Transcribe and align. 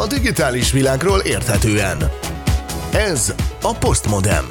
a 0.00 0.06
digitális 0.06 0.72
világról 0.72 1.18
érthetően. 1.18 2.10
Ez 2.92 3.34
a 3.62 3.74
Postmodem. 3.74 4.44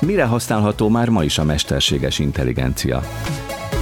Mire 0.00 0.24
használható 0.24 0.88
már 0.88 1.08
ma 1.08 1.24
is 1.24 1.38
a 1.38 1.44
mesterséges 1.44 2.18
intelligencia? 2.18 3.02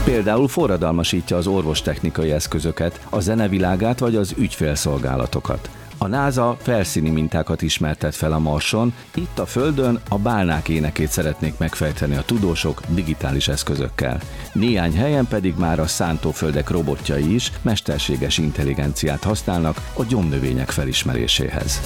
Például 0.05 0.49
forradalmasítja 0.49 1.37
az 1.37 1.47
orvostechnikai 1.47 2.31
eszközöket, 2.31 3.01
a 3.11 3.21
zenevilágát 3.21 3.99
vagy 3.99 4.17
az 4.17 4.35
ügyfélszolgálatokat. 4.39 5.71
A 6.05 6.07
NASA 6.07 6.57
felszíni 6.61 7.11
mintákat 7.11 7.63
ismertet 7.63 8.15
fel 8.15 8.33
a 8.33 8.39
Marson, 8.39 8.95
itt 9.15 9.39
a 9.39 9.47
Földön 9.47 10.01
a 10.09 10.19
bálnák 10.19 10.69
énekét 10.69 11.11
szeretnék 11.11 11.59
megfejteni 11.59 12.17
a 12.17 12.23
tudósok 12.23 12.81
digitális 12.89 13.49
eszközökkel. 13.49 14.21
Néhány 14.53 14.97
helyen 14.97 15.27
pedig 15.27 15.55
már 15.57 15.79
a 15.79 15.87
szántóföldek 15.87 16.71
robotjai 16.71 17.35
is 17.35 17.53
mesterséges 17.63 18.39
intelligenciát 18.39 19.23
használnak 19.23 19.81
a 19.97 20.05
gyomnövények 20.05 20.71
felismeréséhez. 20.71 21.81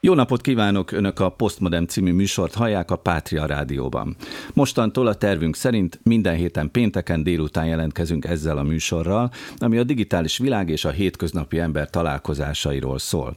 Jó 0.00 0.14
napot 0.14 0.40
kívánok! 0.40 0.92
Önök 0.92 1.20
a 1.20 1.28
Postmodem 1.28 1.86
című 1.86 2.12
műsort 2.12 2.54
hallják 2.54 2.90
a 2.90 2.96
Pátria 2.96 3.46
Rádióban. 3.46 4.16
Mostantól 4.54 5.06
a 5.06 5.14
tervünk 5.14 5.56
szerint 5.56 6.00
minden 6.02 6.34
héten 6.34 6.70
pénteken 6.70 7.22
délután 7.22 7.66
jelentkezünk 7.66 8.24
ezzel 8.24 8.58
a 8.58 8.62
műsorral, 8.62 9.30
ami 9.58 9.78
a 9.78 9.84
digitális 9.84 10.38
világ 10.38 10.68
és 10.68 10.84
a 10.84 10.90
hétköznapi 10.90 11.58
ember 11.58 11.90
találkozásairól 11.90 12.98
szól. 12.98 13.36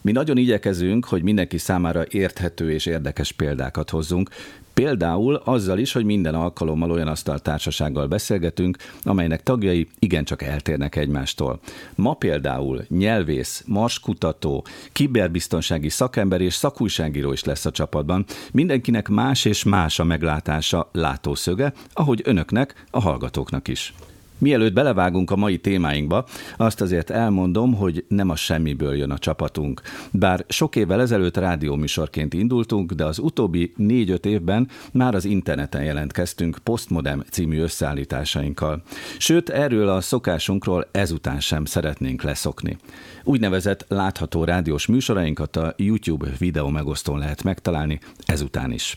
Mi 0.00 0.12
nagyon 0.12 0.36
igyekezünk, 0.36 1.04
hogy 1.04 1.22
mindenki 1.22 1.58
számára 1.58 2.04
érthető 2.10 2.72
és 2.72 2.86
érdekes 2.86 3.32
példákat 3.32 3.90
hozzunk, 3.90 4.30
Például 4.78 5.34
azzal 5.34 5.78
is, 5.78 5.92
hogy 5.92 6.04
minden 6.04 6.34
alkalommal 6.34 6.90
olyan 6.90 7.08
asztaltársasággal 7.08 8.06
beszélgetünk, 8.06 8.76
amelynek 9.02 9.42
tagjai 9.42 9.88
igencsak 9.98 10.42
eltérnek 10.42 10.96
egymástól. 10.96 11.60
Ma 11.94 12.14
például 12.14 12.84
nyelvész, 12.88 13.64
marskutató, 13.66 14.64
kiberbiztonsági 14.92 15.88
szakember 15.88 16.40
és 16.40 16.54
szakújságíró 16.54 17.32
is 17.32 17.44
lesz 17.44 17.64
a 17.64 17.70
csapatban. 17.70 18.24
Mindenkinek 18.52 19.08
más 19.08 19.44
és 19.44 19.64
más 19.64 19.98
a 19.98 20.04
meglátása, 20.04 20.88
látószöge, 20.92 21.72
ahogy 21.92 22.20
önöknek, 22.24 22.84
a 22.90 23.00
hallgatóknak 23.00 23.68
is. 23.68 23.94
Mielőtt 24.38 24.72
belevágunk 24.72 25.30
a 25.30 25.36
mai 25.36 25.58
témáinkba, 25.58 26.24
azt 26.56 26.80
azért 26.80 27.10
elmondom, 27.10 27.74
hogy 27.74 28.04
nem 28.08 28.30
a 28.30 28.36
semmiből 28.36 28.96
jön 28.96 29.10
a 29.10 29.18
csapatunk. 29.18 29.80
Bár 30.10 30.44
sok 30.48 30.76
évvel 30.76 31.00
ezelőtt 31.00 31.36
rádióműsorként 31.36 32.34
indultunk, 32.34 32.92
de 32.92 33.04
az 33.04 33.18
utóbbi 33.18 33.72
négy-öt 33.76 34.26
évben 34.26 34.68
már 34.92 35.14
az 35.14 35.24
interneten 35.24 35.84
jelentkeztünk 35.84 36.58
Postmodem 36.62 37.24
című 37.30 37.60
összeállításainkkal. 37.60 38.82
Sőt, 39.18 39.48
erről 39.48 39.88
a 39.88 40.00
szokásunkról 40.00 40.88
ezután 40.90 41.40
sem 41.40 41.64
szeretnénk 41.64 42.22
leszokni. 42.22 42.76
Úgynevezett 43.24 43.84
látható 43.88 44.44
rádiós 44.44 44.86
műsorainkat 44.86 45.56
a 45.56 45.74
YouTube 45.76 46.28
videó 46.38 46.68
megosztón 46.68 47.18
lehet 47.18 47.42
megtalálni 47.42 48.00
ezután 48.26 48.72
is. 48.72 48.96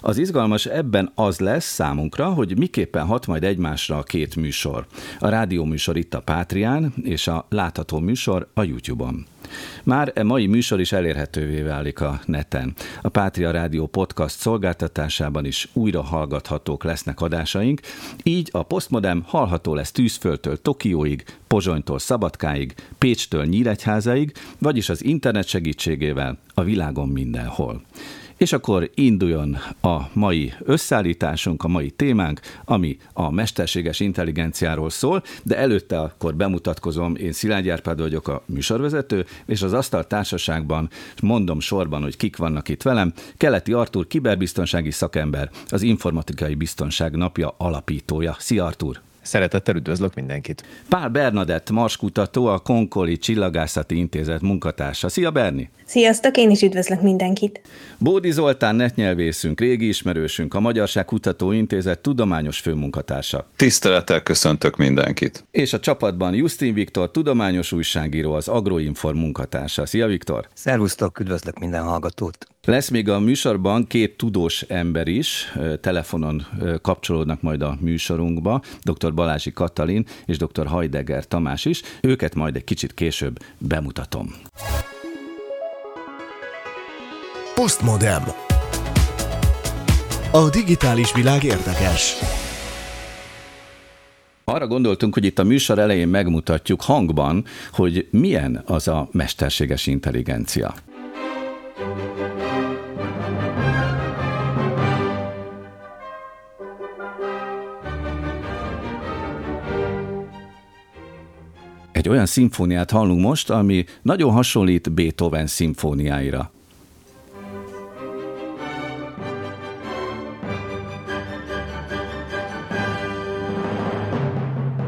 Az 0.00 0.18
izgalmas 0.18 0.66
ebben 0.66 1.12
az 1.14 1.38
lesz 1.38 1.64
számunkra, 1.64 2.28
hogy 2.32 2.58
miképpen 2.58 3.06
hat 3.06 3.26
majd 3.26 3.44
egymásra 3.44 3.98
a 3.98 4.02
két 4.02 4.36
műsor. 4.36 4.86
A 5.18 5.28
rádió 5.28 5.64
műsor 5.64 5.96
itt 5.96 6.14
a 6.14 6.20
Pátrián, 6.20 6.92
és 7.02 7.26
a 7.26 7.46
látható 7.48 7.98
műsor 7.98 8.48
a 8.54 8.62
YouTube-on. 8.62 9.26
Már 9.84 10.12
e 10.14 10.22
mai 10.22 10.46
műsor 10.46 10.80
is 10.80 10.92
elérhetővé 10.92 11.62
válik 11.62 12.00
a 12.00 12.20
neten. 12.24 12.74
A 13.02 13.08
Pátria 13.08 13.50
Rádió 13.50 13.86
podcast 13.86 14.38
szolgáltatásában 14.38 15.44
is 15.44 15.68
újra 15.72 16.02
hallgathatók 16.02 16.84
lesznek 16.84 17.20
adásaink, 17.20 17.80
így 18.22 18.48
a 18.52 18.62
Postmodem 18.62 19.22
hallható 19.26 19.74
lesz 19.74 19.92
Tűzföldtől 19.92 20.62
Tokióig, 20.62 21.24
Pozsonytól 21.46 21.98
Szabadkáig, 21.98 22.74
Pécstől 22.98 23.44
Nyíregyházáig, 23.44 24.32
vagyis 24.58 24.88
az 24.88 25.04
internet 25.04 25.46
segítségével 25.46 26.38
a 26.54 26.62
világon 26.62 27.08
mindenhol. 27.08 27.82
És 28.40 28.52
akkor 28.52 28.90
induljon 28.94 29.56
a 29.80 29.98
mai 30.12 30.52
összeállításunk, 30.60 31.64
a 31.64 31.68
mai 31.68 31.90
témánk, 31.90 32.40
ami 32.64 32.98
a 33.12 33.30
mesterséges 33.30 34.00
intelligenciáról 34.00 34.90
szól, 34.90 35.22
de 35.42 35.56
előtte 35.56 36.00
akkor 36.00 36.34
bemutatkozom, 36.34 37.16
én 37.16 37.32
Szilágy 37.32 37.68
Árpád 37.68 38.00
vagyok 38.00 38.28
a 38.28 38.42
műsorvezető, 38.46 39.26
és 39.46 39.62
az 39.62 39.72
Asztal 39.72 40.06
Társaságban 40.06 40.90
mondom 41.22 41.60
sorban, 41.60 42.02
hogy 42.02 42.16
kik 42.16 42.36
vannak 42.36 42.68
itt 42.68 42.82
velem. 42.82 43.12
Keleti 43.36 43.72
Artur, 43.72 44.06
kiberbiztonsági 44.06 44.90
szakember, 44.90 45.50
az 45.68 45.82
Informatikai 45.82 46.54
Biztonság 46.54 47.16
Napja 47.16 47.54
alapítója. 47.58 48.36
Szia 48.38 48.64
Artur! 48.64 49.00
Szeretettel 49.22 49.76
üdvözlök 49.76 50.14
mindenkit. 50.14 50.64
Pál 50.88 51.08
Bernadett, 51.08 51.70
marskutató, 51.70 52.46
a 52.46 52.58
Konkoli 52.58 53.18
Csillagászati 53.18 53.96
Intézet 53.96 54.40
munkatársa. 54.40 55.08
Szia 55.08 55.30
Berni! 55.30 55.70
Sziasztok, 55.90 56.36
én 56.36 56.50
is 56.50 56.62
üdvözlök 56.62 57.00
mindenkit. 57.00 57.60
Bódi 57.98 58.30
Zoltán 58.30 58.74
netnyelvészünk, 58.74 59.60
régi 59.60 59.88
ismerősünk, 59.88 60.54
a 60.54 60.60
Magyarság 60.60 61.04
Kutató 61.04 61.52
Intézet 61.52 61.98
tudományos 61.98 62.58
főmunkatársa. 62.58 63.50
Tisztelettel 63.56 64.22
köszöntök 64.22 64.76
mindenkit. 64.76 65.44
És 65.50 65.72
a 65.72 65.80
csapatban 65.80 66.34
Justin 66.34 66.74
Viktor, 66.74 67.10
tudományos 67.10 67.72
újságíró, 67.72 68.32
az 68.32 68.48
Agroinform 68.48 69.18
munkatársa. 69.18 69.86
Szia 69.86 70.06
Viktor! 70.06 70.48
Szervusztok, 70.54 71.20
üdvözlök 71.20 71.58
minden 71.58 71.82
hallgatót! 71.82 72.46
Lesz 72.64 72.88
még 72.88 73.08
a 73.08 73.18
műsorban 73.18 73.86
két 73.86 74.16
tudós 74.16 74.62
ember 74.62 75.08
is, 75.08 75.52
telefonon 75.80 76.46
kapcsolódnak 76.82 77.42
majd 77.42 77.62
a 77.62 77.76
műsorunkba, 77.80 78.62
dr. 78.82 79.14
Balázsi 79.14 79.52
Katalin 79.52 80.06
és 80.26 80.36
dr. 80.36 80.66
Hajdeger 80.66 81.26
Tamás 81.26 81.64
is. 81.64 81.82
Őket 82.00 82.34
majd 82.34 82.56
egy 82.56 82.64
kicsit 82.64 82.94
később 82.94 83.38
bemutatom. 83.58 84.34
Postmodem. 87.60 88.22
A 90.32 90.50
digitális 90.50 91.12
világ 91.12 91.44
érdekes. 91.44 92.14
Arra 94.44 94.66
gondoltunk, 94.66 95.14
hogy 95.14 95.24
itt 95.24 95.38
a 95.38 95.44
műsor 95.44 95.78
elején 95.78 96.08
megmutatjuk 96.08 96.82
hangban, 96.82 97.44
hogy 97.72 98.08
milyen 98.10 98.62
az 98.66 98.88
a 98.88 99.08
mesterséges 99.12 99.86
intelligencia. 99.86 100.74
Egy 111.92 112.08
olyan 112.08 112.26
szimfóniát 112.26 112.90
hallunk 112.90 113.20
most, 113.20 113.50
ami 113.50 113.84
nagyon 114.02 114.32
hasonlít 114.32 114.92
Beethoven 114.92 115.46
szimfóniáira. 115.46 116.52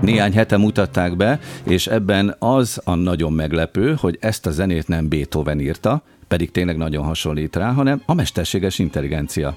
Néhány 0.03 0.33
hete 0.33 0.57
mutatták 0.57 1.17
be, 1.17 1.41
és 1.63 1.87
ebben 1.87 2.37
az 2.39 2.81
a 2.85 2.95
nagyon 2.95 3.33
meglepő, 3.33 3.95
hogy 4.01 4.19
ezt 4.21 4.47
a 4.47 4.51
zenét 4.51 4.89
nem 4.89 5.09
Beethoven 5.09 5.61
írta, 5.61 6.03
pedig 6.29 6.51
tényleg 6.51 6.77
nagyon 6.77 7.05
hasonlít 7.05 7.57
rá, 7.57 7.73
hanem 7.73 8.03
a 8.07 8.15
mesterséges 8.15 8.79
intelligencia. 8.79 9.57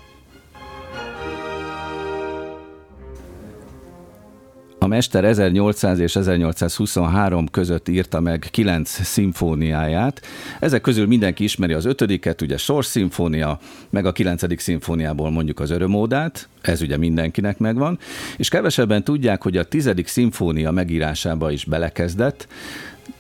A 4.86 4.88
mester 4.88 5.24
1800 5.26 6.00
és 6.00 6.16
1823 6.16 7.48
között 7.48 7.88
írta 7.88 8.20
meg 8.20 8.48
kilenc 8.52 8.90
szimfóniáját. 8.90 10.22
Ezek 10.60 10.82
közül 10.82 11.08
mindenki 11.08 11.44
ismeri 11.44 11.74
az 11.74 11.86
ötödiket, 11.86 12.42
ugye 12.42 12.58
Sors 12.58 12.86
szimfónia, 12.86 13.60
meg 13.90 14.06
a 14.06 14.12
kilencedik 14.12 14.60
szimfóniából 14.60 15.30
mondjuk 15.30 15.60
az 15.60 15.70
örömódát, 15.70 16.50
ez 16.62 16.82
ugye 16.82 16.98
mindenkinek 16.98 17.58
megvan, 17.58 18.00
és 18.38 18.50
kevesebben 18.50 19.04
tudják, 19.04 19.44
hogy 19.44 19.58
a 19.58 19.64
tizedik 19.64 20.08
szimfónia 20.08 20.72
megírásába 20.72 21.52
is 21.52 21.64
belekezdett, 21.64 22.48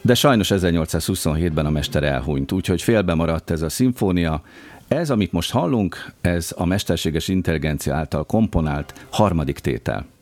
de 0.02 0.14
sajnos 0.14 0.52
1827-ben 0.54 1.66
a 1.66 1.70
mester 1.70 2.04
elhunyt, 2.04 2.52
úgyhogy 2.52 2.82
félbe 2.82 3.14
maradt 3.14 3.52
ez 3.52 3.62
a 3.62 3.70
szimfónia. 3.70 4.42
Ez, 4.88 5.10
amit 5.10 5.32
most 5.32 5.52
hallunk, 5.52 6.12
ez 6.22 6.54
a 6.56 6.66
mesterséges 6.66 7.28
intelligencia 7.28 7.96
által 7.96 8.24
komponált 8.24 8.94
harmadik 9.10 9.60
tétel. 9.60 10.14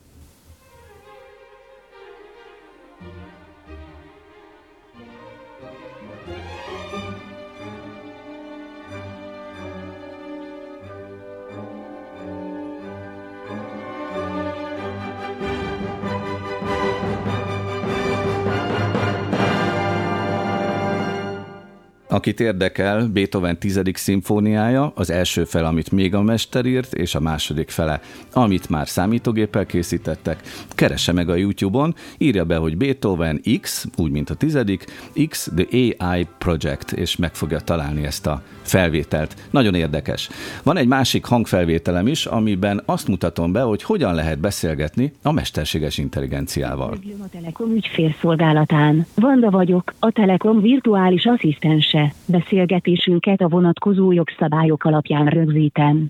Akit 22.14 22.40
érdekel, 22.40 23.08
Beethoven 23.12 23.58
tizedik 23.58 23.96
szimfóniája, 23.96 24.92
az 24.94 25.10
első 25.10 25.44
fel, 25.44 25.64
amit 25.64 25.90
még 25.90 26.14
a 26.14 26.22
mester 26.22 26.64
írt, 26.64 26.92
és 26.94 27.14
a 27.14 27.20
második 27.20 27.70
fele, 27.70 28.00
amit 28.32 28.68
már 28.68 28.88
számítógéppel 28.88 29.66
készítettek, 29.66 30.40
keresse 30.68 31.12
meg 31.12 31.28
a 31.28 31.34
YouTube-on, 31.34 31.94
írja 32.18 32.44
be, 32.44 32.56
hogy 32.56 32.76
Beethoven 32.76 33.40
X, 33.60 33.86
úgy 33.96 34.10
mint 34.10 34.30
a 34.30 34.34
tizedik, 34.34 34.84
X 35.28 35.50
The 35.56 35.66
AI 35.98 36.26
Project, 36.38 36.92
és 36.92 37.16
meg 37.16 37.34
fogja 37.34 37.60
találni 37.60 38.04
ezt 38.04 38.26
a 38.26 38.42
felvételt. 38.62 39.36
Nagyon 39.50 39.74
érdekes. 39.74 40.28
Van 40.62 40.76
egy 40.76 40.86
másik 40.86 41.24
hangfelvételem 41.24 42.06
is, 42.06 42.26
amiben 42.26 42.82
azt 42.84 43.08
mutatom 43.08 43.52
be, 43.52 43.60
hogy 43.60 43.82
hogyan 43.82 44.14
lehet 44.14 44.38
beszélgetni 44.38 45.12
a 45.22 45.32
mesterséges 45.32 45.98
intelligenciával. 45.98 46.98
A 47.22 47.28
Telekom 47.32 47.74
ügyfélszolgálatán. 47.74 49.06
Vanda 49.14 49.50
vagyok, 49.50 49.94
a 49.98 50.10
Telekom 50.10 50.60
virtuális 50.60 51.26
asszisztense. 51.26 52.03
Beszélgetésünket 52.26 53.40
a 53.40 53.48
vonatkozó 53.48 54.12
jogszabályok 54.12 54.84
alapján 54.84 55.26
rögzítem. 55.26 56.06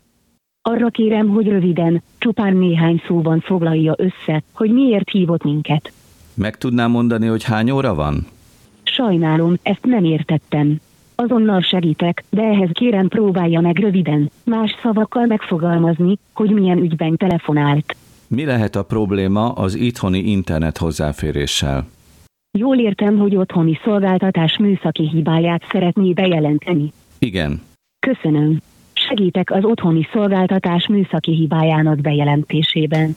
Arra 0.63 0.89
kérem, 0.89 1.29
hogy 1.29 1.49
röviden, 1.49 2.03
csupán 2.19 2.57
néhány 2.57 3.03
szóban 3.07 3.41
foglalja 3.41 3.95
össze, 3.97 4.43
hogy 4.53 4.71
miért 4.73 5.11
hívott 5.11 5.45
minket. 5.45 5.93
Meg 6.35 6.57
tudnám 6.57 6.91
mondani, 6.91 7.27
hogy 7.27 7.45
hány 7.45 7.71
óra 7.71 7.95
van? 7.95 8.27
Sajnálom, 8.83 9.55
ezt 9.63 9.85
nem 9.85 10.05
értettem. 10.05 10.81
Azonnal 11.15 11.61
segítek, 11.61 12.25
de 12.31 12.43
ehhez 12.43 12.71
kérem 12.73 13.09
próbálja 13.09 13.61
meg 13.61 13.79
röviden, 13.79 14.31
más 14.45 14.77
szavakkal 14.83 15.27
megfogalmazni, 15.27 16.19
hogy 16.33 16.51
milyen 16.51 16.79
ügyben 16.79 17.17
telefonált. 17.17 17.97
Mi 18.27 18.45
lehet 18.45 18.77
a 18.77 18.85
probléma 18.85 19.53
az 19.53 19.75
itthoni 19.75 20.19
internet 20.19 20.79
hozzáféréssel? 20.79 21.87
Jól 22.59 22.79
értem, 22.79 23.19
hogy 23.19 23.37
otthoni 23.37 23.79
szolgáltatás 23.85 24.59
műszaki 24.59 25.09
hibáját 25.09 25.63
szeretné 25.71 26.13
bejelenteni. 26.13 26.93
Igen. 27.19 27.61
Köszönöm. 28.07 28.61
Segítek 28.93 29.51
az 29.51 29.65
otthoni 29.65 30.09
szolgáltatás 30.13 30.89
műszaki 30.89 31.35
hibájának 31.35 32.01
bejelentésében 32.01 33.15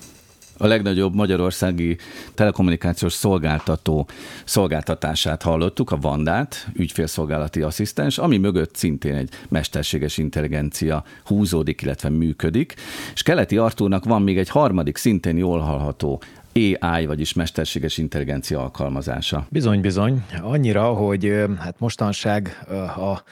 a 0.58 0.68
legnagyobb 0.68 1.16
magyarországi 1.16 1.98
telekommunikációs 2.34 3.14
szolgáltató 3.14 4.08
szolgáltatását 4.46 5.42
hallottuk, 5.42 5.92
a 5.92 5.98
Vandát, 5.98 6.68
ügyfélszolgálati 6.74 7.62
asszisztens, 7.62 8.18
ami 8.18 8.38
mögött 8.38 8.76
szintén 8.76 9.16
egy 9.16 9.30
mesterséges 9.50 10.18
intelligencia 10.18 11.04
húzódik, 11.26 11.82
illetve 11.82 12.10
működik. 12.10 12.74
És 13.14 13.24
Keleti 13.24 13.58
Artúrnak 13.58 14.06
van 14.06 14.22
még 14.22 14.38
egy 14.38 14.50
harmadik, 14.50 14.98
szintén 14.98 15.38
jól 15.38 15.60
hallható 15.60 16.22
AI, 16.58 17.06
vagyis 17.06 17.34
mesterséges 17.34 17.98
intelligencia 17.98 18.60
alkalmazása. 18.62 19.48
Bizony, 19.50 19.82
bizony. 19.82 20.26
Annyira, 20.42 20.84
hogy 20.84 21.46
hát 21.60 21.80
mostanság 21.80 22.66
a 22.98 23.24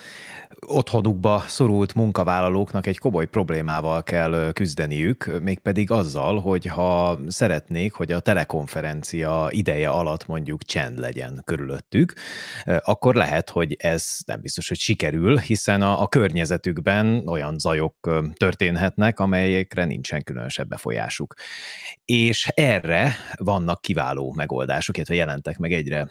otthonukba 0.68 1.44
szorult 1.48 1.94
munkavállalóknak 1.94 2.88
egy 2.88 2.98
komoly 2.98 3.26
problémával 3.26 4.04
kell 4.04 4.52
küzdeniük, 4.54 5.40
mégpedig 5.42 5.92
azzal, 5.92 6.40
hogy 6.40 6.66
ha 6.66 7.20
szeretnék, 7.28 7.94
hogy 7.94 8.12
a 8.12 8.20
telekonferencia 8.20 9.48
ideje 9.50 9.90
alatt 9.90 10.28
mondjuk 10.28 10.64
csend 10.64 11.00
legyen 11.00 11.42
körülöttük, 11.46 12.14
akkor 12.64 13.16
lehet, 13.16 13.50
hogy 13.50 13.76
ez 13.80 14.18
nem 14.26 14.42
biztos, 14.42 14.68
hogy 14.68 14.78
sikerül, 14.78 15.38
hiszen 15.38 15.82
a, 15.82 16.02
a 16.02 16.08
környezetükben 16.08 17.28
olyan 17.28 17.60
zajok 17.60 18.24
történhetnek, 18.34 19.20
amelyekre 19.20 19.86
nincsen 19.86 20.24
különösebb 20.24 20.68
befolyásuk. 20.68 21.34
És 22.06 22.48
erre 22.54 23.16
vannak 23.36 23.82
kiváló 23.82 24.34
megoldások, 24.36 24.96
illetve 24.96 25.16
jelentek 25.16 25.58
meg 25.58 25.74
egyre 25.74 26.10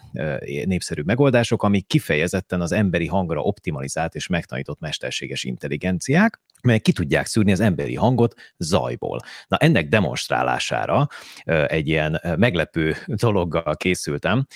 népszerűbb 0.64 1.06
megoldások, 1.06 1.62
amik 1.62 1.86
kifejezetten 1.86 2.60
az 2.60 2.72
emberi 2.72 3.06
hangra 3.06 3.40
optimalizált 3.40 4.14
és 4.14 4.26
megtanított 4.44 4.80
mesterséges 4.80 5.44
intelligenciák, 5.44 6.40
melyek 6.64 6.82
ki 6.82 6.92
tudják 6.92 7.26
szűrni 7.26 7.52
az 7.52 7.60
emberi 7.60 7.94
hangot 7.94 8.34
zajból. 8.58 9.20
Na 9.48 9.56
ennek 9.56 9.88
demonstrálására 9.88 11.06
egy 11.66 11.88
ilyen 11.88 12.20
meglepő 12.38 12.96
dologgal 13.26 13.76
készültem, 13.76 14.46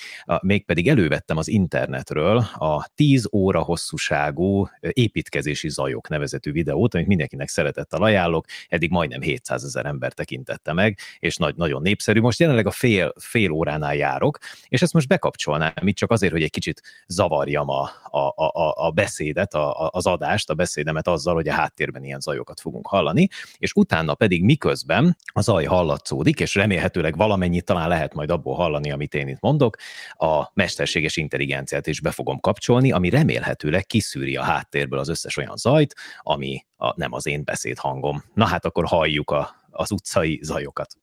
mégpedig 0.41 0.89
elővettem 0.89 1.37
az 1.37 1.47
internetről 1.47 2.37
a 2.53 2.87
10 2.95 3.27
óra 3.31 3.61
hosszúságú 3.61 4.67
építkezési 4.79 5.69
zajok 5.69 6.09
nevezetű 6.09 6.51
videót, 6.51 6.93
amit 6.93 7.07
mindenkinek 7.07 7.47
szeretettel 7.47 8.01
ajánlok, 8.01 8.45
eddig 8.67 8.89
majdnem 8.89 9.21
700 9.21 9.63
ezer 9.63 9.85
ember 9.85 10.13
tekintette 10.13 10.73
meg, 10.73 10.97
és 11.19 11.37
nagy, 11.37 11.55
nagyon 11.55 11.81
népszerű. 11.81 12.19
Most 12.19 12.39
jelenleg 12.39 12.67
a 12.67 12.71
fél, 12.71 13.13
fél 13.19 13.51
óránál 13.51 13.95
járok, 13.95 14.37
és 14.67 14.81
ezt 14.81 14.93
most 14.93 15.07
bekapcsolnám 15.07 15.73
itt 15.81 15.95
csak 15.95 16.11
azért, 16.11 16.31
hogy 16.31 16.43
egy 16.43 16.49
kicsit 16.49 16.81
zavarjam 17.07 17.69
a, 17.69 17.89
a, 18.03 18.19
a, 18.45 18.87
a 18.87 18.91
beszédet, 18.91 19.53
a, 19.53 19.89
az 19.89 20.05
adást, 20.05 20.49
a 20.49 20.53
beszédemet 20.53 21.07
azzal, 21.07 21.33
hogy 21.33 21.47
a 21.47 21.53
háttérben 21.53 21.98
esetben 21.99 22.03
ilyen 22.03 22.19
zajokat 22.19 22.59
fogunk 22.59 22.87
hallani, 22.87 23.27
és 23.57 23.71
utána 23.73 24.15
pedig 24.15 24.43
miközben 24.43 25.17
a 25.33 25.41
zaj 25.41 25.65
hallatszódik, 25.65 26.39
és 26.39 26.55
remélhetőleg 26.55 27.17
valamennyit 27.17 27.65
talán 27.65 27.87
lehet 27.87 28.13
majd 28.13 28.29
abból 28.29 28.55
hallani, 28.55 28.91
amit 28.91 29.13
én 29.13 29.27
itt 29.27 29.39
mondok, 29.39 29.75
a 30.17 30.51
mesterséges 30.53 31.17
intelligenciát 31.17 31.87
is 31.87 32.01
be 32.01 32.11
fogom 32.11 32.39
kapcsolni, 32.39 32.91
ami 32.91 33.09
remélhetőleg 33.09 33.85
kiszűri 33.85 34.35
a 34.35 34.43
háttérből 34.43 34.99
az 34.99 35.09
összes 35.09 35.37
olyan 35.37 35.55
zajt, 35.55 35.95
ami 36.21 36.65
a, 36.77 36.93
nem 36.95 37.13
az 37.13 37.25
én 37.25 37.43
beszédhangom. 37.43 38.23
Na 38.33 38.45
hát 38.45 38.65
akkor 38.65 38.85
halljuk 38.85 39.31
a, 39.31 39.55
az 39.69 39.91
utcai 39.91 40.39
zajokat. 40.41 40.97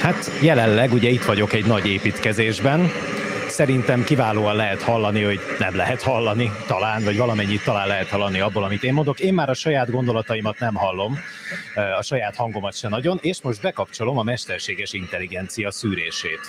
Hát 0.00 0.30
jelenleg 0.42 0.92
ugye 0.92 1.08
itt 1.08 1.24
vagyok 1.24 1.52
egy 1.52 1.66
nagy 1.66 1.86
építkezésben, 1.86 2.90
szerintem 3.58 4.04
kiválóan 4.04 4.56
lehet 4.56 4.82
hallani, 4.82 5.22
hogy 5.22 5.38
nem 5.58 5.76
lehet 5.76 6.02
hallani 6.02 6.50
talán, 6.66 7.04
vagy 7.04 7.16
valamennyit 7.16 7.64
talán 7.64 7.86
lehet 7.86 8.08
hallani 8.08 8.40
abból, 8.40 8.64
amit 8.64 8.82
én 8.82 8.92
mondok. 8.92 9.20
Én 9.20 9.34
már 9.34 9.48
a 9.48 9.54
saját 9.54 9.90
gondolataimat 9.90 10.58
nem 10.58 10.74
hallom, 10.74 11.16
a 11.98 12.02
saját 12.02 12.36
hangomat 12.36 12.74
se 12.74 12.88
nagyon, 12.88 13.18
és 13.20 13.42
most 13.42 13.62
bekapcsolom 13.62 14.18
a 14.18 14.22
mesterséges 14.22 14.92
intelligencia 14.92 15.70
szűrését. 15.70 16.40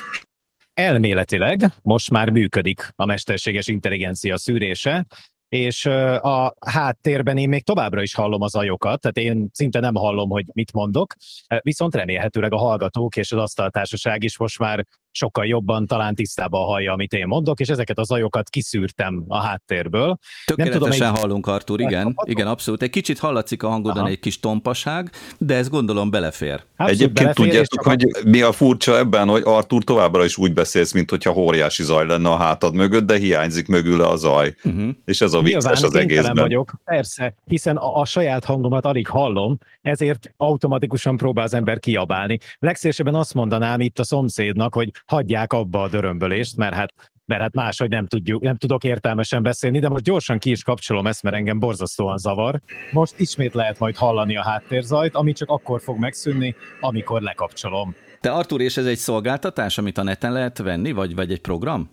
Elméletileg 0.73 1.61
most 1.81 2.09
már 2.09 2.29
működik 2.29 2.89
a 2.95 3.05
mesterséges 3.05 3.67
intelligencia 3.67 4.37
szűrése, 4.37 5.05
és 5.49 5.85
a 5.85 6.53
háttérben 6.65 7.37
én 7.37 7.49
még 7.49 7.63
továbbra 7.63 8.01
is 8.01 8.13
hallom 8.13 8.41
az 8.41 8.55
ajokat, 8.55 9.01
tehát 9.01 9.17
én 9.17 9.49
szinte 9.53 9.79
nem 9.79 9.95
hallom, 9.95 10.29
hogy 10.29 10.45
mit 10.53 10.73
mondok, 10.73 11.13
viszont 11.59 11.95
remélhetőleg 11.95 12.53
a 12.53 12.57
hallgatók 12.57 13.15
és 13.15 13.31
az 13.31 13.41
asztaltársaság 13.41 14.23
is 14.23 14.37
most 14.37 14.59
már 14.59 14.85
sokkal 15.11 15.45
jobban 15.45 15.85
talán 15.85 16.15
tisztában 16.15 16.65
hallja, 16.65 16.93
amit 16.93 17.13
én 17.13 17.27
mondok, 17.27 17.59
és 17.59 17.67
ezeket 17.67 17.97
az 17.97 18.11
ajokat 18.11 18.49
kiszűrtem 18.49 19.23
a 19.27 19.37
háttérből. 19.37 20.17
Tökéletesen 20.45 20.89
nem 20.89 20.97
tudom, 20.97 21.15
hallunk, 21.15 21.47
Artur, 21.47 21.79
igen, 21.79 22.15
igen, 22.23 22.47
abszolút. 22.47 22.81
Egy 22.81 22.89
kicsit 22.89 23.19
hallatszik 23.19 23.63
a 23.63 23.69
hangodon 23.69 23.97
Aha. 23.97 24.07
egy 24.07 24.19
kis 24.19 24.39
tompaság, 24.39 25.11
de 25.37 25.55
ez 25.55 25.69
gondolom 25.69 26.09
belefér. 26.09 26.53
Abszolút 26.53 27.01
Egyébként 27.01 27.13
belefér, 27.13 27.45
tudjátok, 27.45 27.81
hogy 27.81 28.03
a... 28.03 28.29
mi 28.29 28.41
a 28.41 28.51
furcsa 28.51 28.97
ebben, 28.97 29.27
hogy 29.27 29.41
Artur 29.45 29.83
továbbra 29.83 30.25
is 30.25 30.37
úgy 30.37 30.53
beszélsz, 30.53 30.91
mint 30.91 31.09
hogyha 31.09 31.33
óriási 31.33 31.83
zaj 31.83 32.05
lenne 32.05 32.29
a 32.29 32.37
hátad 32.37 32.73
mögött, 32.73 33.05
de 33.05 33.17
hiányzik 33.17 33.67
mögül 33.67 34.01
a 34.01 34.15
zaj. 34.15 34.55
Uh-huh. 34.63 34.89
És 35.05 35.21
ez 35.21 35.33
a 35.33 35.41
vicces 35.41 35.81
az 35.81 35.95
egészben. 35.95 36.35
vagyok, 36.35 36.73
persze, 36.83 37.35
hiszen 37.45 37.77
a, 37.77 37.99
a 37.99 38.05
saját 38.05 38.45
hangomat 38.45 38.85
alig 38.85 39.07
hallom, 39.07 39.57
ezért 39.81 40.33
automatikusan 40.37 41.17
próbál 41.17 41.45
az 41.45 41.53
ember 41.53 41.79
kiabálni. 41.79 42.37
Legszélesebben 42.59 43.15
azt 43.15 43.33
mondanám 43.33 43.79
itt 43.79 43.99
a 43.99 44.03
szomszédnak, 44.03 44.73
hogy 44.73 44.91
hagyják 45.05 45.53
abba 45.53 45.81
a 45.81 45.89
dörömbölést, 45.89 46.57
mert 46.57 46.73
hát 46.73 46.93
mert 47.25 47.41
hát 47.41 47.53
máshogy 47.53 47.89
nem, 47.89 48.07
tudjuk, 48.07 48.41
nem 48.41 48.55
tudok 48.55 48.83
értelmesen 48.83 49.43
beszélni, 49.43 49.79
de 49.79 49.89
most 49.89 50.03
gyorsan 50.03 50.39
ki 50.39 50.49
is 50.49 50.63
kapcsolom 50.63 51.07
ezt, 51.07 51.23
mert 51.23 51.35
engem 51.35 51.59
borzasztóan 51.59 52.17
zavar. 52.17 52.61
Most 52.91 53.13
ismét 53.17 53.53
lehet 53.53 53.79
majd 53.79 53.95
hallani 53.95 54.37
a 54.37 54.43
háttérzajt, 54.43 55.15
ami 55.15 55.31
csak 55.31 55.49
akkor 55.49 55.81
fog 55.81 55.97
megszűnni, 55.97 56.55
amikor 56.79 57.21
lekapcsolom. 57.21 57.95
Te 58.19 58.31
Artur, 58.31 58.61
és 58.61 58.77
ez 58.77 58.85
egy 58.85 58.97
szolgáltatás, 58.97 59.77
amit 59.77 59.97
a 59.97 60.03
neten 60.03 60.31
lehet 60.31 60.57
venni, 60.57 60.91
vagy, 60.91 61.15
vagy 61.15 61.31
egy 61.31 61.41
program? 61.41 61.89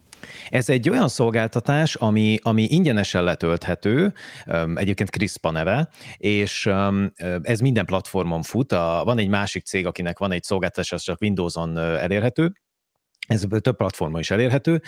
Ez 0.49 0.69
egy 0.69 0.91
olyan 0.91 1.09
szolgáltatás, 1.09 1.95
ami, 1.95 2.39
ami 2.43 2.63
ingyenesen 2.63 3.25
letölthető, 3.25 4.13
egyébként 4.75 5.11
CRISPA 5.11 5.51
neve, 5.51 5.89
és 6.17 6.71
ez 7.43 7.61
minden 7.61 7.85
platformon 7.85 8.43
fut. 8.43 8.73
A, 8.73 9.03
van 9.05 9.19
egy 9.19 9.29
másik 9.29 9.65
cég, 9.65 9.87
akinek 9.87 10.19
van 10.19 10.33
egy 10.33 10.43
szolgáltatás, 10.43 10.93
az 10.93 11.03
csak 11.03 11.21
Windows-on 11.21 11.79
elérhető, 11.79 12.53
ez 13.27 13.45
több 13.61 13.77
platformon 13.77 14.21
is 14.21 14.31
elérhető, 14.31 14.83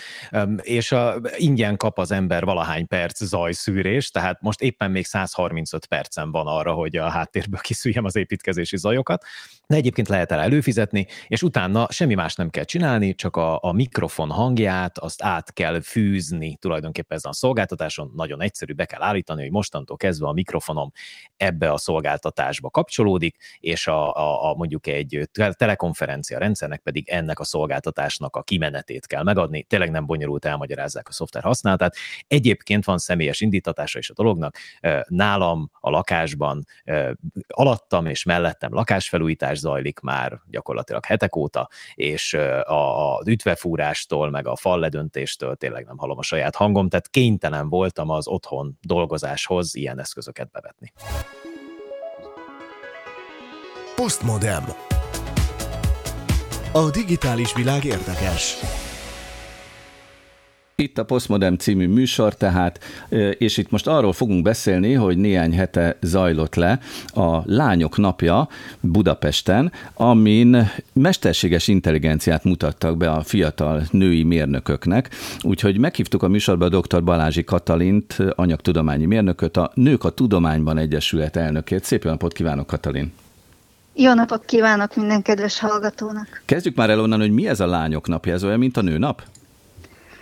és 0.61 0.91
a, 0.91 1.21
ingyen 1.35 1.77
kap 1.77 1.99
az 1.99 2.11
ember 2.11 2.43
valahány 2.43 2.87
perc 2.87 3.23
zajszűrés, 3.23 4.09
tehát 4.11 4.41
most 4.41 4.61
éppen 4.61 4.91
még 4.91 5.05
135 5.05 5.85
percen 5.85 6.31
van 6.31 6.47
arra, 6.47 6.73
hogy 6.73 6.95
a 6.95 7.09
háttérből 7.09 7.59
kiszűrjem 7.69 8.05
az 8.05 8.15
építkezési 8.15 8.77
zajokat, 8.77 9.25
de 9.69 9.75
egyébként 9.75 10.07
lehet 10.07 10.31
el 10.31 10.39
előfizetni, 10.39 11.07
és 11.27 11.43
utána 11.43 11.87
semmi 11.91 12.13
más 12.13 12.35
nem 12.35 12.49
kell 12.49 12.63
csinálni, 12.63 13.15
csak 13.15 13.35
a, 13.35 13.59
a 13.61 13.71
mikrofon 13.71 14.29
hangját, 14.29 14.97
azt 14.97 15.23
át 15.23 15.53
kell 15.53 15.81
fűzni 15.81 16.57
tulajdonképpen 16.61 17.17
ezen 17.17 17.31
a 17.31 17.33
szolgáltatáson, 17.33 18.11
nagyon 18.15 18.41
egyszerű, 18.41 18.73
be 18.73 18.85
kell 18.85 19.01
állítani, 19.01 19.41
hogy 19.41 19.51
mostantól 19.51 19.97
kezdve 19.97 20.27
a 20.27 20.33
mikrofonom 20.33 20.91
ebbe 21.37 21.71
a 21.71 21.77
szolgáltatásba 21.77 22.69
kapcsolódik, 22.69 23.35
és 23.59 23.87
a, 23.87 24.13
a, 24.13 24.49
a 24.49 24.55
mondjuk 24.55 24.87
egy 24.87 25.29
telekonferencia 25.51 26.39
rendszernek 26.39 26.81
pedig 26.81 27.09
ennek 27.09 27.39
a 27.39 27.43
szolgáltatásnak 27.43 28.35
a 28.35 28.43
kimenetét 28.43 29.07
kell 29.07 29.23
megadni, 29.23 29.63
tényleg 29.63 29.91
nem 29.91 30.05
bonyolult 30.05 30.45
elmagyarázzák 30.45 31.07
a 31.07 31.11
szoftver 31.11 31.43
használatát. 31.43 31.95
Egyébként 32.27 32.85
van 32.85 32.97
személyes 32.97 33.41
indítatása 33.41 33.99
is 33.99 34.09
a 34.09 34.13
dolognak, 34.13 34.57
nálam 35.07 35.71
a 35.79 35.89
lakásban, 35.89 36.65
alattam 37.47 38.05
és 38.05 38.23
mellettem 38.23 38.73
lakásfelújítás 38.73 39.57
zajlik 39.59 39.99
már 39.99 40.41
gyakorlatilag 40.47 41.05
hetek 41.05 41.35
óta, 41.35 41.69
és 41.93 42.37
az 42.63 43.27
ütvefúrástól, 43.27 44.29
meg 44.29 44.47
a 44.47 44.55
falledöntéstől 44.55 45.55
tényleg 45.55 45.85
nem 45.85 45.97
hallom 45.97 46.17
a 46.17 46.23
saját 46.23 46.55
hangom, 46.55 46.89
tehát 46.89 47.09
kénytelen 47.09 47.69
voltam 47.69 48.09
az 48.09 48.27
otthon 48.27 48.77
dolgozáshoz 48.81 49.75
ilyen 49.75 49.99
eszközöket 49.99 50.51
bevetni. 50.51 50.93
Postmodem. 53.95 54.63
A 56.73 56.89
digitális 56.89 57.53
világ 57.53 57.83
érdekes. 57.83 58.55
Itt 60.79 60.97
a 60.97 61.05
Postmodern 61.05 61.57
című 61.57 61.87
műsor 61.87 62.35
tehát, 62.35 62.79
és 63.37 63.57
itt 63.57 63.71
most 63.71 63.87
arról 63.87 64.13
fogunk 64.13 64.43
beszélni, 64.43 64.93
hogy 64.93 65.17
néhány 65.17 65.53
hete 65.53 65.97
zajlott 66.01 66.55
le 66.55 66.79
a 67.07 67.41
Lányok 67.45 67.97
Napja 67.97 68.47
Budapesten, 68.79 69.71
amin 69.93 70.71
mesterséges 70.93 71.67
intelligenciát 71.67 72.43
mutattak 72.43 72.97
be 72.97 73.11
a 73.11 73.23
fiatal 73.23 73.83
női 73.91 74.23
mérnököknek, 74.23 75.09
úgyhogy 75.41 75.77
meghívtuk 75.77 76.23
a 76.23 76.27
műsorba 76.27 76.65
a 76.65 76.79
dr. 76.79 77.03
Balázsi 77.03 77.43
Katalint, 77.43 78.17
anyagtudományi 78.35 79.05
mérnököt, 79.05 79.57
a 79.57 79.71
Nők 79.73 80.03
a 80.03 80.09
Tudományban 80.09 80.77
Egyesület 80.77 81.35
elnökét. 81.35 81.83
Szép 81.83 82.03
napot 82.03 82.33
kívánok, 82.33 82.67
Katalin! 82.67 83.13
Jó 83.93 84.13
napot 84.13 84.45
kívánok 84.45 84.95
minden 84.95 85.21
kedves 85.21 85.59
hallgatónak! 85.59 86.41
Kezdjük 86.45 86.75
már 86.75 86.89
el 86.89 86.99
onnan, 86.99 87.19
hogy 87.19 87.31
mi 87.31 87.47
ez 87.47 87.59
a 87.59 87.67
Lányok 87.67 88.07
Napja, 88.07 88.33
ez 88.33 88.43
olyan, 88.43 88.59
mint 88.59 88.77
a 88.77 88.81
Nőnap? 88.81 89.23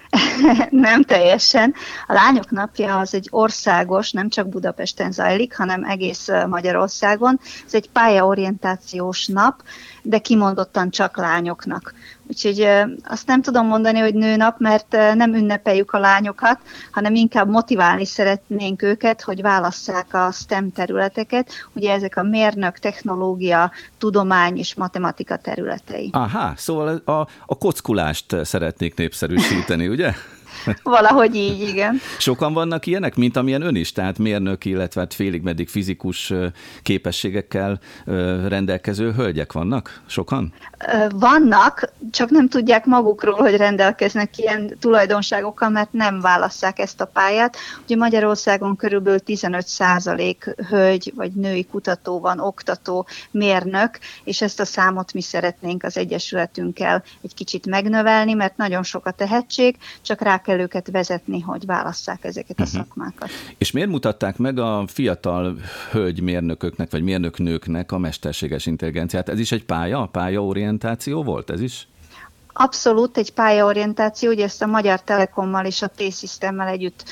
nem 0.70 1.04
teljesen. 1.04 1.74
A 2.08 2.14
Lányok 2.14 2.52
Napja 2.52 2.98
az 2.98 3.14
egy 3.14 3.28
országos, 3.32 4.12
nem 4.12 4.30
csak 4.30 4.50
Budapesten 4.50 5.12
zajlik, 5.12 5.58
hanem 5.58 5.84
egész 5.84 6.28
Magyarországon. 6.48 7.40
Ez 7.66 7.74
egy 7.74 7.90
pályaorientációs 7.90 9.26
nap, 9.26 9.64
de 10.08 10.18
kimondottan 10.20 10.90
csak 10.90 11.18
lányoknak. 11.18 11.94
Úgyhogy 12.28 12.68
azt 13.04 13.28
nem 13.28 13.42
tudom 13.42 13.68
mondani, 13.68 14.00
hogy 14.00 14.14
nőnap, 14.14 14.60
mert 14.60 14.92
nem 14.92 15.34
ünnepeljük 15.34 15.92
a 15.92 16.00
lányokat, 16.00 16.60
hanem 16.92 17.16
inkább 17.16 17.50
motiválni 17.50 18.06
szeretnénk 18.06 18.82
őket, 18.82 19.22
hogy 19.22 19.42
válasszák 19.42 20.14
a 20.14 20.32
STEM 20.32 20.72
területeket. 20.72 21.52
Ugye 21.74 21.94
ezek 21.94 22.18
a 22.18 22.24
mérnök, 22.24 22.78
technológia, 22.78 23.72
tudomány 23.98 24.58
és 24.58 24.76
matematika 24.76 25.38
területei. 25.38 26.10
Aha, 26.14 26.54
szóval 26.56 27.02
a, 27.06 27.28
a 27.46 27.58
kockulást 27.58 28.46
szeretnék 28.46 28.96
népszerűsíteni, 28.96 29.88
ugye? 29.88 30.14
Valahogy 30.84 31.36
így, 31.36 31.62
igen. 31.62 32.00
Sokan 32.18 32.54
vannak 32.54 32.86
ilyenek, 32.86 33.16
mint 33.16 33.38
amilyen 33.38 33.62
ön 33.62 33.76
is, 33.76 33.92
tehát 33.92 34.18
mérnök, 34.18 34.66
illetve 34.66 35.02
hát 35.02 35.14
félig 35.14 35.42
meddig 35.42 35.70
fizikus 35.70 36.34
képességekkel 36.82 37.80
rendelkező 38.48 39.12
hölgyek 39.12 39.54
vannak? 39.54 40.02
Sokan? 40.06 40.54
Vannak, 41.10 41.92
csak 42.12 42.30
nem 42.30 42.50
tudják 42.50 42.86
magukról, 42.86 43.36
hogy 43.36 43.56
rendelkeznek 43.56 44.38
ilyen 44.38 44.78
tulajdonságokkal, 44.80 45.70
mert 45.70 45.94
nem 45.94 46.22
válasszák 46.22 46.80
ezt 46.80 47.02
a 47.02 47.06
pályát. 47.06 47.58
Ugye 47.84 47.96
Magyarországon 47.96 48.76
körülbelül 48.76 49.20
15 49.20 49.68
százalék 49.68 50.56
hölgy 50.70 51.14
vagy 51.16 51.32
női 51.32 51.66
kutató 51.66 52.20
van, 52.20 52.40
oktató, 52.40 53.08
mérnök, 53.32 54.00
és 54.24 54.42
ezt 54.42 54.60
a 54.60 54.66
számot 54.66 55.14
mi 55.14 55.22
szeretnénk 55.22 55.84
az 55.84 55.98
Egyesületünkkel 55.98 57.04
egy 57.24 57.34
kicsit 57.34 57.66
megnövelni, 57.66 58.34
mert 58.34 58.58
nagyon 58.58 58.84
sok 58.84 59.06
a 59.06 59.12
tehetség, 59.12 59.78
csak 60.02 60.22
rá 60.22 60.37
kell 60.42 60.60
őket 60.60 60.92
vezetni, 60.92 61.40
hogy 61.40 61.66
válasszák 61.66 62.24
ezeket 62.24 62.60
a 62.60 62.64
uh-huh. 62.64 62.78
szakmákat. 62.78 63.30
És 63.58 63.72
miért 63.72 63.90
mutatták 63.90 64.38
meg 64.38 64.60
a 64.60 64.84
fiatal 64.88 65.58
hölgymérnököknek, 65.92 66.92
vagy 66.92 67.04
mérnöknőknek 67.04 67.92
a 67.92 67.98
mesterséges 67.98 68.66
intelligenciát? 68.66 69.30
Ez 69.30 69.40
is 69.40 69.52
egy 69.52 69.66
pálya, 69.66 70.06
pályaorientáció 70.06 71.24
volt 71.24 71.50
ez 71.50 71.62
is? 71.62 71.88
Abszolút 72.54 73.18
egy 73.18 73.34
pályaorientáció, 73.34 74.32
ugye 74.32 74.44
ezt 74.44 74.62
a 74.62 74.66
Magyar 74.66 75.02
Telekommal 75.02 75.66
és 75.66 75.82
a 75.82 75.88
T-Systemmel 75.88 76.68
együtt 76.68 77.04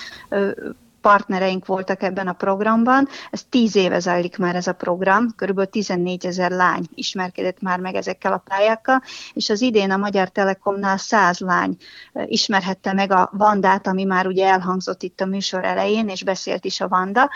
partnereink 1.05 1.65
voltak 1.65 2.03
ebben 2.03 2.27
a 2.27 2.33
programban. 2.33 3.07
Ez 3.31 3.43
tíz 3.49 3.75
éve 3.75 3.99
zajlik 3.99 4.37
már 4.37 4.55
ez 4.55 4.67
a 4.67 4.73
program, 4.73 5.35
körülbelül 5.35 5.69
14 5.69 6.25
ezer 6.25 6.51
lány 6.51 6.85
ismerkedett 6.93 7.61
már 7.61 7.79
meg 7.79 7.95
ezekkel 7.95 8.33
a 8.33 8.43
pályákkal, 8.47 9.01
és 9.33 9.49
az 9.49 9.61
idén 9.61 9.91
a 9.91 9.97
Magyar 9.97 10.29
Telekomnál 10.29 10.97
100 10.97 11.39
lány 11.39 11.77
ismerhette 12.25 12.93
meg 12.93 13.11
a 13.11 13.29
Vandát, 13.33 13.87
ami 13.87 14.03
már 14.03 14.27
ugye 14.27 14.47
elhangzott 14.47 15.03
itt 15.03 15.21
a 15.21 15.25
műsor 15.25 15.65
elején, 15.65 16.09
és 16.09 16.23
beszélt 16.23 16.65
is 16.65 16.81
a 16.81 16.87
Vanda. 16.87 17.29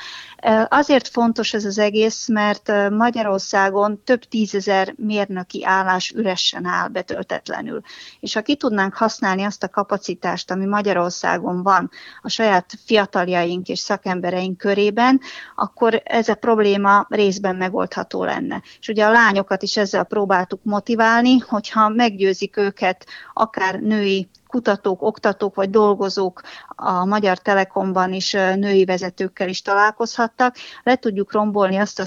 Azért 0.67 1.07
fontos 1.07 1.53
ez 1.53 1.65
az 1.65 1.77
egész, 1.77 2.27
mert 2.27 2.71
Magyarországon 2.89 4.03
több 4.03 4.23
tízezer 4.23 4.93
mérnöki 4.97 5.65
állás 5.65 6.11
üresen 6.11 6.65
áll 6.65 6.87
betöltetlenül. 6.87 7.81
És 8.19 8.33
ha 8.33 8.41
ki 8.41 8.55
tudnánk 8.55 8.93
használni 8.93 9.43
azt 9.43 9.63
a 9.63 9.69
kapacitást, 9.69 10.51
ami 10.51 10.65
Magyarországon 10.65 11.63
van, 11.63 11.89
a 12.21 12.29
saját 12.29 12.73
fiataljaink 12.85 13.58
kutatóink 13.59 13.67
és 13.67 13.79
szakembereink 13.79 14.57
körében, 14.57 15.21
akkor 15.55 16.01
ez 16.05 16.27
a 16.27 16.35
probléma 16.35 17.05
részben 17.09 17.55
megoldható 17.55 18.23
lenne. 18.23 18.61
És 18.79 18.87
ugye 18.87 19.05
a 19.05 19.11
lányokat 19.11 19.63
is 19.63 19.77
ezzel 19.77 20.03
próbáltuk 20.03 20.59
motiválni, 20.63 21.37
hogyha 21.37 21.89
meggyőzik 21.89 22.57
őket 22.57 23.05
akár 23.33 23.79
női 23.79 24.29
kutatók, 24.47 25.01
oktatók 25.01 25.55
vagy 25.55 25.69
dolgozók 25.69 26.41
a 26.75 27.05
Magyar 27.05 27.37
Telekomban 27.37 28.13
is 28.13 28.31
női 28.31 28.85
vezetőkkel 28.85 29.49
is 29.49 29.61
találkozhattak. 29.61 30.55
Le 30.83 30.95
tudjuk 30.95 31.31
rombolni 31.31 31.77
azt 31.77 31.99
a 31.99 32.05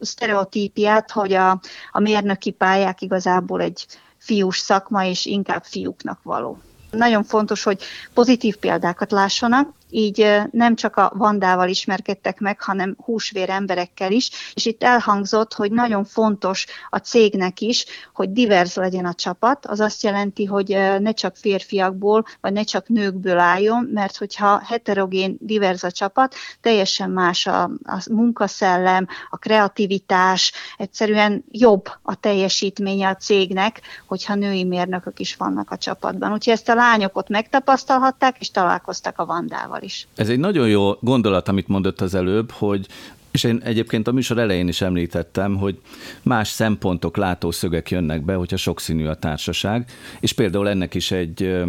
sztereotípiát, 0.00 1.10
hogy 1.10 1.32
a, 1.32 1.60
a 1.92 2.00
mérnöki 2.00 2.50
pályák 2.50 3.00
igazából 3.00 3.60
egy 3.60 3.86
fiús 4.18 4.58
szakma, 4.58 5.04
és 5.04 5.26
inkább 5.26 5.64
fiúknak 5.64 6.18
való. 6.22 6.58
Nagyon 6.90 7.24
fontos, 7.24 7.62
hogy 7.62 7.82
pozitív 8.14 8.56
példákat 8.56 9.10
lássanak, 9.10 9.74
így 9.90 10.40
nem 10.50 10.74
csak 10.74 10.96
a 10.96 11.12
Vandával 11.14 11.68
ismerkedtek 11.68 12.40
meg, 12.40 12.62
hanem 12.62 12.96
húsvér 13.04 13.50
emberekkel 13.50 14.12
is, 14.12 14.30
és 14.54 14.66
itt 14.66 14.82
elhangzott, 14.82 15.54
hogy 15.54 15.72
nagyon 15.72 16.04
fontos 16.04 16.66
a 16.88 16.96
cégnek 16.96 17.60
is, 17.60 17.84
hogy 18.14 18.32
divers 18.32 18.74
legyen 18.74 19.04
a 19.04 19.14
csapat, 19.14 19.66
az 19.66 19.80
azt 19.80 20.02
jelenti, 20.02 20.44
hogy 20.44 20.68
ne 20.98 21.12
csak 21.12 21.36
férfiakból, 21.36 22.24
vagy 22.40 22.52
ne 22.52 22.62
csak 22.62 22.88
nőkből 22.88 23.38
álljon, 23.38 23.90
mert 23.92 24.16
hogyha 24.16 24.60
heterogén, 24.64 25.36
divers 25.40 25.82
a 25.82 25.90
csapat, 25.90 26.34
teljesen 26.60 27.10
más 27.10 27.46
a, 27.46 27.62
a 27.82 28.06
munkaszellem, 28.10 29.06
a 29.30 29.36
kreativitás, 29.36 30.52
egyszerűen 30.76 31.44
jobb 31.50 31.84
a 32.02 32.14
teljesítménye 32.14 33.08
a 33.08 33.16
cégnek, 33.16 33.80
hogyha 34.06 34.34
női 34.34 34.64
mérnökök 34.64 35.18
is 35.18 35.36
vannak 35.36 35.70
a 35.70 35.76
csapatban. 35.76 36.32
Úgyhogy 36.32 36.52
ezt 36.52 36.68
a 36.68 36.74
lányok 36.74 37.16
ott 37.16 37.28
megtapasztalhatták, 37.28 38.36
és 38.38 38.50
találkoztak 38.50 39.18
a 39.18 39.26
Vandával 39.26 39.75
is. 39.82 40.06
Ez 40.14 40.28
egy 40.28 40.38
nagyon 40.38 40.68
jó 40.68 40.92
gondolat, 41.00 41.48
amit 41.48 41.68
mondott 41.68 42.00
az 42.00 42.14
előbb, 42.14 42.50
hogy 42.50 42.86
és 43.30 43.44
én 43.44 43.60
egyébként 43.64 44.08
a 44.08 44.12
műsor 44.12 44.38
elején 44.38 44.68
is 44.68 44.80
említettem, 44.80 45.56
hogy 45.56 45.78
más 46.22 46.48
szempontok, 46.48 47.16
látószögek 47.16 47.90
jönnek 47.90 48.24
be, 48.24 48.34
hogyha 48.34 48.56
sokszínű 48.56 49.06
a 49.06 49.14
társaság, 49.14 49.90
és 50.20 50.32
például 50.32 50.68
ennek 50.68 50.94
is 50.94 51.10
egy 51.10 51.64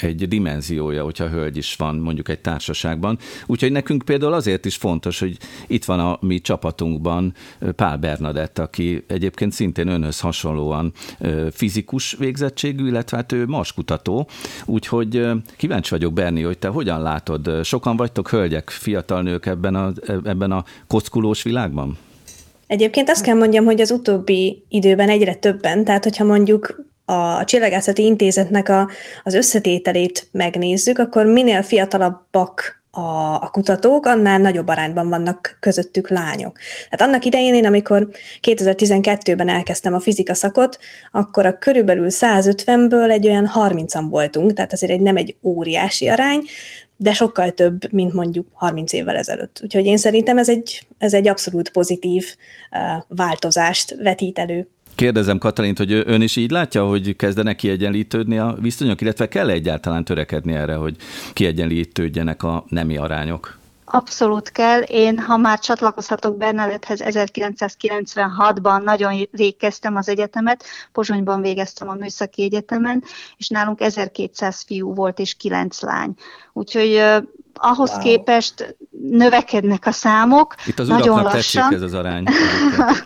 egy 0.00 0.28
dimenziója, 0.28 1.02
hogyha 1.04 1.28
hölgy 1.28 1.56
is 1.56 1.76
van 1.76 1.96
mondjuk 1.96 2.28
egy 2.28 2.40
társaságban. 2.40 3.18
Úgyhogy 3.46 3.72
nekünk 3.72 4.04
például 4.04 4.32
azért 4.32 4.64
is 4.64 4.76
fontos, 4.76 5.18
hogy 5.18 5.36
itt 5.66 5.84
van 5.84 6.00
a 6.00 6.18
mi 6.20 6.40
csapatunkban 6.40 7.34
Pál 7.76 7.96
Bernadett, 7.96 8.58
aki 8.58 9.04
egyébként 9.06 9.52
szintén 9.52 9.88
önhöz 9.88 10.20
hasonlóan 10.20 10.92
fizikus 11.50 12.16
végzettségű, 12.18 12.86
illetve 12.86 13.16
hát 13.16 13.32
ő 13.32 13.46
maskutató. 13.46 14.28
Úgyhogy 14.64 15.26
kíváncsi 15.56 15.90
vagyok, 15.90 16.12
Berni, 16.12 16.42
hogy 16.42 16.58
te 16.58 16.68
hogyan 16.68 17.02
látod? 17.02 17.64
Sokan 17.64 17.96
vagytok 17.96 18.28
hölgyek, 18.28 18.70
fiatal 18.70 19.22
nők 19.22 19.46
ebben 19.46 19.74
a, 19.74 19.92
ebben 20.24 20.52
a 20.52 20.64
kockulós 20.86 21.42
világban? 21.42 21.98
Egyébként 22.66 23.10
azt 23.10 23.24
kell 23.24 23.36
mondjam, 23.36 23.64
hogy 23.64 23.80
az 23.80 23.90
utóbbi 23.90 24.64
időben 24.68 25.08
egyre 25.08 25.34
többen, 25.34 25.84
tehát 25.84 26.04
hogyha 26.04 26.24
mondjuk 26.24 26.92
a 27.04 27.44
Csillagászati 27.44 28.04
Intézetnek 28.04 28.68
a, 28.68 28.88
az 29.24 29.34
összetételét 29.34 30.28
megnézzük, 30.32 30.98
akkor 30.98 31.26
minél 31.26 31.62
fiatalabbak 31.62 32.82
a, 32.90 33.34
a 33.34 33.48
kutatók, 33.52 34.06
annál 34.06 34.38
nagyobb 34.38 34.68
arányban 34.68 35.08
vannak 35.08 35.56
közöttük 35.60 36.08
lányok. 36.08 36.58
Tehát 36.90 37.08
annak 37.10 37.24
idején 37.24 37.54
én, 37.54 37.66
amikor 37.66 38.08
2012-ben 38.42 39.48
elkezdtem 39.48 39.94
a 39.94 40.00
fizika 40.00 40.34
szakot, 40.34 40.78
akkor 41.10 41.46
a 41.46 41.58
körülbelül 41.58 42.06
150-ből 42.10 43.10
egy 43.10 43.26
olyan 43.26 43.50
30-an 43.54 44.04
voltunk, 44.08 44.52
tehát 44.52 44.72
azért 44.72 44.92
egy 44.92 45.00
nem 45.00 45.16
egy 45.16 45.36
óriási 45.42 46.08
arány, 46.08 46.42
de 46.96 47.12
sokkal 47.12 47.50
több, 47.50 47.92
mint 47.92 48.12
mondjuk 48.12 48.46
30 48.52 48.92
évvel 48.92 49.16
ezelőtt. 49.16 49.60
Úgyhogy 49.62 49.86
én 49.86 49.96
szerintem 49.96 50.38
ez 50.38 50.48
egy, 50.48 50.86
ez 50.98 51.14
egy 51.14 51.28
abszolút 51.28 51.70
pozitív 51.70 52.36
uh, 52.70 53.02
változást 53.08 53.96
vetít 54.02 54.38
elő. 54.38 54.68
Kérdezem 54.94 55.38
Katalint, 55.38 55.78
hogy 55.78 55.92
ön 55.92 56.22
is 56.22 56.36
így 56.36 56.50
látja, 56.50 56.86
hogy 56.86 57.16
kezdenek 57.16 57.56
kiegyenlítődni 57.56 58.38
a 58.38 58.56
viszonyok, 58.60 59.00
illetve 59.00 59.28
kell 59.28 59.50
egyáltalán 59.50 60.04
törekedni 60.04 60.52
erre, 60.52 60.74
hogy 60.74 60.96
kiegyenlítődjenek 61.32 62.42
a 62.42 62.64
nemi 62.68 62.96
arányok? 62.96 63.58
Abszolút 63.84 64.50
kell. 64.50 64.80
Én, 64.80 65.18
ha 65.18 65.36
már 65.36 65.58
csatlakozhatok 65.58 66.36
Bernadetthez, 66.36 67.00
1996-ban 67.04 68.82
nagyon 68.82 69.28
rég 69.32 69.56
kezdtem 69.56 69.96
az 69.96 70.08
egyetemet, 70.08 70.64
Pozsonyban 70.92 71.40
végeztem 71.40 71.88
a 71.88 71.94
Műszaki 71.94 72.42
Egyetemen, 72.42 73.02
és 73.36 73.48
nálunk 73.48 73.80
1200 73.80 74.62
fiú 74.62 74.94
volt 74.94 75.18
és 75.18 75.34
9 75.34 75.80
lány. 75.80 76.14
Úgyhogy 76.52 77.02
ahhoz 77.54 77.90
wow. 77.90 78.00
képest 78.00 78.76
növekednek 79.10 79.86
a 79.86 79.92
számok. 79.92 80.54
Itt 80.66 80.78
az 80.78 80.88
nagyon 80.88 81.22
lassan. 81.22 81.74
ez 81.74 81.82
az 81.82 81.94
arány. 81.94 82.24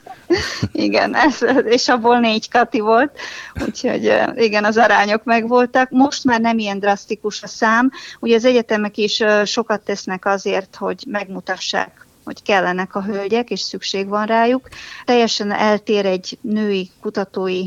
igen, 0.73 1.15
ez, 1.15 1.39
és 1.65 1.89
abból 1.89 2.19
négy 2.19 2.49
kati 2.49 2.81
volt, 2.81 3.19
úgyhogy 3.67 4.13
igen, 4.35 4.65
az 4.65 4.77
arányok 4.77 5.25
megvoltak. 5.25 5.91
Most 5.91 6.25
már 6.25 6.41
nem 6.41 6.59
ilyen 6.59 6.79
drasztikus 6.79 7.43
a 7.43 7.47
szám. 7.47 7.91
Ugye 8.21 8.35
az 8.35 8.45
egyetemek 8.45 8.97
is 8.97 9.23
sokat 9.45 9.81
tesznek 9.81 10.27
azért, 10.27 10.77
hogy 10.77 11.05
megmutassák 11.07 12.07
hogy 12.25 12.43
kellenek 12.43 12.95
a 12.95 13.03
hölgyek, 13.03 13.51
és 13.51 13.61
szükség 13.61 14.09
van 14.09 14.27
rájuk. 14.27 14.69
Teljesen 15.05 15.51
eltér 15.51 16.07
egy 16.07 16.39
női 16.41 16.91
kutatói 17.01 17.65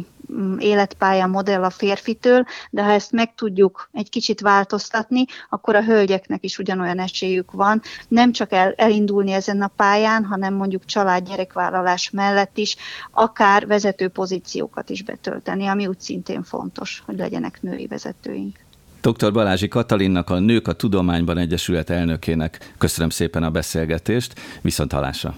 életpálya 0.60 1.28
modell 1.28 1.64
a 1.64 1.70
férfitől, 1.70 2.46
de 2.70 2.84
ha 2.84 2.92
ezt 2.92 3.12
meg 3.12 3.36
tudjuk 3.36 3.90
egy 3.92 4.10
kicsit 4.10 4.42
változtatni, 4.42 5.26
akkor 5.50 5.76
a 5.76 5.84
hölgyeknek 5.84 6.44
is 6.44 6.58
ugyanolyan 6.58 7.00
esélyük 7.00 7.52
van, 7.52 7.82
nem 8.08 8.32
csak 8.32 8.52
el, 8.52 8.74
elindulni 8.78 9.32
ezen 9.32 9.62
a 9.62 9.72
pályán, 9.76 10.26
hanem 10.26 10.54
mondjuk 10.54 10.86
család 10.86 11.28
gyerekvállalás 11.28 12.10
mellett 12.10 12.58
is, 12.58 12.76
akár 13.12 13.68
vezető 13.68 14.08
pozíciókat 14.08 14.90
is 14.90 15.04
betölteni, 15.04 15.68
ami 15.68 15.88
úgy 15.88 16.00
szintén 16.00 16.44
fontos, 16.44 17.04
hogy 17.06 17.18
legyenek 17.18 17.62
női 17.62 17.88
vezetőink. 17.88 18.60
Dr. 19.02 19.32
Balázsi 19.32 19.68
Katalinnak, 19.68 20.30
a 20.30 20.40
Nők 20.40 20.68
a 20.68 20.74
Tudományban 20.74 21.38
Egyesület 21.38 21.90
elnökének 21.90 22.74
köszönöm 22.78 23.10
szépen 23.10 23.44
a 23.44 23.50
beszélgetést, 23.50 24.40
viszont 24.62 24.92
hallásra. 24.92 25.36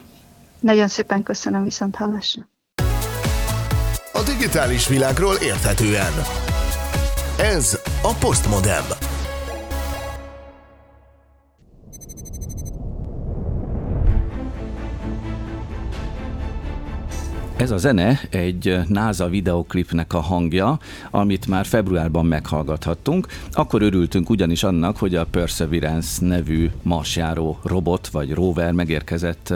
Nagyon 0.60 0.88
szépen 0.88 1.24
köszönöm, 1.24 1.64
viszont 1.64 1.96
hallásra 1.96 2.52
a 4.14 4.22
digitális 4.22 4.88
világról 4.88 5.36
érthetően. 5.36 6.14
Ez 7.38 7.80
a 8.02 8.14
Postmodem. 8.14 9.13
Ez 17.58 17.72
a 17.72 17.78
zene 17.78 18.20
egy 18.30 18.80
NASA 18.88 19.30
videoklipnek 19.30 20.14
a 20.14 20.20
hangja, 20.20 20.80
amit 21.12 21.48
már 21.48 21.66
februárban 21.66 22.26
meghallgathattunk. 22.26 23.28
Akkor 23.52 23.82
örültünk 23.82 24.30
ugyanis 24.30 24.64
annak, 24.64 24.98
hogy 24.98 25.16
a 25.16 25.26
Perseverance 25.26 26.26
nevű 26.26 26.70
marsjáró 26.82 27.60
robot 27.64 28.08
vagy 28.08 28.34
rover 28.34 28.72
megérkezett 28.72 29.54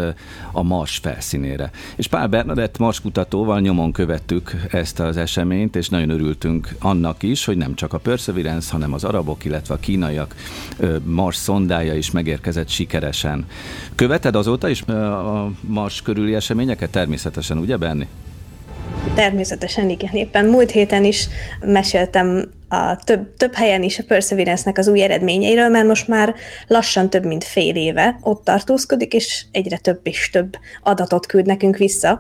a 0.51 0.63
Mars 0.63 0.97
felszínére. 0.97 1.71
És 1.95 2.07
Pál 2.07 2.27
Bernadett 2.27 2.77
Mars 2.77 3.01
kutatóval 3.01 3.59
nyomon 3.59 3.91
követtük 3.91 4.51
ezt 4.71 4.99
az 4.99 5.17
eseményt, 5.17 5.75
és 5.75 5.89
nagyon 5.89 6.09
örültünk 6.09 6.69
annak 6.79 7.23
is, 7.23 7.45
hogy 7.45 7.57
nem 7.57 7.75
csak 7.75 7.93
a 7.93 7.97
Perseverance, 7.97 8.71
hanem 8.71 8.93
az 8.93 9.03
arabok, 9.03 9.45
illetve 9.45 9.73
a 9.73 9.79
kínaiak 9.79 10.35
Mars 11.03 11.35
szondája 11.35 11.95
is 11.95 12.11
megérkezett 12.11 12.69
sikeresen. 12.69 13.45
Követed 13.95 14.35
azóta 14.35 14.69
is 14.69 14.81
a 14.81 15.51
Mars 15.61 16.01
körüli 16.01 16.35
eseményeket? 16.35 16.89
Természetesen, 16.89 17.57
ugye 17.57 17.77
Ben? 17.87 17.97
lenni? 17.97 18.07
Természetesen 19.15 19.89
igen. 19.89 20.13
Éppen 20.13 20.45
múlt 20.45 20.71
héten 20.71 21.03
is 21.03 21.27
meséltem 21.59 22.51
a 22.69 22.95
több, 22.95 23.33
több 23.37 23.53
helyen 23.53 23.83
is 23.83 23.99
a 23.99 24.03
Perseverance-nek 24.07 24.77
az 24.77 24.87
új 24.87 25.01
eredményeiről, 25.01 25.69
mert 25.69 25.87
most 25.87 26.07
már 26.07 26.35
lassan 26.67 27.09
több 27.09 27.25
mint 27.25 27.43
fél 27.43 27.75
éve 27.75 28.19
ott 28.21 28.43
tartózkodik, 28.43 29.13
és 29.13 29.45
egyre 29.51 29.77
több 29.77 29.99
és 30.03 30.29
több 30.29 30.57
adatot 30.83 31.25
küld 31.25 31.45
nekünk 31.45 31.77
vissza, 31.77 32.19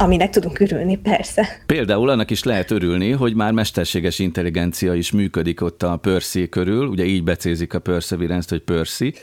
aminek 0.00 0.30
tudunk 0.30 0.60
örülni, 0.60 0.96
persze. 0.96 1.62
Például 1.66 2.08
annak 2.08 2.30
is 2.30 2.42
lehet 2.42 2.70
örülni, 2.70 3.10
hogy 3.10 3.34
már 3.34 3.52
mesterséges 3.52 4.18
intelligencia 4.18 4.94
is 4.94 5.10
működik 5.10 5.62
ott 5.62 5.82
a 5.82 5.96
Percy 5.96 6.48
körül, 6.48 6.86
ugye 6.86 7.04
így 7.04 7.24
becézik 7.24 7.74
a 7.74 7.78
perseverance 7.78 8.46
hogy 8.48 8.60
Percy, 8.60 9.14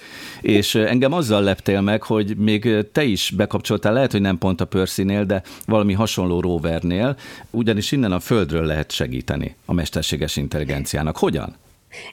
és 0.42 0.76
engem 0.76 1.14
azzal 1.14 1.44
leptél 1.44 1.82
meg, 1.82 2.04
hogy 2.04 2.38
még 2.38 2.88
te 2.92 3.04
is 3.04 3.34
bekapcsoltál, 3.36 3.94
lehet, 3.94 4.12
hogy 4.12 4.22
nem 4.22 4.38
pont 4.38 4.62
a 4.62 4.66
Percy-nél, 4.66 5.24
de 5.24 5.42
valami 5.66 5.94
hasonló 5.94 6.40
rovernél, 6.40 7.18
ugyanis 7.52 7.92
innen 7.92 8.12
a 8.12 8.20
Földről 8.20 8.66
lehet 8.66 8.92
segíteni 8.92 9.56
a 9.66 9.74
mesterséges 9.74 10.36
intelligenciának. 10.36 11.18
Hogyan? 11.18 11.56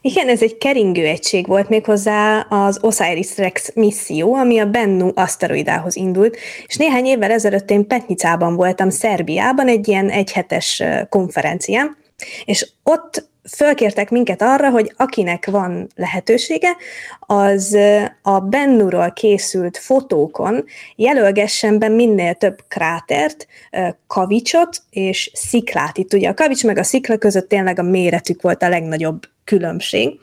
Igen, 0.01 0.29
ez 0.29 0.43
egy 0.43 0.59
keringő 0.59 1.07
egység 1.07 1.47
volt 1.47 1.69
méghozzá 1.69 2.41
az 2.41 2.79
Osiris 2.83 3.37
Rex 3.37 3.73
misszió, 3.75 4.35
ami 4.35 4.59
a 4.59 4.67
Bennu 4.67 5.11
aszteroidához 5.15 5.97
indult, 5.97 6.37
és 6.67 6.77
néhány 6.77 7.05
évvel 7.05 7.31
ezelőtt 7.31 7.71
én 7.71 7.87
Petnicában 7.87 8.57
voltam, 8.57 8.91
Szerbiában, 8.91 9.69
egy 9.69 9.89
ilyen 9.89 10.11
egyhetes 10.11 10.83
konferencián, 11.09 11.97
és 12.45 12.71
ott 12.83 13.33
fölkértek 13.57 14.11
minket 14.11 14.43
arra, 14.43 14.71
hogy 14.71 14.93
akinek 14.97 15.47
van 15.47 15.89
lehetősége, 15.95 16.77
az 17.21 17.79
a 18.23 18.41
Bennuról 18.41 19.13
készült 19.13 19.79
fotókon 19.79 20.65
jelölgessen 20.97 21.79
be 21.79 21.89
minél 21.89 22.35
több 22.35 22.65
krátert, 22.69 23.47
kavicsot 24.07 24.83
és 24.91 25.31
sziklát. 25.35 25.99
Itt 25.99 26.13
ugye 26.15 26.29
a 26.29 26.35
kavics 26.35 26.65
meg 26.65 26.79
a 26.79 26.83
szikla 26.83 27.17
között 27.17 27.49
tényleg 27.49 27.79
a 27.79 27.83
méretük 27.83 28.43
volt 28.43 28.63
a 28.63 28.69
legnagyobb 28.69 29.23
különbség 29.45 30.19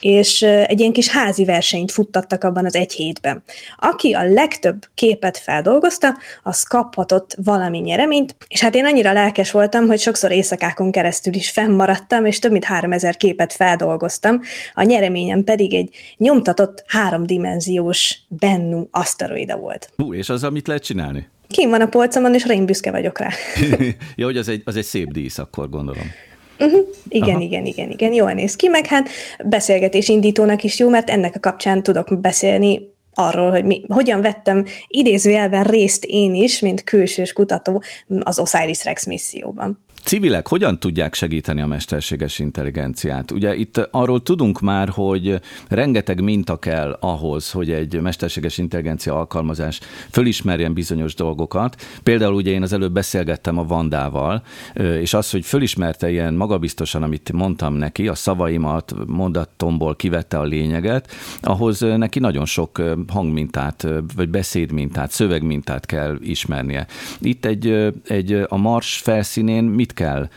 és 0.00 0.42
egy 0.42 0.80
ilyen 0.80 0.92
kis 0.92 1.08
házi 1.08 1.44
versenyt 1.44 1.90
futtattak 1.90 2.44
abban 2.44 2.64
az 2.64 2.74
egy 2.74 2.92
hétben. 2.92 3.42
Aki 3.76 4.12
a 4.12 4.24
legtöbb 4.24 4.86
képet 4.94 5.38
feldolgozta, 5.38 6.16
az 6.42 6.62
kaphatott 6.62 7.36
valami 7.44 7.78
nyereményt, 7.78 8.36
és 8.48 8.60
hát 8.60 8.74
én 8.74 8.84
annyira 8.84 9.12
lelkes 9.12 9.50
voltam, 9.50 9.86
hogy 9.86 9.98
sokszor 9.98 10.30
éjszakákon 10.30 10.90
keresztül 10.90 11.34
is 11.34 11.50
fennmaradtam, 11.50 12.24
és 12.24 12.38
több 12.38 12.52
mint 12.52 12.64
3000 12.64 13.16
képet 13.16 13.52
feldolgoztam, 13.52 14.40
a 14.74 14.82
nyereményem 14.82 15.44
pedig 15.44 15.74
egy 15.74 15.94
nyomtatott 16.16 16.84
háromdimenziós 16.86 18.18
Bennu 18.28 18.86
aszteroida 18.90 19.56
volt. 19.56 19.90
Hú, 19.96 20.14
és 20.14 20.28
az, 20.28 20.44
amit 20.44 20.66
lehet 20.66 20.82
csinálni? 20.82 21.28
Kim 21.48 21.70
van 21.70 21.80
a 21.80 21.86
polcomon, 21.86 22.34
és 22.34 22.46
én 22.46 22.66
büszke 22.66 22.90
vagyok 22.90 23.18
rá. 23.18 23.28
ja, 24.16 24.24
hogy 24.24 24.36
az 24.36 24.48
egy, 24.48 24.62
az 24.64 24.76
egy 24.76 24.84
szép 24.84 25.12
dísz, 25.12 25.38
akkor 25.38 25.68
gondolom. 25.68 26.12
Uh-huh. 26.60 26.86
Igen, 27.08 27.34
Aha. 27.34 27.40
igen, 27.40 27.66
igen, 27.66 27.90
igen, 27.90 28.12
jól 28.12 28.32
néz 28.32 28.56
ki, 28.56 28.68
meg 28.68 28.86
hát 28.86 29.08
beszélgetés 29.44 30.08
indítónak 30.08 30.62
is 30.62 30.78
jó, 30.78 30.88
mert 30.88 31.10
ennek 31.10 31.34
a 31.36 31.40
kapcsán 31.40 31.82
tudok 31.82 32.20
beszélni 32.20 32.88
arról, 33.14 33.50
hogy 33.50 33.64
mi, 33.64 33.82
hogyan 33.88 34.20
vettem 34.20 34.64
idézőjelben 34.88 35.64
részt 35.64 36.04
én 36.04 36.34
is, 36.34 36.60
mint 36.60 36.84
külsős 36.84 37.32
kutató 37.32 37.82
az 38.20 38.38
Osiris 38.38 38.84
Rex 38.84 39.06
misszióban. 39.06 39.84
Civilek 40.04 40.48
hogyan 40.48 40.78
tudják 40.78 41.14
segíteni 41.14 41.60
a 41.60 41.66
mesterséges 41.66 42.38
intelligenciát? 42.38 43.30
Ugye 43.30 43.56
itt 43.56 43.88
arról 43.90 44.22
tudunk 44.22 44.60
már, 44.60 44.88
hogy 44.88 45.40
rengeteg 45.68 46.20
minta 46.20 46.58
kell 46.58 46.96
ahhoz, 47.00 47.50
hogy 47.50 47.70
egy 47.70 48.00
mesterséges 48.00 48.58
intelligencia 48.58 49.14
alkalmazás 49.14 49.80
fölismerjen 50.10 50.72
bizonyos 50.72 51.14
dolgokat. 51.14 51.76
Például 52.02 52.34
ugye 52.34 52.50
én 52.50 52.62
az 52.62 52.72
előbb 52.72 52.92
beszélgettem 52.92 53.58
a 53.58 53.64
Vandával, 53.64 54.42
és 54.74 55.14
az, 55.14 55.30
hogy 55.30 55.44
fölismerte 55.44 56.10
ilyen 56.10 56.34
magabiztosan, 56.34 57.02
amit 57.02 57.32
mondtam 57.32 57.74
neki, 57.74 58.08
a 58.08 58.14
szavaimat, 58.14 58.94
mondatomból 59.06 59.96
kivette 59.96 60.38
a 60.38 60.42
lényeget, 60.42 61.12
ahhoz 61.40 61.80
neki 61.80 62.18
nagyon 62.18 62.44
sok 62.44 62.82
hangmintát, 63.08 63.86
vagy 64.16 64.28
beszédmintát, 64.28 65.10
szövegmintát 65.10 65.86
kell 65.86 66.18
ismernie. 66.20 66.86
Itt 67.20 67.44
egy, 67.44 67.92
egy 68.06 68.32
a 68.48 68.56
Mars 68.56 68.96
felszínén 68.96 69.64
mit 69.64 69.89
mit 69.90 69.94
kell 69.94 70.28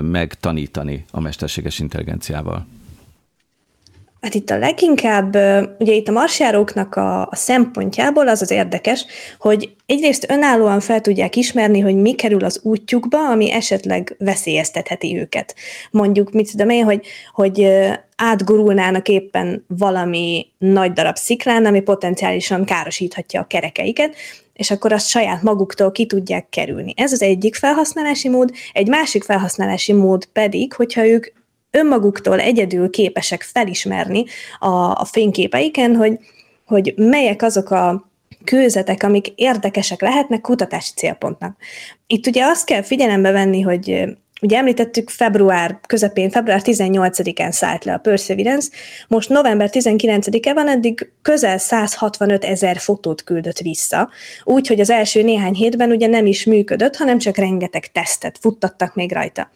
megtanítani 0.00 1.04
a 1.10 1.20
mesterséges 1.20 1.78
intelligenciával? 1.78 2.66
Hát 4.20 4.34
itt 4.34 4.50
a 4.50 4.58
leginkább, 4.58 5.34
ugye 5.78 5.92
itt 5.92 6.08
a 6.08 6.12
marsjáróknak 6.12 6.94
a, 6.94 7.20
a 7.20 7.36
szempontjából 7.36 8.28
az 8.28 8.42
az 8.42 8.50
érdekes, 8.50 9.06
hogy 9.38 9.74
egyrészt 9.86 10.30
önállóan 10.30 10.80
fel 10.80 11.00
tudják 11.00 11.36
ismerni, 11.36 11.80
hogy 11.80 11.96
mi 11.96 12.14
kerül 12.14 12.44
az 12.44 12.60
útjukba, 12.62 13.30
ami 13.30 13.52
esetleg 13.52 14.14
veszélyeztetheti 14.18 15.16
őket. 15.18 15.54
Mondjuk, 15.90 16.32
mit 16.32 16.50
tudom 16.50 16.68
én, 16.68 16.84
hogy, 16.84 17.06
hogy 17.32 17.68
átgurulnának 18.16 19.08
éppen 19.08 19.64
valami 19.66 20.46
nagy 20.58 20.92
darab 20.92 21.16
sziklán, 21.16 21.66
ami 21.66 21.80
potenciálisan 21.80 22.64
károsíthatja 22.64 23.40
a 23.40 23.46
kerekeiket, 23.46 24.14
és 24.62 24.70
akkor 24.70 24.92
azt 24.92 25.08
saját 25.08 25.42
maguktól 25.42 25.92
ki 25.92 26.06
tudják 26.06 26.48
kerülni. 26.48 26.94
Ez 26.96 27.12
az 27.12 27.22
egyik 27.22 27.54
felhasználási 27.54 28.28
mód, 28.28 28.50
egy 28.72 28.88
másik 28.88 29.24
felhasználási 29.24 29.92
mód 29.92 30.24
pedig, 30.24 30.72
hogyha 30.72 31.06
ők 31.06 31.26
önmaguktól 31.70 32.40
egyedül 32.40 32.90
képesek 32.90 33.42
felismerni 33.42 34.24
a, 34.58 34.68
a 34.90 35.04
fényképeiken, 35.04 35.96
hogy, 35.96 36.18
hogy 36.66 36.94
melyek 36.96 37.42
azok 37.42 37.70
a 37.70 38.10
kőzetek, 38.44 39.02
amik 39.02 39.28
érdekesek 39.34 40.00
lehetnek 40.00 40.40
kutatási 40.40 40.92
célpontnak. 40.96 41.56
Itt 42.06 42.26
ugye 42.26 42.44
azt 42.44 42.64
kell 42.64 42.82
figyelembe 42.82 43.30
venni, 43.30 43.60
hogy 43.60 44.04
Ugye 44.42 44.56
említettük, 44.56 45.10
február 45.10 45.78
közepén, 45.86 46.30
február 46.30 46.60
18-án 46.64 47.50
szállt 47.50 47.84
le 47.84 47.92
a 47.92 47.98
Perseverance, 47.98 48.70
most 49.08 49.28
november 49.28 49.70
19-e 49.72 50.52
van, 50.52 50.68
eddig 50.68 51.12
közel 51.22 51.58
165 51.58 52.44
ezer 52.44 52.78
fotót 52.78 53.22
küldött 53.24 53.58
vissza, 53.58 54.10
úgyhogy 54.44 54.80
az 54.80 54.90
első 54.90 55.22
néhány 55.22 55.54
hétben 55.54 55.90
ugye 55.90 56.06
nem 56.06 56.26
is 56.26 56.44
működött, 56.44 56.96
hanem 56.96 57.18
csak 57.18 57.36
rengeteg 57.36 57.92
tesztet 57.92 58.38
futtattak 58.40 58.94
még 58.94 59.12
rajta. 59.12 59.50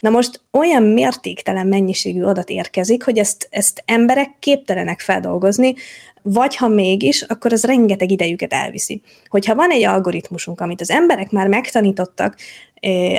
Na 0.00 0.10
most 0.10 0.40
olyan 0.52 0.82
mértéktelen 0.82 1.66
mennyiségű 1.66 2.22
adat 2.22 2.50
érkezik, 2.50 3.04
hogy 3.04 3.18
ezt, 3.18 3.48
ezt 3.50 3.82
emberek 3.86 4.30
képtelenek 4.38 5.00
feldolgozni, 5.00 5.74
vagy 6.22 6.56
ha 6.56 6.68
mégis, 6.68 7.22
akkor 7.22 7.52
az 7.52 7.64
rengeteg 7.64 8.10
idejüket 8.10 8.52
elviszi. 8.52 9.02
Hogyha 9.28 9.54
van 9.54 9.70
egy 9.70 9.84
algoritmusunk, 9.84 10.60
amit 10.60 10.80
az 10.80 10.90
emberek 10.90 11.30
már 11.30 11.48
megtanítottak 11.48 12.36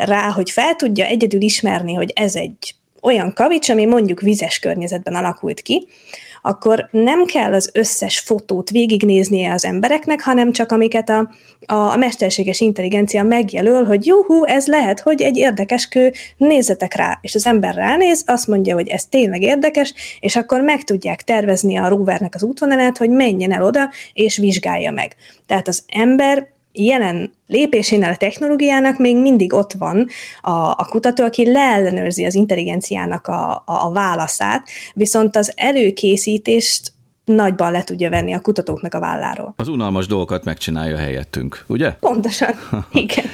rá, 0.06 0.32
hogy 0.32 0.50
fel 0.50 0.76
tudja 0.76 1.06
egyedül 1.06 1.42
ismerni, 1.42 1.94
hogy 1.94 2.12
ez 2.16 2.36
egy 2.36 2.76
olyan 3.02 3.34
kavics, 3.34 3.70
ami 3.70 3.86
mondjuk 3.86 4.22
vizes 4.22 4.60
környezetben 4.60 5.16
alakult 5.16 5.62
ki, 5.62 5.88
akkor 6.42 6.88
nem 6.92 7.26
kell 7.26 7.54
az 7.54 7.70
összes 7.74 8.20
fotót 8.20 8.70
végignéznie 8.70 9.54
az 9.54 9.66
embereknek, 9.66 10.22
hanem 10.22 10.52
csak 10.52 10.72
amiket 10.72 11.10
a, 11.10 11.30
a, 11.66 11.96
mesterséges 11.96 12.60
intelligencia 12.60 13.24
megjelöl, 13.24 13.84
hogy 13.86 14.06
juhu, 14.06 14.46
ez 14.46 14.68
lehet, 14.68 15.00
hogy 15.00 15.22
egy 15.22 15.38
érdekes 15.38 15.88
kő, 15.88 16.14
nézzetek 16.38 16.94
rá, 16.94 17.20
és 17.22 17.36
az 17.36 17.46
ember 17.46 17.76
ránéz, 17.76 18.24
azt 18.26 18.48
mondja, 18.48 18.76
hogy 18.76 18.88
ez 18.88 19.06
tényleg 19.06 19.42
érdekes, 19.42 19.94
és 20.20 20.36
akkor 20.36 20.62
meg 20.62 20.84
tudják 20.84 21.22
tervezni 21.22 21.78
a 21.78 21.88
rovernek 21.88 22.36
az 22.36 22.44
útvonalát, 22.44 22.98
hogy 22.98 23.10
menjen 23.10 23.54
el 23.54 23.64
oda, 23.64 23.90
és 24.14 24.38
vizsgálja 24.38 24.92
meg. 24.92 25.16
Tehát 25.46 25.68
az 25.68 25.84
ember 25.88 26.48
jelen 26.74 27.34
lépésénél 27.48 28.10
a 28.10 28.18
technológiának 28.18 28.98
még 28.98 29.18
mindig 29.18 29.54
ott 29.54 29.74
van 29.74 30.08
a, 30.42 30.52
a 30.52 30.88
kutató, 30.90 31.24
aki 31.24 31.52
leellenőrzi 31.52 32.26
az 32.26 32.36
intelligenciának 32.36 33.28
a, 33.28 33.52
a, 33.52 33.86
a 33.86 33.92
válaszát, 33.92 34.68
viszont 34.94 35.36
az 35.36 35.54
előkészítést 35.56 36.94
nagyban 37.26 37.72
le 37.72 37.84
tudja 37.84 38.10
venni 38.10 38.34
a 38.34 38.40
kutatóknak 38.40 38.94
a 38.94 39.00
válláról. 39.00 39.54
Az 39.58 39.68
unalmas 39.68 40.08
dolgokat 40.08 40.44
megcsinálja 40.44 40.98
helyettünk, 40.98 41.64
ugye? 41.68 41.92
Pontosan, 41.92 42.54
igen. 42.92 43.26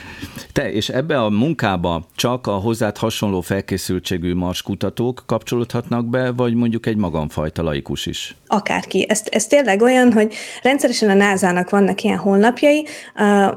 Te, 0.52 0.71
és 0.71 0.89
ebbe 0.89 1.21
a 1.21 1.30
munkába 1.30 2.06
csak 2.15 2.47
a 2.47 2.52
hozzád 2.52 2.97
hasonló 2.97 3.41
felkészültségű 3.41 4.34
mars 4.34 4.62
kutatók 4.62 5.23
kapcsolódhatnak 5.26 6.06
be, 6.06 6.32
vagy 6.32 6.54
mondjuk 6.54 6.86
egy 6.86 6.97
magamfajta 6.97 7.63
laikus 7.63 8.06
is? 8.06 8.36
Akárki. 8.47 9.06
Ez, 9.10 9.23
ez 9.30 9.47
tényleg 9.47 9.82
olyan, 9.82 10.13
hogy 10.13 10.34
rendszeresen 10.63 11.10
a 11.10 11.13
NASA-nak 11.13 11.69
vannak 11.69 12.04
ilyen 12.04 12.17
honlapjai. 12.17 12.86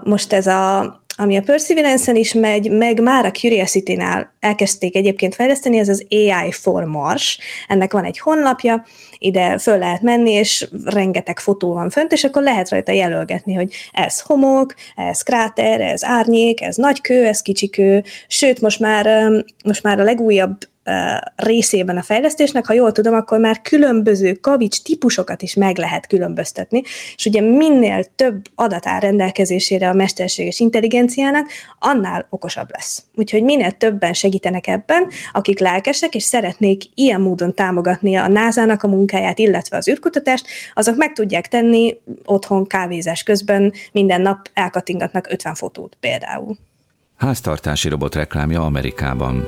Most 0.04 0.32
ez 0.32 0.46
a 0.46 0.99
ami 1.20 1.36
a 1.36 1.42
Perseverance-en 1.42 2.16
is 2.16 2.32
megy, 2.32 2.70
meg 2.70 3.00
már 3.00 3.24
a 3.24 3.30
Curiosity-nál 3.30 4.34
elkezdték 4.40 4.96
egyébként 4.96 5.34
fejleszteni, 5.34 5.78
ez 5.78 5.88
az 5.88 6.06
AI 6.10 6.52
for 6.52 6.84
Mars. 6.84 7.38
Ennek 7.68 7.92
van 7.92 8.04
egy 8.04 8.18
honlapja, 8.18 8.84
ide 9.18 9.58
föl 9.58 9.78
lehet 9.78 10.02
menni, 10.02 10.30
és 10.30 10.68
rengeteg 10.84 11.38
fotó 11.38 11.72
van 11.72 11.90
fönt, 11.90 12.12
és 12.12 12.24
akkor 12.24 12.42
lehet 12.42 12.70
rajta 12.70 12.92
jelölgetni, 12.92 13.54
hogy 13.54 13.74
ez 13.92 14.20
homok, 14.20 14.74
ez 14.96 15.22
kráter, 15.22 15.80
ez 15.80 16.04
árnyék, 16.04 16.60
ez 16.60 16.76
nagy 16.76 17.00
kő, 17.00 17.26
ez 17.26 17.42
kicsi 17.42 17.70
kő, 17.70 18.04
sőt, 18.26 18.60
most 18.60 18.80
már, 18.80 19.30
most 19.64 19.82
már 19.82 20.00
a 20.00 20.04
legújabb 20.04 20.58
részében 21.36 21.96
a 21.96 22.02
fejlesztésnek, 22.02 22.66
ha 22.66 22.72
jól 22.72 22.92
tudom, 22.92 23.14
akkor 23.14 23.38
már 23.38 23.60
különböző 23.62 24.32
kavics 24.32 24.82
típusokat 24.82 25.42
is 25.42 25.54
meg 25.54 25.78
lehet 25.78 26.06
különböztetni, 26.06 26.82
és 27.16 27.26
ugye 27.26 27.40
minél 27.40 28.04
több 28.16 28.46
adat 28.54 28.86
áll 28.86 29.00
rendelkezésére 29.00 29.88
a 29.88 29.92
mesterséges 29.92 30.60
intelligenciának, 30.60 31.48
annál 31.78 32.26
okosabb 32.30 32.68
lesz. 32.72 33.04
Úgyhogy 33.14 33.42
minél 33.42 33.70
többen 33.70 34.12
segítenek 34.12 34.66
ebben, 34.66 35.08
akik 35.32 35.58
lelkesek, 35.58 36.14
és 36.14 36.22
szeretnék 36.22 36.82
ilyen 36.94 37.20
módon 37.20 37.54
támogatni 37.54 38.16
a 38.16 38.28
NASA-nak 38.28 38.82
a 38.82 38.88
munkáját, 38.88 39.38
illetve 39.38 39.76
az 39.76 39.88
űrkutatást, 39.88 40.46
azok 40.74 40.96
meg 40.96 41.12
tudják 41.12 41.48
tenni 41.48 42.00
otthon 42.24 42.66
kávézás 42.66 43.22
közben, 43.22 43.72
minden 43.92 44.20
nap 44.20 44.48
elkatingatnak 44.54 45.26
50 45.30 45.54
fotót 45.54 45.96
például. 46.00 46.56
Háztartási 47.16 47.88
robot 47.88 48.14
reklámja 48.14 48.64
Amerikában. 48.64 49.46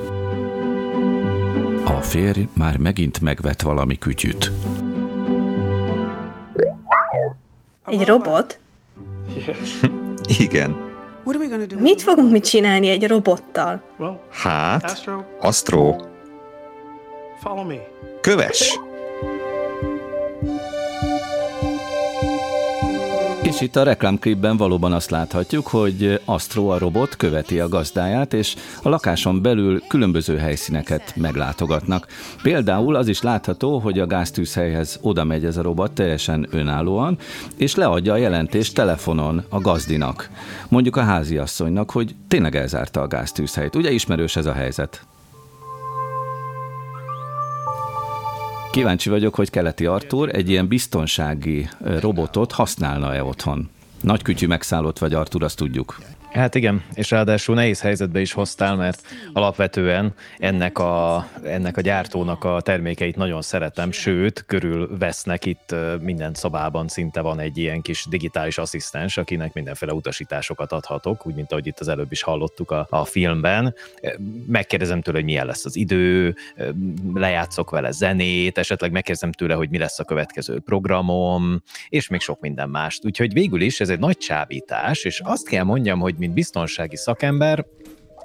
A 1.85 2.01
férj 2.01 2.47
már 2.53 2.77
megint 2.77 3.21
megvet 3.21 3.61
valami 3.61 3.97
kütyüt. 3.97 4.51
Egy 7.85 8.05
robot? 8.05 8.59
Igen. 10.39 10.91
Mit 11.79 12.01
fogunk 12.01 12.31
mit 12.31 12.45
csinálni 12.45 12.89
egy 12.89 13.07
robottal? 13.07 13.81
Hát, 14.31 14.83
Astro. 15.39 15.95
Köves! 18.21 18.79
És 23.53 23.61
itt 23.61 23.75
a 23.75 23.83
reklámklipben 23.83 24.57
valóban 24.57 24.93
azt 24.93 25.09
láthatjuk, 25.09 25.67
hogy 25.67 26.21
Astro 26.25 26.67
a 26.67 26.77
robot 26.77 27.15
követi 27.15 27.59
a 27.59 27.67
gazdáját, 27.67 28.33
és 28.33 28.55
a 28.83 28.89
lakáson 28.89 29.41
belül 29.41 29.81
különböző 29.87 30.37
helyszíneket 30.37 31.15
meglátogatnak. 31.15 32.07
Például 32.41 32.95
az 32.95 33.07
is 33.07 33.21
látható, 33.21 33.79
hogy 33.79 33.99
a 33.99 34.05
gáztűzhelyhez 34.05 34.99
oda 35.01 35.23
megy 35.23 35.45
ez 35.45 35.57
a 35.57 35.61
robot 35.61 35.91
teljesen 35.91 36.47
önállóan, 36.51 37.17
és 37.57 37.75
leadja 37.75 38.13
a 38.13 38.17
jelentést 38.17 38.75
telefonon 38.75 39.43
a 39.49 39.59
gazdinak. 39.59 40.29
Mondjuk 40.69 40.95
a 40.95 41.03
háziasszonynak, 41.03 41.91
hogy 41.91 42.15
tényleg 42.27 42.55
elzárta 42.55 43.01
a 43.01 43.07
gáztűzhelyt. 43.07 43.75
Ugye 43.75 43.91
ismerős 43.91 44.35
ez 44.35 44.45
a 44.45 44.53
helyzet? 44.53 45.05
Kíváncsi 48.73 49.09
vagyok, 49.09 49.35
hogy 49.35 49.49
Keleti 49.49 49.85
Artur 49.85 50.35
egy 50.35 50.49
ilyen 50.49 50.67
biztonsági 50.67 51.69
robotot 51.99 52.51
használna-e 52.51 53.23
otthon. 53.23 53.69
Nagy 54.01 54.21
kütyű 54.21 54.47
megszállott 54.47 54.97
vagy, 54.97 55.13
Artur, 55.13 55.43
azt 55.43 55.57
tudjuk. 55.57 55.99
Hát 56.33 56.55
igen, 56.55 56.83
és 56.93 57.11
ráadásul 57.11 57.55
nehéz 57.55 57.81
helyzetbe 57.81 58.19
is 58.19 58.31
hoztál, 58.31 58.75
mert 58.75 59.01
alapvetően 59.33 60.13
ennek 60.37 60.77
a, 60.77 61.27
ennek 61.43 61.77
a 61.77 61.81
gyártónak 61.81 62.43
a 62.43 62.61
termékeit 62.61 63.15
nagyon 63.15 63.41
szeretem, 63.41 63.91
sőt, 63.91 64.45
körül 64.45 64.97
vesznek 64.97 65.45
itt 65.45 65.75
minden 66.01 66.33
szobában 66.33 66.87
szinte 66.87 67.21
van 67.21 67.39
egy 67.39 67.57
ilyen 67.57 67.81
kis 67.81 68.05
digitális 68.09 68.57
asszisztens, 68.57 69.17
akinek 69.17 69.53
mindenféle 69.53 69.93
utasításokat 69.93 70.71
adhatok, 70.71 71.27
úgy, 71.27 71.35
mint 71.35 71.51
ahogy 71.51 71.67
itt 71.67 71.79
az 71.79 71.87
előbb 71.87 72.11
is 72.11 72.21
hallottuk 72.21 72.71
a, 72.71 72.87
a 72.89 73.05
filmben. 73.05 73.75
Megkérdezem 74.47 75.01
tőle, 75.01 75.17
hogy 75.17 75.25
milyen 75.25 75.45
lesz 75.45 75.65
az 75.65 75.75
idő, 75.75 76.35
lejátszok 77.13 77.69
vele 77.69 77.91
zenét, 77.91 78.57
esetleg 78.57 78.91
megkérdezem 78.91 79.31
tőle, 79.31 79.53
hogy 79.53 79.69
mi 79.69 79.77
lesz 79.77 79.99
a 79.99 80.03
következő 80.03 80.59
programom, 80.59 81.61
és 81.89 82.07
még 82.07 82.21
sok 82.21 82.39
minden 82.39 82.69
mást. 82.69 83.05
Úgyhogy 83.05 83.33
végül 83.33 83.61
is 83.61 83.79
ez 83.79 83.89
egy 83.89 83.99
nagy 83.99 84.17
csábítás, 84.17 85.03
és 85.03 85.19
azt 85.19 85.47
kell 85.47 85.63
mondjam, 85.63 85.99
hogy 85.99 86.21
mint 86.23 86.35
biztonsági 86.35 86.95
szakember 86.95 87.65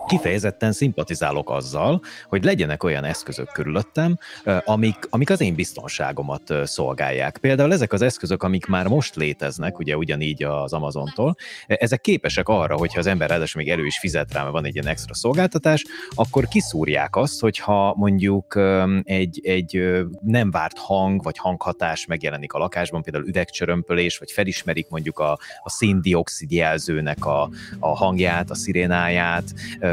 kifejezetten 0.07 0.73
szimpatizálok 0.73 1.51
azzal, 1.51 2.01
hogy 2.29 2.45
legyenek 2.45 2.83
olyan 2.83 3.05
eszközök 3.05 3.53
körülöttem, 3.53 4.19
amik, 4.65 4.97
amik 5.11 5.31
az 5.31 5.41
én 5.41 5.55
biztonságomat 5.55 6.55
szolgálják. 6.65 7.39
Például 7.39 7.73
ezek 7.73 7.93
az 7.93 8.03
eszközök, 8.03 8.43
amik 8.43 8.67
már 8.67 8.87
most 8.87 9.17
léteznek, 9.17 9.79
ugye 9.79 9.97
ugyanígy 9.97 10.43
az 10.43 10.73
Amazontól, 10.73 11.37
ezek 11.67 12.01
képesek 12.01 12.49
arra, 12.49 12.77
hogyha 12.77 12.99
az 12.99 13.07
ember 13.07 13.29
ráadásul 13.29 13.63
még 13.63 13.71
elő 13.71 13.87
is 13.87 13.99
fizet 13.99 14.33
rá, 14.33 14.41
mert 14.41 14.53
van 14.53 14.65
egy 14.65 14.75
ilyen 14.75 14.87
extra 14.87 15.15
szolgáltatás, 15.15 15.85
akkor 16.15 16.49
kiszúrják 16.49 17.17
azt, 17.17 17.41
hogyha 17.41 17.95
mondjuk 17.97 18.61
egy, 19.03 19.41
egy 19.43 19.99
nem 20.21 20.51
várt 20.51 20.79
hang 20.79 21.23
vagy 21.23 21.39
hanghatás 21.39 22.07
megjelenik 22.07 22.53
a 22.53 22.59
lakásban, 22.59 23.03
például 23.03 23.27
üvegcsörömpölés, 23.27 24.19
vagy 24.19 24.31
felismerik 24.31 24.89
mondjuk 24.89 25.19
a, 25.19 25.39
a 25.63 25.71
széndiokszid 25.71 26.53
jelzőnek 26.53 27.27
a, 27.27 27.51
a 27.79 27.97
hangját, 27.97 28.51
a 28.51 28.55
szirénáját, 28.55 29.45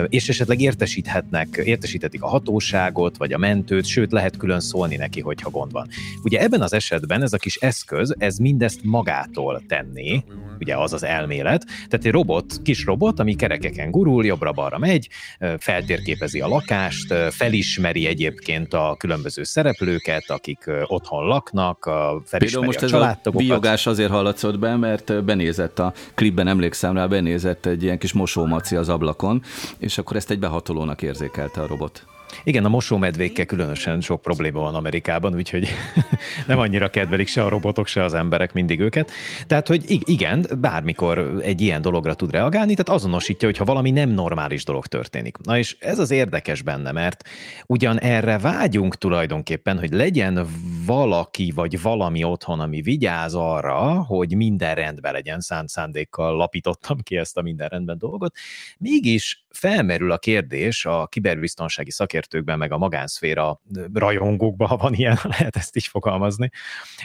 és 0.10 0.30
esetleg 0.30 0.62
értesíthetnek, 0.62 1.62
értesíthetik 1.64 2.22
a 2.22 2.28
hatóságot, 2.28 3.18
vagy 3.18 3.34
a 3.34 3.38
mentőt, 3.38 3.86
sőt 3.86 4.12
lehet 4.12 4.38
külön 4.38 4.60
szólni 4.60 4.96
neki, 4.96 5.22
hogyha 5.22 5.50
gond 5.50 5.72
van. 5.72 5.88
Ugye 6.24 6.40
ebben 6.40 6.62
az 6.62 6.74
esetben 6.74 7.22
ez 7.22 7.34
a 7.34 7.38
kis 7.38 7.56
eszköz, 7.56 8.16
ez 8.18 8.38
mindezt 8.38 8.80
magától 8.84 9.64
tenné, 9.68 10.24
ugye 10.60 10.78
az 10.78 10.94
az 10.94 11.04
elmélet, 11.04 11.66
tehát 11.66 12.06
egy 12.06 12.12
robot, 12.12 12.62
kis 12.64 12.86
robot, 12.86 13.20
ami 13.20 13.36
kerekeken 13.36 13.92
gurul, 13.92 14.26
jobbra-balra 14.26 14.78
megy, 14.78 15.10
feltérképezi 15.58 16.40
a 16.40 16.48
lakást, 16.48 17.14
felismeri 17.30 18.06
egyébként 18.06 18.74
a 18.74 18.96
különböző 19.00 19.44
szereplőket, 19.44 20.30
akik 20.30 20.72
otthon 20.86 21.26
laknak, 21.28 21.90
felismeri 22.26 22.66
most 22.66 22.82
a 22.82 22.88
családtagokat. 22.88 23.42
ez 23.42 23.48
a 23.48 23.54
biogás 23.54 23.88
azért 23.88 24.12
hallatszott 24.12 24.60
be, 24.60 24.76
mert 24.76 25.24
benézett 25.24 25.80
a 25.80 25.94
klipben, 26.14 26.48
emlékszem 26.48 26.94
rá, 26.94 27.06
benézett 27.06 27.66
egy 27.66 27.84
ilyen 27.84 27.98
kis 27.98 28.14
mosómaci 28.14 28.76
az 28.76 28.90
ablakon, 28.90 29.44
és 29.86 29.98
akkor 29.98 30.16
ezt 30.16 30.32
egy 30.32 30.40
behatolónak 30.40 31.02
érzékelte 31.02 31.62
a 31.62 31.68
robot. 31.68 32.15
Igen, 32.44 32.66
a 32.66 32.70
mosómedvékkel 32.70 33.46
különösen 33.46 34.02
sok 34.02 34.22
probléma 34.22 34.60
van 34.60 34.76
Amerikában, 34.76 35.36
úgyhogy 35.36 35.68
nem 36.48 36.60
annyira 36.60 36.90
kedvelik 36.90 37.28
se 37.28 37.44
a 37.44 37.50
robotok, 37.50 37.88
se 37.88 38.04
az 38.04 38.14
emberek 38.14 38.54
mindig 38.54 38.80
őket. 38.80 39.12
Tehát, 39.48 39.68
hogy 39.68 39.84
igen, 40.10 40.46
bármikor 40.60 41.40
egy 41.44 41.62
ilyen 41.62 41.82
dologra 41.82 42.14
tud 42.14 42.32
reagálni, 42.32 42.76
tehát 42.76 43.02
azonosítja, 43.02 43.48
hogyha 43.48 43.66
valami 43.66 43.92
nem 43.92 44.10
normális 44.10 44.64
dolog 44.64 44.88
történik. 44.88 45.38
Na 45.38 45.58
és 45.58 45.78
ez 45.80 46.00
az 46.00 46.12
érdekes 46.12 46.62
benne, 46.62 46.92
mert 46.92 47.30
ugyan 47.66 48.00
erre 48.00 48.38
vágyunk 48.38 48.96
tulajdonképpen, 48.96 49.80
hogy 49.80 49.92
legyen 49.92 50.48
valaki 50.86 51.52
vagy 51.56 51.82
valami 51.82 52.24
otthon, 52.24 52.60
ami 52.60 52.82
vigyáz 52.82 53.34
arra, 53.34 54.04
hogy 54.04 54.36
minden 54.36 54.76
rendben 54.76 55.14
legyen, 55.14 55.40
szánt 55.40 55.70
szándékkal 55.70 56.36
lapítottam 56.36 57.00
ki 57.00 57.18
ezt 57.18 57.38
a 57.38 57.42
minden 57.42 57.68
rendben 57.68 57.98
dolgot, 57.98 58.36
mégis 58.78 59.46
felmerül 59.50 60.12
a 60.12 60.18
kérdés 60.18 60.86
a 60.86 61.08
kiberbiztonsági 61.08 61.92
szakértőkben, 62.26 62.58
meg 62.58 62.72
a 62.72 62.78
magánszféra 62.78 63.62
rajongókban, 63.94 64.68
ha 64.68 64.78
van 64.78 64.94
ilyen, 64.94 65.18
lehet 65.38 65.56
ezt 65.56 65.76
is 65.76 65.88
fogalmazni, 65.88 66.50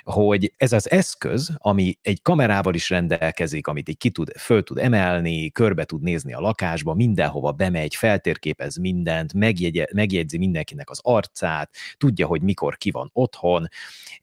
hogy 0.03 0.53
ez 0.57 0.73
az 0.73 0.91
eszköz, 0.91 1.53
ami 1.57 1.99
egy 2.03 2.23
kamerával 2.23 2.75
is 2.75 2.91
rendelkezik, 2.91 3.67
amit 3.67 3.89
így 3.89 3.97
ki 3.97 4.11
tud, 4.11 4.37
föl 4.37 4.63
tud 4.63 4.79
emelni, 4.79 5.51
körbe 5.51 5.85
tud 5.85 6.03
nézni 6.03 6.33
a 6.33 6.41
lakásba, 6.41 6.95
mindenhova 6.95 7.53
bemegy, 7.53 7.95
feltérképez 7.95 8.77
mindent, 8.77 9.33
megjegye, 9.33 9.87
megjegyzi 9.93 10.39
mindenkinek 10.39 10.91
az 10.91 11.01
arcát, 11.03 11.71
tudja, 11.97 12.27
hogy 12.27 12.43
mikor 12.43 12.77
ki 12.77 12.91
van 12.91 13.11
otthon. 13.13 13.69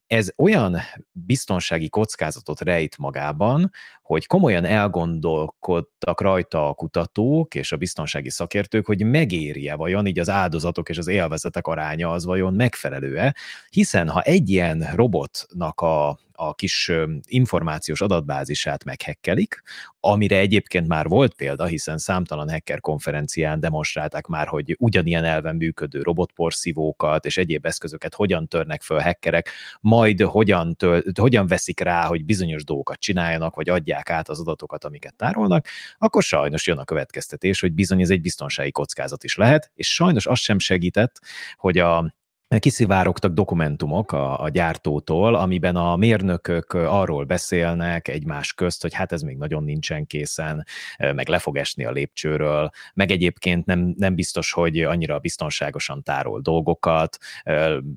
Ez 0.08 0.28
olyan 0.36 0.76
biztonsági 1.12 1.88
kockázatot 1.88 2.60
rejt 2.60 2.98
magában, 2.98 3.70
hogy 4.02 4.26
komolyan 4.26 4.64
elgondolkodtak 4.64 6.20
rajta 6.20 6.68
a 6.68 6.74
kutatók 6.74 7.54
és 7.54 7.72
a 7.72 7.76
biztonsági 7.76 8.30
szakértők, 8.30 8.86
hogy 8.86 9.02
megéri-e 9.02 9.74
vajon 9.74 10.06
így 10.06 10.18
az 10.18 10.28
áldozatok 10.28 10.88
és 10.88 10.98
az 10.98 11.06
élvezetek 11.06 11.66
aránya 11.66 12.10
az 12.10 12.24
vajon 12.24 12.54
megfelelő-e, 12.54 13.34
hiszen 13.70 14.08
ha 14.08 14.20
egy 14.20 14.50
ilyen 14.50 14.90
robotnak 14.94 15.80
a, 15.80 16.18
a 16.40 16.54
kis 16.54 16.92
információs 17.26 18.00
adatbázisát 18.00 18.84
meghekkelik, 18.84 19.62
amire 20.00 20.38
egyébként 20.38 20.88
már 20.88 21.06
volt 21.06 21.34
példa, 21.34 21.64
hiszen 21.64 21.98
számtalan 21.98 22.50
hacker 22.50 22.80
konferencián 22.80 23.60
demonstrálták 23.60 24.26
már, 24.26 24.46
hogy 24.46 24.76
ugyanilyen 24.78 25.24
elven 25.24 25.56
működő 25.56 26.02
robotporszívókat 26.02 27.24
és 27.24 27.36
egyéb 27.36 27.66
eszközöket 27.66 28.14
hogyan 28.14 28.46
törnek 28.48 28.82
föl 28.82 28.98
hackerek, 28.98 29.50
majd 29.80 30.20
hogyan, 30.20 30.74
tör, 30.74 31.04
hogyan 31.20 31.46
veszik 31.46 31.80
rá, 31.80 32.06
hogy 32.06 32.24
bizonyos 32.24 32.64
dolgokat 32.64 32.98
csináljanak, 32.98 33.54
vagy 33.54 33.68
adják 33.68 34.10
át 34.10 34.28
az 34.28 34.40
adatokat, 34.40 34.84
amiket 34.84 35.14
tárolnak, 35.16 35.66
akkor 35.98 36.22
sajnos 36.22 36.66
jön 36.66 36.78
a 36.78 36.84
következtetés, 36.84 37.60
hogy 37.60 37.72
bizony 37.72 38.00
ez 38.00 38.10
egy 38.10 38.20
biztonsági 38.20 38.70
kockázat 38.70 39.24
is 39.24 39.36
lehet, 39.36 39.70
és 39.74 39.94
sajnos 39.94 40.26
az 40.26 40.38
sem 40.38 40.58
segített, 40.58 41.20
hogy 41.56 41.78
a 41.78 42.16
kiszivárogtak 42.58 43.32
dokumentumok 43.32 44.12
a, 44.12 44.42
a 44.42 44.48
gyártótól, 44.48 45.34
amiben 45.34 45.76
a 45.76 45.96
mérnökök 45.96 46.72
arról 46.72 47.24
beszélnek 47.24 48.08
egymás 48.08 48.52
közt, 48.52 48.82
hogy 48.82 48.94
hát 48.94 49.12
ez 49.12 49.22
még 49.22 49.36
nagyon 49.36 49.64
nincsen 49.64 50.06
készen, 50.06 50.66
meg 50.98 51.28
le 51.28 51.38
fog 51.38 51.56
esni 51.56 51.84
a 51.84 51.90
lépcsőről, 51.90 52.70
meg 52.94 53.10
egyébként 53.10 53.66
nem, 53.66 53.94
nem 53.96 54.14
biztos, 54.14 54.52
hogy 54.52 54.80
annyira 54.80 55.18
biztonságosan 55.18 56.02
tárol 56.02 56.40
dolgokat, 56.40 57.18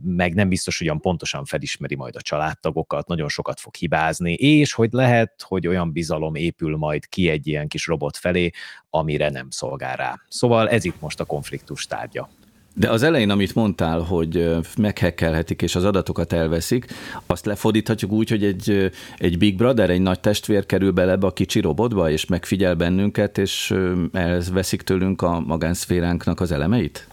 meg 0.04 0.34
nem 0.34 0.50
biztos, 0.50 0.78
hogy 0.78 0.88
olyan 0.88 1.02
pontosan 1.02 1.46
felismeri 1.46 1.96
majd 1.96 2.16
a 2.16 2.22
családtagokat, 2.22 3.08
nagyon 3.08 3.30
sokat 3.30 3.60
fog 3.60 3.76
hibázni, 3.76 4.34
és 4.34 4.74
hogy 4.74 4.92
lehet, 4.92 5.42
hogy 5.48 5.68
olyan 5.68 5.92
bizalom 5.92 6.36
épül 6.36 6.78
majd 6.78 7.08
ki 7.08 7.30
egy 7.30 7.48
ilyen 7.48 7.68
kis 7.68 7.88
robot 7.88 8.18
felé, 8.18 8.50
amire 8.90 9.30
nem 9.30 9.50
szolgál 9.50 9.96
rá. 9.96 10.20
Szóval 10.28 10.70
ez 10.70 10.86
itt 10.86 11.02
most 11.02 11.20
a 11.20 11.26
konfliktus 11.26 11.86
tárgya. 11.88 12.30
De 12.74 12.90
az 12.90 13.04
elején, 13.04 13.30
amit 13.30 13.56
mondtál, 13.56 14.00
hogy 14.00 14.56
meghekkelhetik 14.78 15.62
és 15.62 15.76
az 15.76 15.84
adatokat 15.84 16.34
elveszik, 16.34 16.86
azt 17.26 17.46
lefordíthatjuk 17.46 18.12
úgy, 18.12 18.30
hogy 18.30 18.44
egy, 18.44 18.92
egy 19.18 19.38
Big 19.38 19.56
Brother, 19.56 19.90
egy 19.90 20.02
nagy 20.02 20.20
testvér 20.20 20.66
kerül 20.66 20.92
bele 20.92 21.12
ebbe 21.12 21.28
a 21.28 21.34
kicsi 21.34 21.60
robotba, 21.60 22.10
és 22.10 22.26
megfigyel 22.26 22.76
bennünket, 22.76 23.38
és 23.38 23.74
elveszik 24.12 24.82
tőlünk 24.82 25.22
a 25.22 25.40
magánszféránknak 25.40 26.40
az 26.40 26.52
elemeit? 26.52 27.08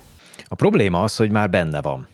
A 0.48 0.54
probléma 0.54 1.02
az, 1.02 1.16
hogy 1.16 1.30
már 1.30 1.50
benne 1.50 1.82
van. 1.82 2.06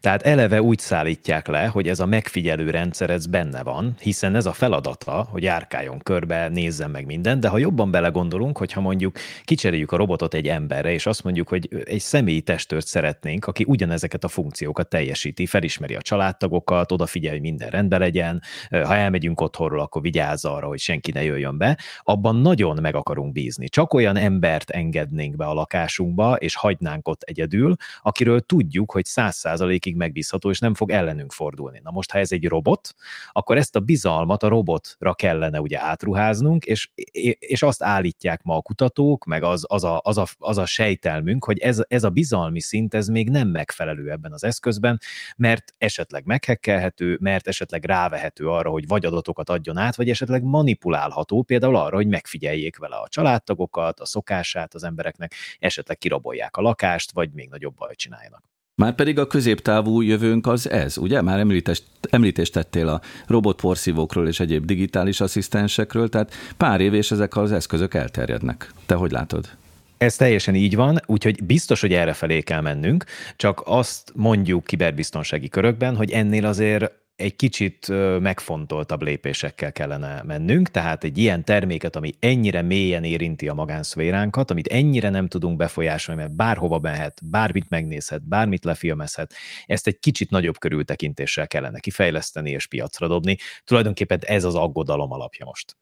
Tehát 0.00 0.22
eleve 0.22 0.62
úgy 0.62 0.78
szállítják 0.78 1.46
le, 1.46 1.66
hogy 1.66 1.88
ez 1.88 2.00
a 2.00 2.06
megfigyelő 2.06 2.70
rendszer 2.70 3.10
ez 3.10 3.26
benne 3.26 3.62
van, 3.62 3.94
hiszen 4.00 4.34
ez 4.34 4.46
a 4.46 4.52
feladata, 4.52 5.28
hogy 5.30 5.42
járkáljon 5.42 5.98
körbe, 5.98 6.48
nézzen 6.48 6.90
meg 6.90 7.06
mindent, 7.06 7.40
de 7.40 7.48
ha 7.48 7.58
jobban 7.58 7.90
belegondolunk, 7.90 8.58
hogyha 8.58 8.80
mondjuk 8.80 9.16
kicseréljük 9.44 9.92
a 9.92 9.96
robotot 9.96 10.34
egy 10.34 10.48
emberre, 10.48 10.92
és 10.92 11.06
azt 11.06 11.24
mondjuk, 11.24 11.48
hogy 11.48 11.68
egy 11.84 12.00
személyi 12.00 12.40
testőrt 12.40 12.86
szeretnénk, 12.86 13.46
aki 13.46 13.64
ugyanezeket 13.66 14.24
a 14.24 14.28
funkciókat 14.28 14.88
teljesíti, 14.88 15.46
felismeri 15.46 15.94
a 15.94 16.02
családtagokat, 16.02 16.92
odafigyel, 16.92 17.32
hogy 17.32 17.40
minden 17.40 17.70
rendben 17.70 18.00
legyen, 18.00 18.42
ha 18.70 18.94
elmegyünk 18.94 19.40
otthonról, 19.40 19.80
akkor 19.80 20.02
vigyázz 20.02 20.44
arra, 20.44 20.66
hogy 20.66 20.78
senki 20.78 21.10
ne 21.10 21.22
jöjjön 21.24 21.58
be, 21.58 21.78
abban 22.02 22.36
nagyon 22.36 22.78
meg 22.80 22.94
akarunk 22.94 23.32
bízni. 23.32 23.68
Csak 23.68 23.94
olyan 23.94 24.16
embert 24.16 24.70
engednénk 24.70 25.36
be 25.36 25.44
a 25.44 25.52
lakásunkba, 25.52 26.36
és 26.36 26.56
hagynánk 26.56 27.08
ott 27.08 27.22
egyedül, 27.22 27.76
akiről 28.02 28.40
tudjuk, 28.40 28.92
hogy 28.92 29.04
száz 29.04 29.36
százalékig 29.58 29.96
megbízható, 29.96 30.50
és 30.50 30.58
nem 30.58 30.74
fog 30.74 30.90
ellenünk 30.90 31.32
fordulni. 31.32 31.80
Na 31.82 31.90
most, 31.90 32.10
ha 32.10 32.18
ez 32.18 32.32
egy 32.32 32.46
robot, 32.46 32.94
akkor 33.32 33.56
ezt 33.56 33.76
a 33.76 33.80
bizalmat 33.80 34.42
a 34.42 34.48
robotra 34.48 35.14
kellene 35.14 35.60
ugye 35.60 35.80
átruháznunk, 35.80 36.64
és, 36.64 36.90
és 37.38 37.62
azt 37.62 37.82
állítják 37.82 38.42
ma 38.42 38.56
a 38.56 38.62
kutatók, 38.62 39.24
meg 39.24 39.42
az, 39.42 39.64
az, 39.68 39.84
a, 39.84 40.00
az, 40.02 40.18
a, 40.18 40.26
az 40.38 40.58
a 40.58 40.66
sejtelmünk, 40.66 41.44
hogy 41.44 41.58
ez, 41.58 41.82
ez 41.88 42.04
a 42.04 42.10
bizalmi 42.10 42.60
szint, 42.60 42.94
ez 42.94 43.08
még 43.08 43.30
nem 43.30 43.48
megfelelő 43.48 44.10
ebben 44.10 44.32
az 44.32 44.44
eszközben, 44.44 45.00
mert 45.36 45.74
esetleg 45.78 46.24
meghekkelhető, 46.24 47.18
mert 47.20 47.48
esetleg 47.48 47.84
rávehető 47.84 48.48
arra, 48.48 48.70
hogy 48.70 48.86
vagy 48.86 49.04
adatokat 49.04 49.50
adjon 49.50 49.76
át, 49.76 49.96
vagy 49.96 50.10
esetleg 50.10 50.42
manipulálható, 50.42 51.42
például 51.42 51.76
arra, 51.76 51.96
hogy 51.96 52.06
megfigyeljék 52.06 52.76
vele 52.76 52.96
a 52.96 53.08
családtagokat, 53.08 54.00
a 54.00 54.06
szokását 54.06 54.74
az 54.74 54.84
embereknek, 54.84 55.34
esetleg 55.58 55.98
kirabolják 55.98 56.56
a 56.56 56.60
lakást, 56.60 57.12
vagy 57.12 57.30
még 57.32 57.48
nagyobb 57.48 57.74
bajt 57.74 57.98
csináljanak. 57.98 58.57
Már 58.78 58.94
pedig 58.94 59.18
a 59.18 59.26
középtávú 59.26 60.00
jövőnk 60.00 60.46
az 60.46 60.70
ez, 60.70 60.98
ugye? 60.98 61.22
Már 61.22 61.38
említést, 61.38 61.84
említést 62.10 62.52
tettél 62.52 62.88
a 62.88 63.00
robotporszívókról 63.26 64.28
és 64.28 64.40
egyéb 64.40 64.64
digitális 64.64 65.20
asszisztensekről, 65.20 66.08
tehát 66.08 66.34
pár 66.56 66.80
év 66.80 66.94
és 66.94 67.10
ezek 67.10 67.36
az 67.36 67.52
eszközök 67.52 67.94
elterjednek. 67.94 68.72
Te 68.86 68.94
hogy 68.94 69.10
látod? 69.10 69.48
Ez 69.96 70.16
teljesen 70.16 70.54
így 70.54 70.76
van, 70.76 71.00
úgyhogy 71.06 71.44
biztos, 71.44 71.80
hogy 71.80 71.92
erre 71.92 72.12
felé 72.12 72.40
kell 72.40 72.60
mennünk, 72.60 73.04
csak 73.36 73.62
azt 73.64 74.12
mondjuk 74.14 74.64
kiberbiztonsági 74.64 75.48
körökben, 75.48 75.96
hogy 75.96 76.10
ennél 76.10 76.46
azért 76.46 76.92
egy 77.18 77.36
kicsit 77.36 77.88
megfontoltabb 78.20 79.02
lépésekkel 79.02 79.72
kellene 79.72 80.22
mennünk, 80.22 80.70
tehát 80.70 81.04
egy 81.04 81.18
ilyen 81.18 81.44
terméket, 81.44 81.96
ami 81.96 82.12
ennyire 82.18 82.62
mélyen 82.62 83.04
érinti 83.04 83.48
a 83.48 83.54
magánszféránkat, 83.54 84.50
amit 84.50 84.66
ennyire 84.66 85.10
nem 85.10 85.28
tudunk 85.28 85.56
befolyásolni, 85.56 86.20
mert 86.20 86.34
bárhova 86.34 86.78
mehet, 86.78 87.20
bármit 87.24 87.68
megnézhet, 87.68 88.28
bármit 88.28 88.64
lefilmezhet, 88.64 89.34
ezt 89.66 89.86
egy 89.86 89.98
kicsit 89.98 90.30
nagyobb 90.30 90.58
körültekintéssel 90.58 91.46
kellene 91.46 91.78
kifejleszteni 91.78 92.50
és 92.50 92.66
piacra 92.66 93.08
dobni. 93.08 93.36
Tulajdonképpen 93.64 94.18
ez 94.26 94.44
az 94.44 94.54
aggodalom 94.54 95.12
alapja 95.12 95.44
most. 95.44 95.76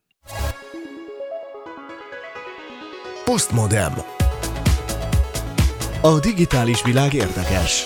Postmodem. 3.25 3.93
A 6.01 6.19
digitális 6.19 6.83
világ 6.83 7.13
érdekes. 7.13 7.85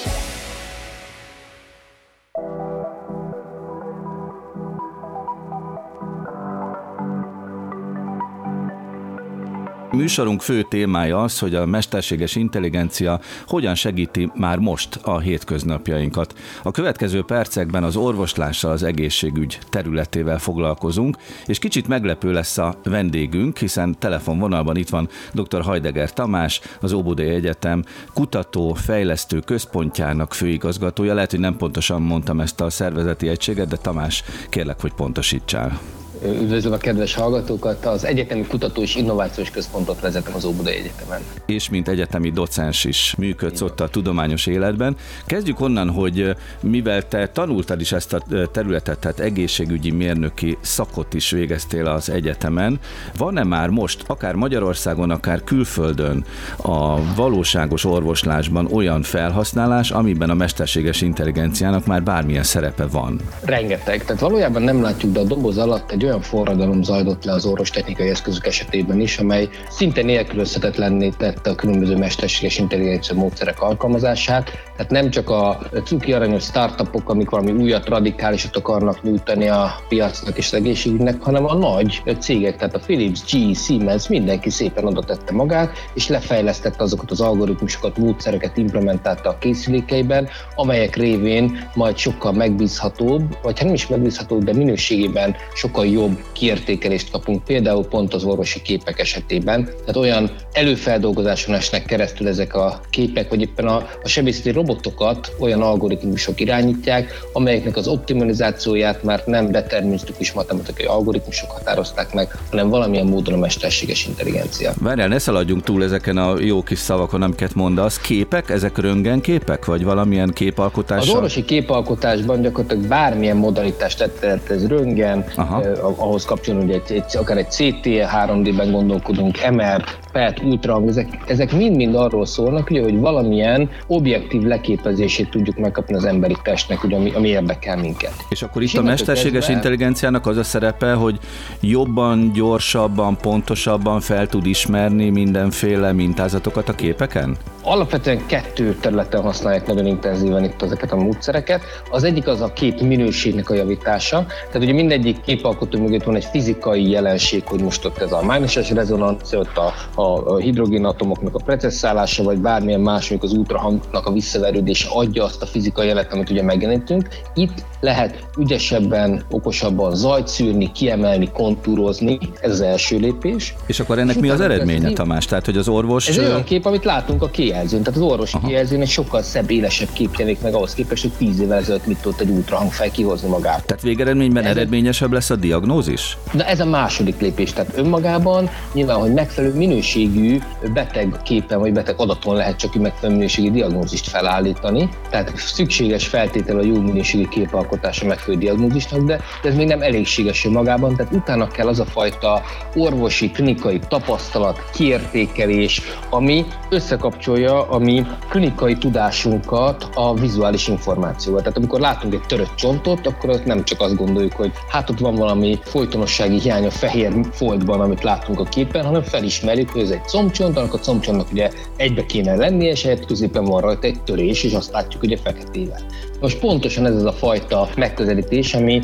Műsorunk 9.91 10.41
fő 10.41 10.61
témája 10.61 11.21
az, 11.23 11.39
hogy 11.39 11.55
a 11.55 11.65
mesterséges 11.65 12.35
intelligencia 12.35 13.19
hogyan 13.47 13.75
segíti 13.75 14.31
már 14.35 14.57
most 14.57 14.99
a 15.03 15.19
hétköznapjainkat. 15.19 16.35
A 16.63 16.71
következő 16.71 17.23
percekben 17.23 17.83
az 17.83 17.95
orvoslással 17.95 18.71
az 18.71 18.83
egészségügy 18.83 19.59
területével 19.69 20.39
foglalkozunk, 20.39 21.17
és 21.45 21.59
kicsit 21.59 21.87
meglepő 21.87 22.31
lesz 22.31 22.57
a 22.57 22.75
vendégünk, 22.83 23.57
hiszen 23.57 23.95
telefonvonalban 23.99 24.77
itt 24.77 24.89
van 24.89 25.09
dr. 25.33 25.61
Hajdeger 25.61 26.13
Tamás, 26.13 26.61
az 26.81 26.93
Óbudai 26.93 27.29
Egyetem 27.29 27.83
kutató, 28.13 28.73
fejlesztő 28.73 29.39
központjának 29.39 30.33
főigazgatója. 30.33 31.13
Lehet, 31.13 31.31
hogy 31.31 31.39
nem 31.39 31.57
pontosan 31.57 32.01
mondtam 32.01 32.39
ezt 32.39 32.61
a 32.61 32.69
szervezeti 32.69 33.27
egységet, 33.27 33.67
de 33.67 33.75
Tamás, 33.75 34.23
kérlek, 34.49 34.81
hogy 34.81 34.93
pontosítsál. 34.93 36.00
Üdvözlöm 36.25 36.73
a 36.73 36.77
kedves 36.77 37.13
hallgatókat! 37.13 37.85
Az 37.85 38.05
Egyetemi 38.05 38.45
Kutató 38.47 38.81
és 38.81 38.95
Innovációs 38.95 39.49
Központot 39.49 39.99
vezetem 40.01 40.35
az 40.35 40.45
Óbudai 40.45 40.75
Egyetemen. 40.75 41.21
És 41.45 41.69
mint 41.69 41.87
egyetemi 41.87 42.29
docens 42.29 42.85
is 42.85 43.15
működsz 43.17 43.61
ott 43.61 43.79
a 43.79 43.87
tudományos 43.87 44.45
életben. 44.45 44.95
Kezdjük 45.25 45.59
onnan, 45.59 45.89
hogy 45.89 46.35
mivel 46.61 47.07
te 47.07 47.27
tanultad 47.27 47.81
is 47.81 47.91
ezt 47.91 48.13
a 48.13 48.21
területet, 48.51 48.99
tehát 48.99 49.19
egészségügyi 49.19 49.91
mérnöki 49.91 50.57
szakot 50.61 51.13
is 51.13 51.31
végeztél 51.31 51.87
az 51.87 52.09
egyetemen, 52.09 52.79
van-e 53.17 53.43
már 53.43 53.69
most, 53.69 54.03
akár 54.07 54.35
Magyarországon, 54.35 55.09
akár 55.09 55.43
külföldön 55.43 56.25
a 56.57 57.13
valóságos 57.15 57.85
orvoslásban 57.85 58.67
olyan 58.71 59.01
felhasználás, 59.01 59.91
amiben 59.91 60.29
a 60.29 60.33
mesterséges 60.33 61.01
intelligenciának 61.01 61.85
már 61.85 62.03
bármilyen 62.03 62.43
szerepe 62.43 62.85
van? 62.85 63.21
Rengeteg. 63.43 64.05
Tehát 64.05 64.21
valójában 64.21 64.61
nem 64.61 64.81
látjuk, 64.81 65.11
de 65.11 65.19
a 65.19 65.23
doboz 65.23 65.57
alatt 65.57 65.91
egy 65.91 66.03
olyan 66.03 66.10
forradalom 66.19 66.83
zajlott 66.83 67.23
le 67.23 67.31
az 67.31 67.45
orvostechnikai 67.45 68.09
eszközök 68.09 68.47
esetében 68.47 68.99
is, 68.99 69.17
amely 69.17 69.49
szinte 69.69 70.01
nélkülözhetetlenné 70.01 71.09
tette 71.17 71.49
a 71.49 71.55
különböző 71.55 71.97
mesterséges 71.97 72.57
intelligencia 72.57 73.15
módszerek 73.15 73.61
alkalmazását. 73.61 74.51
Tehát 74.75 74.91
nem 74.91 75.09
csak 75.09 75.29
a 75.29 75.59
cuki 75.83 76.13
aranyos 76.13 76.43
startupok, 76.43 77.09
amik 77.09 77.29
valami 77.29 77.51
újat, 77.51 77.87
radikálisat 77.87 78.55
akarnak 78.55 79.03
nyújtani 79.03 79.47
a 79.47 79.75
piacnak 79.87 80.37
és 80.37 80.45
az 80.45 80.53
egészségügynek, 80.53 81.21
hanem 81.21 81.45
a 81.45 81.53
nagy 81.53 82.01
cégek, 82.19 82.57
tehát 82.57 82.75
a 82.75 82.79
Philips, 82.79 83.21
GE, 83.31 83.53
Siemens, 83.53 84.07
mindenki 84.07 84.49
szépen 84.49 84.85
oda 84.85 85.03
tette 85.03 85.33
magát, 85.33 85.77
és 85.93 86.07
lefejlesztette 86.07 86.83
azokat 86.83 87.11
az 87.11 87.21
algoritmusokat, 87.21 87.97
módszereket 87.97 88.57
implementálta 88.57 89.29
a 89.29 89.37
készülékeiben, 89.37 90.27
amelyek 90.55 90.95
révén 90.95 91.69
majd 91.73 91.97
sokkal 91.97 92.31
megbízhatóbb, 92.31 93.37
vagy 93.41 93.57
hát 93.57 93.65
nem 93.65 93.73
is 93.73 93.87
megbízhatóbb, 93.87 94.43
de 94.43 94.53
minőségében 94.53 95.35
sokkal 95.53 95.85
jobb 95.85 96.00
kiértékelést 96.31 97.11
kapunk, 97.11 97.43
például 97.43 97.85
pont 97.85 98.13
az 98.13 98.23
orvosi 98.23 98.61
képek 98.61 98.99
esetében. 98.99 99.65
Tehát 99.65 99.95
olyan 99.95 100.31
előfeldolgozáson 100.51 101.55
esnek 101.55 101.85
keresztül 101.85 102.27
ezek 102.27 102.55
a 102.55 102.81
képek, 102.89 103.29
vagy 103.29 103.41
éppen 103.41 103.67
a, 103.67 103.75
a 104.03 104.07
sebészeti 104.07 104.51
robotokat 104.51 105.31
olyan 105.39 105.61
algoritmusok 105.61 106.39
irányítják, 106.39 107.19
amelyeknek 107.33 107.77
az 107.77 107.87
optimalizációját 107.87 109.03
már 109.03 109.23
nem 109.25 109.51
determinisztikus 109.51 110.31
matematikai 110.31 110.85
algoritmusok 110.85 111.51
határozták 111.51 112.13
meg, 112.13 112.37
hanem 112.49 112.69
valamilyen 112.69 113.05
módon 113.05 113.33
a 113.33 113.37
mesterséges 113.37 114.07
intelligencia. 114.07 114.73
Várjál, 114.79 115.07
ne 115.07 115.19
szaladjunk 115.19 115.63
túl 115.63 115.83
ezeken 115.83 116.17
a 116.17 116.39
jó 116.39 116.63
kis 116.63 116.79
szavakon, 116.79 117.21
amiket 117.21 117.55
mondasz. 117.55 117.97
Képek, 117.97 118.49
ezek 118.49 118.77
röntgenképek, 118.77 119.65
vagy 119.65 119.83
valamilyen 119.83 120.29
képalkotás? 120.29 121.01
Az 121.01 121.09
orvosi 121.09 121.45
képalkotásban 121.45 122.41
gyakorlatilag 122.41 122.87
bármilyen 122.87 123.37
modalitást 123.37 123.97
tett, 124.17 124.49
ez 124.49 124.67
röntgen, 124.67 125.25
eh, 125.37 125.85
ahhoz 125.97 126.25
kapcsolódóan, 126.25 126.67
hogy 126.69 126.81
egy, 126.85 126.95
egy, 126.97 127.17
akár 127.17 127.37
egy 127.37 127.51
CT, 127.51 127.85
3D-ben 127.85 128.71
gondolkodunk, 128.71 129.49
MR, 129.51 129.83
PET, 130.11 130.41
ultrahang, 130.43 130.87
ezek, 130.87 131.23
ezek 131.27 131.51
mind-mind 131.51 131.95
arról 131.95 132.25
szólnak, 132.25 132.69
ugye, 132.69 132.83
hogy 132.83 132.99
valamilyen 132.99 133.69
objektív 133.87 134.41
leképezését 134.41 135.29
tudjuk 135.29 135.57
megkapni 135.57 135.95
az 135.95 136.05
emberi 136.05 136.35
testnek, 136.43 136.83
ugye, 136.83 136.95
ami, 136.95 137.11
ami 137.11 137.27
érdekel 137.27 137.77
minket. 137.77 138.13
És 138.29 138.41
akkor 138.41 138.61
itt 138.61 138.73
a 138.73 138.81
mesterséges 138.81 139.31
kezdve... 139.31 139.53
intelligenciának 139.53 140.27
az 140.27 140.37
a 140.37 140.43
szerepe, 140.43 140.93
hogy 140.93 141.19
jobban, 141.61 142.31
gyorsabban, 142.33 143.17
pontosabban 143.17 143.99
fel 143.99 144.27
tud 144.27 144.45
ismerni 144.45 145.09
mindenféle 145.09 145.91
mintázatokat 145.91 146.69
a 146.69 146.73
képeken? 146.73 147.37
Alapvetően 147.63 148.25
kettő 148.25 148.75
területen 148.81 149.21
használják 149.21 149.67
nagyon 149.67 149.85
intenzíven 149.85 150.43
itt 150.43 150.61
ezeket 150.61 150.91
a 150.91 150.95
módszereket. 150.95 151.61
Az 151.91 152.03
egyik 152.03 152.27
az 152.27 152.41
a 152.41 152.53
kép 152.53 152.81
minőségnek 152.81 153.49
a 153.49 153.53
javítása. 153.53 154.25
Tehát 154.47 154.67
ugye 154.67 154.73
mindegyik 154.73 155.21
képalkotó 155.21 155.79
mögött 155.79 156.03
van 156.03 156.15
egy 156.15 156.25
fizikai 156.25 156.89
jelenség, 156.89 157.43
hogy 157.45 157.61
most 157.61 157.85
ott 157.85 157.97
ez 157.97 158.11
a 158.11 158.23
mágneses 158.23 158.71
rezonancia, 158.71 159.39
ott 159.39 159.57
a, 159.57 159.73
a, 159.95 160.00
a 160.01 160.37
hidrogénatomoknak 160.37 161.35
a 161.35 161.43
precesszálása, 161.43 162.23
vagy 162.23 162.37
bármilyen 162.37 162.79
más, 162.79 163.09
mondjuk 163.09 163.31
az 163.31 163.37
ultrahangnak 163.37 164.05
a 164.05 164.11
visszaverődése 164.11 164.87
adja 164.91 165.23
azt 165.23 165.41
a 165.41 165.45
fizikai 165.45 165.87
jelet, 165.87 166.13
amit 166.13 166.29
ugye 166.29 166.43
megjelenítünk. 166.43 167.07
Itt 167.33 167.63
lehet 167.79 168.25
ügyesebben, 168.37 169.23
okosabban 169.29 169.95
zajt 169.95 170.27
szűrni, 170.27 170.71
kiemelni, 170.71 171.29
kontúrozni, 171.33 172.19
ez 172.41 172.51
az 172.51 172.61
első 172.61 172.97
lépés. 172.97 173.55
És 173.65 173.79
akkor 173.79 173.99
ennek 173.99 174.15
és 174.15 174.21
mi 174.21 174.29
az 174.29 174.41
eredménye, 174.41 174.91
Tamás? 174.91 175.25
Tehát, 175.25 175.45
hogy 175.45 175.57
az 175.57 175.67
orvos... 175.67 176.07
Ez 176.07 176.17
olyan 176.17 176.43
kép, 176.43 176.65
amit 176.65 176.83
látunk 176.83 177.21
a 177.23 177.27
kijelzőn. 177.27 177.83
Tehát 177.83 177.99
az 177.99 178.05
orvosi 178.05 178.35
Aha. 178.35 178.47
kijelzőn 178.47 178.81
egy 178.81 178.89
sokkal 178.89 179.21
szebb, 179.21 179.51
élesebb 179.51 179.89
kép 179.93 180.15
jelenik 180.17 180.41
meg 180.41 180.53
ahhoz 180.53 180.73
képest, 180.73 181.01
hogy 181.01 181.11
tíz 181.17 181.39
évvel 181.39 181.57
ezelőtt 181.57 181.85
mit 181.85 181.97
tudott 182.01 182.19
egy 182.19 182.29
ultrahangfej 182.29 182.91
kihozni 182.91 183.29
magát. 183.29 183.65
Tehát 183.65 183.83
végeredményben 183.83 184.43
ez 184.43 184.49
eredményesebb 184.49 185.11
lesz 185.11 185.29
a 185.29 185.35
diagnózis? 185.35 186.17
Na 186.31 186.43
ez 186.43 186.59
a 186.59 186.65
második 186.65 187.19
lépés. 187.19 187.53
Tehát 187.53 187.77
önmagában 187.77 188.49
nyilván, 188.73 188.99
hogy 188.99 189.13
megfelelő 189.13 189.53
minőségű 189.95 190.39
beteg 190.73 191.19
képen 191.23 191.59
vagy 191.59 191.73
beteg 191.73 191.95
adaton 191.97 192.35
lehet 192.35 192.55
csak 192.55 192.75
megfelelő 192.75 193.17
minőségű 193.17 193.51
diagnózist 193.51 194.07
felállítani. 194.07 194.89
Tehát 195.09 195.37
szükséges 195.37 196.07
feltétel 196.07 196.57
a 196.57 196.63
jó 196.63 196.81
minőségű 196.81 197.27
képalkotása 197.27 198.05
megfelelő 198.05 198.39
diagnózisnak, 198.39 199.01
de 199.01 199.19
ez 199.43 199.55
még 199.55 199.67
nem 199.67 199.81
elégséges 199.81 200.45
önmagában. 200.45 200.95
Tehát 200.95 201.13
utána 201.13 201.47
kell 201.47 201.67
az 201.67 201.79
a 201.79 201.85
fajta 201.85 202.41
orvosi, 202.75 203.31
klinikai 203.31 203.79
tapasztalat, 203.87 204.69
kiértékelés, 204.73 205.81
ami 206.09 206.45
összekapcsolja 206.69 207.69
a 207.69 207.77
mi 207.77 208.05
klinikai 208.29 208.75
tudásunkat 208.75 209.89
a 209.93 210.13
vizuális 210.13 210.67
információval. 210.67 211.41
Tehát 211.41 211.57
amikor 211.57 211.79
látunk 211.79 212.13
egy 212.13 212.25
törött 212.27 212.55
csontot, 212.55 213.07
akkor 213.07 213.29
ott 213.29 213.45
nem 213.45 213.63
csak 213.63 213.81
azt 213.81 213.95
gondoljuk, 213.95 214.33
hogy 214.33 214.51
hát 214.69 214.89
ott 214.89 214.99
van 214.99 215.15
valami 215.15 215.59
folytonossági 215.63 216.39
hiány 216.39 216.65
a 216.65 216.71
fehér 216.71 217.11
foltban, 217.31 217.81
amit 217.81 218.03
látunk 218.03 218.39
a 218.39 218.43
képen, 218.43 218.85
hanem 218.85 219.01
felismerjük, 219.01 219.69
hogy 219.69 219.80
ez 219.81 219.89
egy 219.89 220.03
combcsont, 220.07 220.57
annak 220.57 220.73
a 220.73 220.77
combcsontnak 220.77 221.31
ugye 221.31 221.49
egybe 221.75 222.05
kéne 222.05 222.35
lennie, 222.35 222.71
és 222.71 222.85
ehhez 222.85 222.99
középen 223.07 223.43
van 223.43 223.61
rajta 223.61 223.87
egy 223.87 224.03
törés, 224.03 224.43
és 224.43 224.53
azt 224.53 224.71
látjuk 224.71 225.03
ugye 225.03 225.17
feketével. 225.17 225.85
Most 226.21 226.39
pontosan 226.39 226.85
ez 226.85 226.95
az 226.95 227.05
a 227.05 227.11
fajta 227.11 227.69
megközelítés, 227.75 228.53
ami 228.53 228.81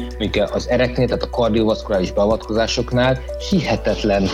az 0.52 0.69
ereknél, 0.69 1.06
tehát 1.06 1.23
a 1.23 1.30
kardiovaszkuláris 1.30 2.12
beavatkozásoknál 2.12 3.19
hihetetlen 3.50 4.28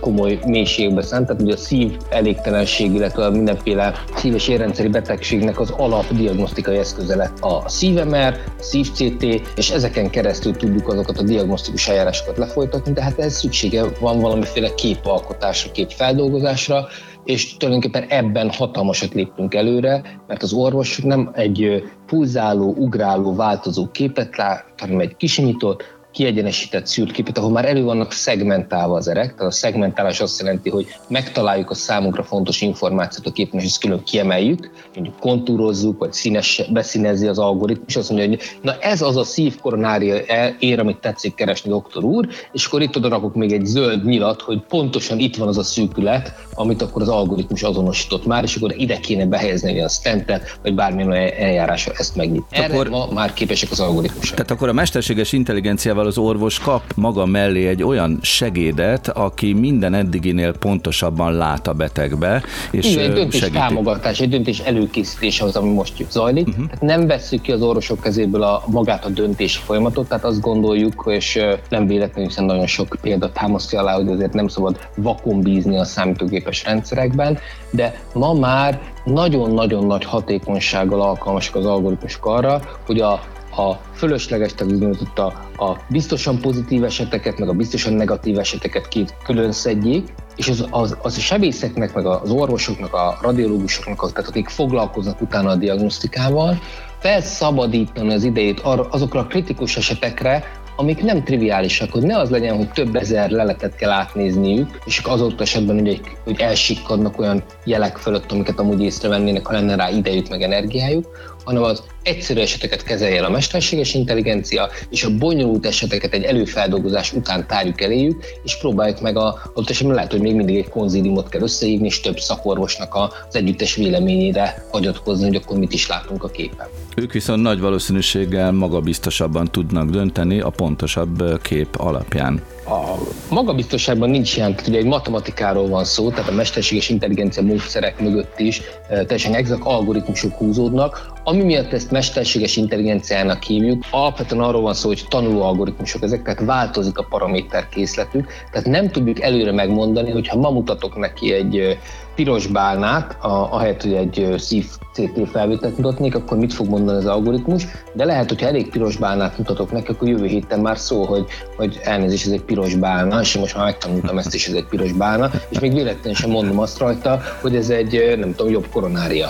komoly 0.00 0.38
mélységbe 0.46 1.02
szánt, 1.02 1.26
tehát 1.26 1.42
ugye 1.42 1.52
a 1.52 1.56
szív 1.56 1.96
elégtelenség, 2.08 2.94
illetve 2.94 3.24
a 3.24 3.30
mindenféle 3.30 3.94
szíves 4.14 4.48
érrendszeri 4.48 4.88
betegségnek 4.88 5.60
az 5.60 5.70
alapdiagnosztikai 5.70 6.76
eszköze 6.76 7.16
lett 7.16 7.38
a 7.40 7.62
szívemer, 7.66 8.40
a 8.58 8.62
szív-CT, 8.62 9.22
és 9.56 9.70
ezeken 9.70 10.10
keresztül 10.10 10.52
tudjuk 10.52 10.88
azokat 10.88 11.18
a 11.18 11.22
diagnosztikus 11.22 11.88
eljárásokat 11.88 12.36
lefolytatni, 12.36 12.92
de 12.92 13.02
hát 13.02 13.18
ez 13.18 13.32
szüksége 13.32 13.84
van 14.00 14.20
valamiféle 14.20 14.74
képalkotásra, 14.74 15.72
képfeldolgozásra, 15.72 16.86
és 17.26 17.56
tulajdonképpen 17.56 18.08
ebben 18.08 18.50
hatalmasat 18.50 19.14
léptünk 19.14 19.54
előre, 19.54 20.20
mert 20.26 20.42
az 20.42 20.52
orvos 20.52 20.98
nem 20.98 21.30
egy 21.32 21.82
pulzáló, 22.06 22.74
ugráló, 22.78 23.34
változó 23.34 23.88
képet 23.90 24.36
lát, 24.36 24.64
hanem 24.78 25.00
egy 25.00 25.16
kisimított, 25.16 25.95
kiegyenesített 26.16 26.86
szűrt 26.86 27.10
képet, 27.10 27.38
ahol 27.38 27.50
már 27.50 27.64
elő 27.64 27.82
vannak 27.82 28.12
szegmentálva 28.12 28.96
az 28.96 29.08
erek. 29.08 29.34
Tehát 29.34 29.52
a 29.52 29.56
szegmentálás 29.56 30.20
azt 30.20 30.40
jelenti, 30.40 30.70
hogy 30.70 30.86
megtaláljuk 31.08 31.70
a 31.70 31.74
számunkra 31.74 32.22
fontos 32.22 32.60
információt 32.60 33.26
a 33.26 33.32
képen, 33.32 33.60
és 33.60 33.66
ezt 33.66 33.80
külön 33.80 34.02
kiemeljük, 34.02 34.70
mondjuk 34.94 35.18
kontúrozzuk, 35.18 35.98
vagy 35.98 36.12
színes, 36.12 36.62
beszínezi 36.72 37.26
az 37.26 37.38
algoritmus, 37.38 37.96
azt 37.96 38.10
mondja, 38.10 38.28
hogy 38.28 38.40
na 38.60 38.78
ez 38.78 39.02
az 39.02 39.16
a 39.16 39.24
szívkoronária 39.24 40.16
ér, 40.58 40.78
amit 40.78 40.96
tetszik 40.96 41.34
keresni, 41.34 41.70
doktor 41.70 42.04
úr, 42.04 42.28
és 42.52 42.66
akkor 42.66 42.82
itt 42.82 42.96
oda 42.96 43.08
rakok 43.08 43.34
még 43.34 43.52
egy 43.52 43.64
zöld 43.64 44.04
nyilat, 44.04 44.40
hogy 44.40 44.60
pontosan 44.68 45.18
itt 45.18 45.36
van 45.36 45.48
az 45.48 45.58
a 45.58 45.62
szűkület, 45.62 46.34
amit 46.54 46.82
akkor 46.82 47.02
az 47.02 47.08
algoritmus 47.08 47.62
azonosított 47.62 48.26
már, 48.26 48.42
és 48.42 48.56
akkor 48.56 48.74
ide 48.76 48.98
kéne 48.98 49.26
behelyezni 49.26 49.80
a 49.80 49.88
stentet, 49.88 50.58
vagy 50.62 50.74
bármilyen 50.74 51.12
eljárásra 51.38 51.92
ezt 51.96 52.16
megnyitni. 52.16 52.56
Erre 52.56 52.74
akkor, 52.74 52.88
ma 52.88 53.08
már 53.12 53.32
képesek 53.32 53.70
az 53.70 53.80
algoritmusok. 53.80 54.34
Tehát 54.34 54.50
akkor 54.50 54.68
a 54.68 54.72
mesterséges 54.72 55.32
intelligenciával 55.32 56.05
az 56.06 56.18
orvos 56.18 56.58
kap 56.58 56.82
maga 56.96 57.26
mellé 57.26 57.66
egy 57.66 57.82
olyan 57.82 58.18
segédet, 58.22 59.08
aki 59.08 59.52
minden 59.52 59.94
eddiginél 59.94 60.52
pontosabban 60.52 61.32
lát 61.32 61.66
a 61.66 61.72
betegbe, 61.72 62.42
és 62.70 62.90
Igen, 62.90 63.04
egy 63.04 63.12
döntés 63.12 63.40
segíti. 63.40 63.58
támogatás, 63.58 64.20
egy 64.20 64.28
döntés 64.28 64.58
előkészítése 64.58 65.44
az, 65.44 65.56
ami 65.56 65.72
most 65.72 66.06
zajlik. 66.10 66.48
Uh-huh. 66.48 66.66
Tehát 66.66 66.82
nem 66.82 67.06
vesszük 67.06 67.40
ki 67.40 67.52
az 67.52 67.62
orvosok 67.62 68.00
kezéből 68.00 68.42
a, 68.42 68.62
magát 68.66 69.04
a 69.04 69.08
döntési 69.08 69.60
folyamatot, 69.64 70.08
tehát 70.08 70.24
azt 70.24 70.40
gondoljuk, 70.40 71.04
és 71.08 71.38
nem 71.68 71.86
véletlenül, 71.86 72.28
hiszen 72.28 72.44
nagyon 72.44 72.66
sok 72.66 72.96
példa 73.00 73.32
támasztja 73.32 73.80
alá, 73.80 73.94
hogy 73.94 74.08
azért 74.08 74.32
nem 74.32 74.48
szabad 74.48 74.78
vakon 74.96 75.40
bízni 75.40 75.78
a 75.78 75.84
számítógépes 75.84 76.64
rendszerekben, 76.64 77.38
de 77.70 78.00
ma 78.12 78.32
már 78.32 78.80
nagyon-nagyon 79.04 79.86
nagy 79.86 80.04
hatékonysággal 80.04 81.00
alkalmasak 81.00 81.54
az 81.54 81.66
algoritmusok 81.66 82.26
arra, 82.26 82.60
hogy 82.86 83.00
a 83.00 83.20
a 83.56 83.80
fölösleges, 83.94 84.54
tehát 84.54 85.18
a, 85.18 85.26
a 85.64 85.78
biztosan 85.88 86.40
pozitív 86.40 86.84
eseteket, 86.84 87.38
meg 87.38 87.48
a 87.48 87.52
biztosan 87.52 87.92
negatív 87.92 88.38
eseteket 88.38 88.88
két 88.88 89.14
külön 89.24 89.52
szedjék, 89.52 90.14
és 90.36 90.48
az, 90.48 90.66
az, 90.70 90.96
az 91.02 91.16
a 91.16 91.20
sebészeknek, 91.20 91.94
meg 91.94 92.06
az 92.06 92.30
orvosoknak, 92.30 92.94
a 92.94 93.18
radiológusoknak, 93.22 94.12
tehát 94.12 94.30
akik 94.30 94.48
foglalkoznak 94.48 95.20
utána 95.20 95.50
a 95.50 95.56
diagnosztikával, 95.56 96.58
felszabadítani 96.98 98.14
az 98.14 98.24
idejét 98.24 98.60
arra, 98.60 98.86
azokra 98.90 99.20
a 99.20 99.26
kritikus 99.26 99.76
esetekre, 99.76 100.44
amik 100.76 101.02
nem 101.02 101.24
triviálisak, 101.24 101.92
hogy 101.92 102.02
ne 102.02 102.18
az 102.18 102.30
legyen, 102.30 102.56
hogy 102.56 102.70
több 102.70 102.96
ezer 102.96 103.30
leletet 103.30 103.76
kell 103.76 103.90
átnézniük, 103.90 104.78
és 104.84 104.98
azóta 104.98 105.42
esetben 105.42 105.78
ugye, 105.78 105.96
hogy 106.24 106.40
elsikkadnak 106.40 107.18
olyan 107.18 107.42
jelek 107.64 107.96
fölött, 107.96 108.32
amiket 108.32 108.58
amúgy 108.58 108.82
észrevennének, 108.82 109.46
ha 109.46 109.52
lenne 109.52 109.76
rá 109.76 109.90
idejük 109.90 110.28
meg 110.28 110.42
energiájuk, 110.42 111.06
hanem 111.46 111.62
az 111.62 111.82
egyszerű 112.02 112.40
eseteket 112.40 112.82
kezelje 112.82 113.16
el 113.16 113.24
a 113.24 113.30
mesterséges 113.30 113.94
intelligencia, 113.94 114.68
és 114.90 115.04
a 115.04 115.16
bonyolult 115.16 115.66
eseteket 115.66 116.12
egy 116.12 116.22
előfeldolgozás 116.22 117.12
után 117.12 117.46
tárjuk 117.46 117.80
eléjük, 117.80 118.24
és 118.44 118.58
próbáljuk 118.58 119.00
meg 119.00 119.16
a, 119.16 119.50
ott 119.54 119.70
esetben 119.70 119.94
lehet, 119.94 120.10
hogy 120.10 120.20
még 120.20 120.34
mindig 120.34 120.56
egy 120.56 120.68
konzíliumot 120.68 121.28
kell 121.28 121.42
összehívni, 121.42 121.86
és 121.86 122.00
több 122.00 122.18
szakorvosnak 122.18 122.94
az 122.94 123.36
együttes 123.36 123.74
véleményére 123.74 124.66
hagyatkozni, 124.70 125.24
hogy 125.26 125.36
akkor 125.36 125.58
mit 125.58 125.72
is 125.72 125.88
látunk 125.88 126.24
a 126.24 126.28
képen. 126.28 126.66
Ők 126.96 127.12
viszont 127.12 127.42
nagy 127.42 127.60
valószínűséggel 127.60 128.52
magabiztosabban 128.52 129.48
tudnak 129.50 129.90
dönteni 129.90 130.40
a 130.40 130.50
pontosabb 130.50 131.42
kép 131.42 131.68
alapján 131.76 132.42
a 132.68 132.98
magabiztosságban 133.30 134.10
nincs 134.10 134.36
ilyen, 134.36 134.54
ugye 134.68 134.78
egy 134.78 134.84
matematikáról 134.84 135.68
van 135.68 135.84
szó, 135.84 136.10
tehát 136.10 136.28
a 136.30 136.32
mesterséges 136.32 136.88
intelligencia 136.88 137.42
módszerek 137.42 138.00
mögött 138.00 138.38
is 138.38 138.62
teljesen 138.88 139.34
exakt 139.34 139.62
algoritmusok 139.64 140.32
húzódnak, 140.32 141.12
ami 141.24 141.42
miatt 141.42 141.72
ezt 141.72 141.90
mesterséges 141.90 142.56
intelligenciának 142.56 143.42
hívjuk, 143.42 143.84
alapvetően 143.90 144.42
arról 144.42 144.62
van 144.62 144.74
szó, 144.74 144.88
hogy 144.88 145.04
tanuló 145.08 145.42
algoritmusok 145.42 146.02
ezek, 146.02 146.22
tehát 146.22 146.44
változik 146.44 146.98
a 146.98 147.06
paraméter 147.08 147.68
készletük, 147.68 148.26
tehát 148.52 148.66
nem 148.66 148.90
tudjuk 148.90 149.20
előre 149.20 149.52
megmondani, 149.52 150.10
hogy 150.10 150.28
ha 150.28 150.36
ma 150.36 150.50
mutatok 150.50 150.96
neki 150.96 151.32
egy 151.32 151.78
piros 152.16 152.46
bálnát, 152.46 153.16
a, 153.24 153.52
ahelyett, 153.52 153.82
hogy 153.82 153.92
egy 153.92 154.34
szív 154.38 154.66
CT 154.92 155.28
felvételt 155.30 155.76
mutatnék, 155.76 156.14
akkor 156.14 156.38
mit 156.38 156.52
fog 156.52 156.68
mondani 156.68 156.98
az 156.98 157.06
algoritmus, 157.06 157.66
de 157.92 158.04
lehet, 158.04 158.28
hogy 158.28 158.42
elég 158.42 158.70
piros 158.70 158.96
bálnát 158.96 159.38
mutatok 159.38 159.72
neki, 159.72 159.90
akkor 159.90 160.08
jövő 160.08 160.26
héten 160.26 160.60
már 160.60 160.78
szó, 160.78 161.04
hogy, 161.04 161.26
hogy 161.56 161.80
elnézést, 161.82 162.26
ez 162.26 162.32
egy 162.32 162.42
piros 162.42 162.74
bálna, 162.74 163.20
és 163.20 163.36
most 163.36 163.56
már 163.56 163.64
megtanultam 163.64 164.18
ezt 164.18 164.34
is, 164.34 164.48
ez 164.48 164.54
egy 164.54 164.66
piros 164.66 164.92
bálna, 164.92 165.30
és 165.48 165.58
még 165.58 165.72
véletlenül 165.72 166.14
sem 166.14 166.30
mondom 166.30 166.58
azt 166.58 166.78
rajta, 166.78 167.20
hogy 167.40 167.56
ez 167.56 167.70
egy, 167.70 168.16
nem 168.18 168.34
tudom, 168.34 168.52
jobb 168.52 168.66
koronária. 168.72 169.28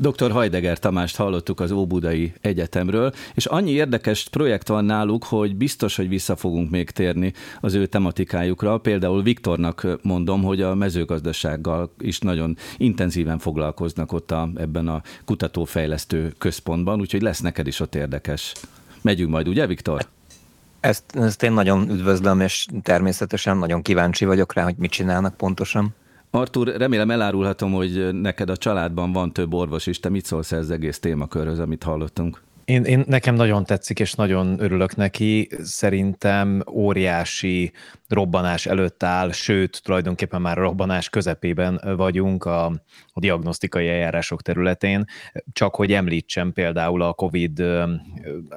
Dr. 0.00 0.30
Hajdeger 0.30 0.78
Tamást 0.78 1.16
hallottuk 1.16 1.60
az 1.60 1.70
Óbudai 1.70 2.32
Egyetemről, 2.40 3.12
és 3.34 3.46
annyi 3.46 3.70
érdekes 3.70 4.28
projekt 4.28 4.68
van 4.68 4.84
náluk, 4.84 5.24
hogy 5.24 5.56
biztos, 5.56 5.96
hogy 5.96 6.08
vissza 6.08 6.36
fogunk 6.36 6.70
még 6.70 6.90
térni 6.90 7.32
az 7.60 7.74
ő 7.74 7.86
tematikájukra. 7.86 8.78
Például 8.78 9.22
Viktornak 9.22 9.86
mondom, 10.02 10.42
hogy 10.42 10.62
a 10.62 10.74
mezőgazdasággal 10.74 11.92
is 11.98 12.18
nagyon 12.18 12.56
intenzíven 12.76 13.38
foglalkoznak 13.38 14.12
ott 14.12 14.30
a, 14.30 14.48
ebben 14.56 14.88
a 14.88 15.02
kutatófejlesztő 15.24 16.34
központban, 16.38 17.00
úgyhogy 17.00 17.22
lesz 17.22 17.40
neked 17.40 17.66
is 17.66 17.80
ott 17.80 17.94
érdekes. 17.94 18.52
Megyünk 19.02 19.30
majd, 19.30 19.48
ugye, 19.48 19.66
Viktor? 19.66 20.06
Ezt, 20.80 21.04
ezt 21.12 21.42
én 21.42 21.52
nagyon 21.52 21.90
üdvözlöm, 21.90 22.40
és 22.40 22.66
természetesen 22.82 23.56
nagyon 23.56 23.82
kíváncsi 23.82 24.24
vagyok 24.24 24.54
rá, 24.54 24.64
hogy 24.64 24.76
mit 24.76 24.90
csinálnak 24.90 25.36
pontosan. 25.36 25.94
Artur, 26.30 26.76
remélem 26.76 27.10
elárulhatom, 27.10 27.72
hogy 27.72 28.08
neked 28.12 28.50
a 28.50 28.56
családban 28.56 29.12
van 29.12 29.32
több 29.32 29.54
orvos 29.54 29.86
is. 29.86 30.00
Te 30.00 30.08
mit 30.08 30.24
szólsz 30.24 30.52
ez 30.52 30.70
egész 30.70 30.98
témakörhöz, 30.98 31.58
amit 31.58 31.82
hallottunk? 31.82 32.42
Én, 32.64 32.84
én 32.84 33.04
nekem 33.06 33.34
nagyon 33.34 33.64
tetszik, 33.64 34.00
és 34.00 34.12
nagyon 34.12 34.60
örülök 34.60 34.96
neki. 34.96 35.48
Szerintem 35.62 36.62
óriási 36.70 37.72
robbanás 38.08 38.66
előtt 38.66 39.02
áll, 39.02 39.32
sőt, 39.32 39.82
tulajdonképpen 39.84 40.40
már 40.40 40.58
a 40.58 40.62
robbanás 40.62 41.08
közepében 41.08 41.80
vagyunk 41.96 42.44
a, 42.44 42.72
a 43.18 43.20
diagnosztikai 43.20 43.88
eljárások 43.88 44.42
területén. 44.42 45.04
Csak 45.52 45.74
hogy 45.74 45.92
említsem 45.92 46.52
például 46.52 47.02
a 47.02 47.12
COVID 47.12 47.62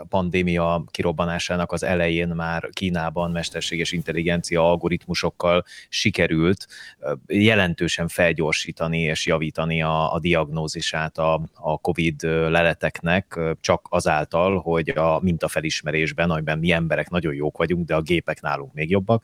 pandémia 0.10 0.84
kirobbanásának 0.92 1.72
az 1.72 1.84
elején 1.84 2.28
már 2.28 2.70
Kínában 2.72 3.32
mesterséges 3.32 3.92
intelligencia 3.92 4.70
algoritmusokkal 4.70 5.64
sikerült 5.90 6.68
jelentősen 7.28 8.08
felgyorsítani 8.08 9.00
és 9.00 9.26
javítani 9.26 9.82
a, 9.82 10.14
a 10.14 10.20
diagnózisát 10.20 11.18
a, 11.18 11.42
a 11.54 11.78
COVID 11.78 12.22
leleteknek, 12.24 13.40
csak 13.62 13.88
azáltal, 13.90 14.60
hogy 14.60 14.90
a 14.90 15.20
mintafelismerésben, 15.22 16.30
amiben 16.30 16.60
mi 16.60 16.72
emberek 16.72 17.10
nagyon 17.10 17.34
jók 17.34 17.58
vagyunk, 17.58 17.88
de 17.88 17.96
a 17.96 18.02
gépek 18.02 18.42
nálunk 18.42 18.74
még 18.74 18.90
jobbak, 18.90 19.24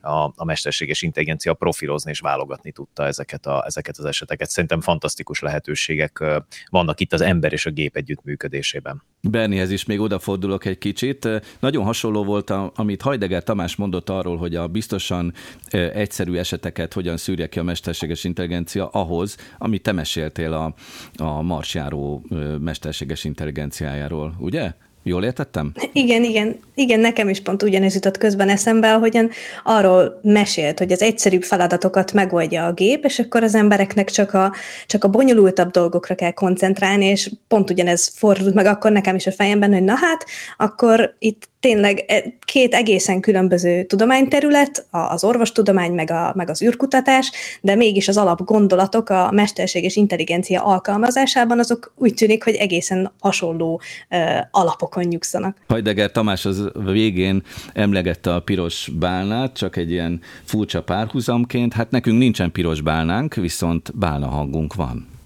a, 0.00 0.32
a 0.36 0.44
mesterséges 0.44 1.02
intelligencia 1.02 1.54
profilozni 1.54 2.10
és 2.10 2.20
válogatni 2.20 2.72
tudta 2.72 3.06
ezeket, 3.06 3.46
a, 3.46 3.64
ezeket 3.66 3.96
az 3.98 4.04
eseteket. 4.04 4.48
Szerintem 4.48 4.77
fantasztikus 4.80 5.40
lehetőségek 5.40 6.24
vannak 6.70 7.00
itt 7.00 7.12
az 7.12 7.20
ember 7.20 7.52
és 7.52 7.66
a 7.66 7.70
gép 7.70 7.96
együttműködésében. 7.96 9.02
Bernihez 9.20 9.70
is 9.70 9.84
még 9.84 10.00
odafordulok 10.00 10.64
egy 10.64 10.78
kicsit. 10.78 11.28
Nagyon 11.60 11.84
hasonló 11.84 12.24
volt, 12.24 12.50
amit 12.74 13.02
Hajdeger 13.02 13.42
Tamás 13.42 13.76
mondott 13.76 14.08
arról, 14.08 14.36
hogy 14.36 14.54
a 14.54 14.66
biztosan 14.66 15.32
egyszerű 15.70 16.34
eseteket 16.34 16.92
hogyan 16.92 17.16
szűrje 17.16 17.48
ki 17.48 17.58
a 17.58 17.62
mesterséges 17.62 18.24
intelligencia 18.24 18.88
ahhoz, 18.88 19.36
amit 19.58 19.82
te 19.82 19.92
meséltél 19.92 20.52
a, 20.52 20.74
a 21.16 21.42
marsjáró 21.42 22.26
mesterséges 22.60 23.24
intelligenciájáról, 23.24 24.34
ugye? 24.38 24.72
Jól 25.08 25.24
értettem? 25.24 25.72
Igen, 25.92 26.24
igen, 26.24 26.56
igen, 26.74 27.00
nekem 27.00 27.28
is 27.28 27.40
pont 27.40 27.62
ugyanez 27.62 27.94
jutott 27.94 28.18
közben 28.18 28.48
eszembe, 28.48 28.94
ahogyan 28.94 29.30
arról 29.64 30.20
mesélt, 30.22 30.78
hogy 30.78 30.92
az 30.92 31.02
egyszerűbb 31.02 31.42
feladatokat 31.42 32.12
megoldja 32.12 32.66
a 32.66 32.72
gép, 32.72 33.04
és 33.04 33.18
akkor 33.18 33.42
az 33.42 33.54
embereknek 33.54 34.10
csak 34.10 34.34
a, 34.34 34.54
csak 34.86 35.04
a 35.04 35.08
bonyolultabb 35.08 35.70
dolgokra 35.70 36.14
kell 36.14 36.30
koncentrálni, 36.30 37.04
és 37.04 37.30
pont 37.48 37.70
ugyanez 37.70 38.12
fordult 38.14 38.54
meg 38.54 38.66
akkor 38.66 38.92
nekem 38.92 39.14
is 39.14 39.26
a 39.26 39.32
fejemben, 39.32 39.72
hogy 39.72 39.84
na 39.84 39.94
hát, 39.94 40.26
akkor 40.56 41.14
itt 41.18 41.48
tényleg 41.60 42.04
e, 42.06 42.24
két 42.44 42.74
egészen 42.74 43.20
különböző 43.20 43.82
tudományterület, 43.84 44.86
az 44.90 45.24
orvostudomány 45.24 45.92
meg, 45.92 46.10
a, 46.10 46.32
meg 46.34 46.50
az 46.50 46.62
űrkutatás, 46.62 47.30
de 47.60 47.74
mégis 47.74 48.08
az 48.08 48.16
alapgondolatok 48.16 49.10
a 49.10 49.30
mesterséges 49.32 49.96
intelligencia 49.96 50.62
alkalmazásában 50.62 51.58
azok 51.58 51.92
úgy 51.96 52.14
tűnik, 52.14 52.44
hogy 52.44 52.54
egészen 52.54 53.12
hasonló 53.20 53.80
uh, 54.10 54.18
alapokon 54.50 54.97
nyugszanak. 55.06 55.56
Hajdeger 55.68 56.12
Tamás 56.12 56.44
az 56.44 56.70
végén 56.84 57.42
emlegette 57.72 58.34
a 58.34 58.40
piros 58.40 58.90
bálnát, 58.98 59.52
csak 59.52 59.76
egy 59.76 59.90
ilyen 59.90 60.20
furcsa 60.44 60.82
párhuzamként. 60.82 61.72
Hát 61.72 61.90
nekünk 61.90 62.18
nincsen 62.18 62.52
piros 62.52 62.80
bálnánk, 62.80 63.34
viszont 63.34 63.98
bálna 63.98 64.26
hangunk 64.26 64.74
van. 64.74 65.17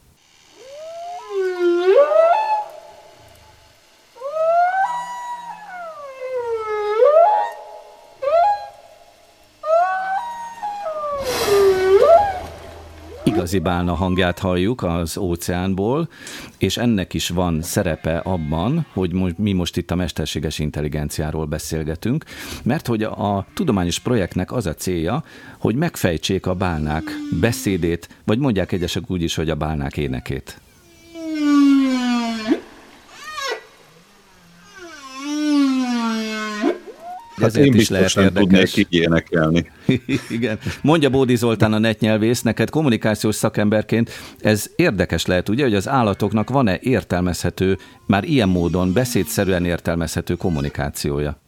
Igazi 13.42 13.58
bálna 13.58 13.94
hangját 13.94 14.38
halljuk 14.38 14.82
az 14.82 15.18
óceánból, 15.18 16.08
és 16.58 16.76
ennek 16.76 17.14
is 17.14 17.28
van 17.28 17.62
szerepe 17.62 18.18
abban, 18.18 18.86
hogy 18.92 19.12
mi 19.36 19.52
most 19.52 19.76
itt 19.76 19.90
a 19.90 19.94
mesterséges 19.94 20.58
intelligenciáról 20.58 21.46
beszélgetünk, 21.46 22.24
mert 22.62 22.86
hogy 22.86 23.02
a 23.02 23.46
tudományos 23.54 23.98
projektnek 23.98 24.52
az 24.52 24.66
a 24.66 24.74
célja, 24.74 25.24
hogy 25.58 25.74
megfejtsék 25.74 26.46
a 26.46 26.54
bálnák 26.54 27.02
beszédét, 27.40 28.08
vagy 28.24 28.38
mondják 28.38 28.72
egyesek 28.72 29.10
úgy 29.10 29.22
is, 29.22 29.34
hogy 29.34 29.50
a 29.50 29.54
bálnák 29.54 29.96
énekét. 29.96 30.60
Hát 37.42 37.50
Ezért 37.50 37.66
én 37.66 37.74
is 37.80 37.88
lehet 37.88 38.16
érdekes. 38.16 38.70
tudnék 38.72 38.86
énekelni. 38.90 39.70
Igen. 40.28 40.58
Mondja 40.82 41.10
Bódi 41.10 41.36
Zoltán 41.36 41.72
a 41.72 41.78
netnyelvész, 41.78 42.42
neked 42.42 42.70
kommunikációs 42.70 43.34
szakemberként 43.34 44.10
ez 44.40 44.70
érdekes 44.76 45.26
lehet, 45.26 45.48
ugye, 45.48 45.62
hogy 45.62 45.74
az 45.74 45.88
állatoknak 45.88 46.50
van-e 46.50 46.78
értelmezhető, 46.80 47.78
már 48.06 48.24
ilyen 48.24 48.48
módon 48.48 48.92
beszédszerűen 48.92 49.64
értelmezhető 49.64 50.34
kommunikációja? 50.34 51.40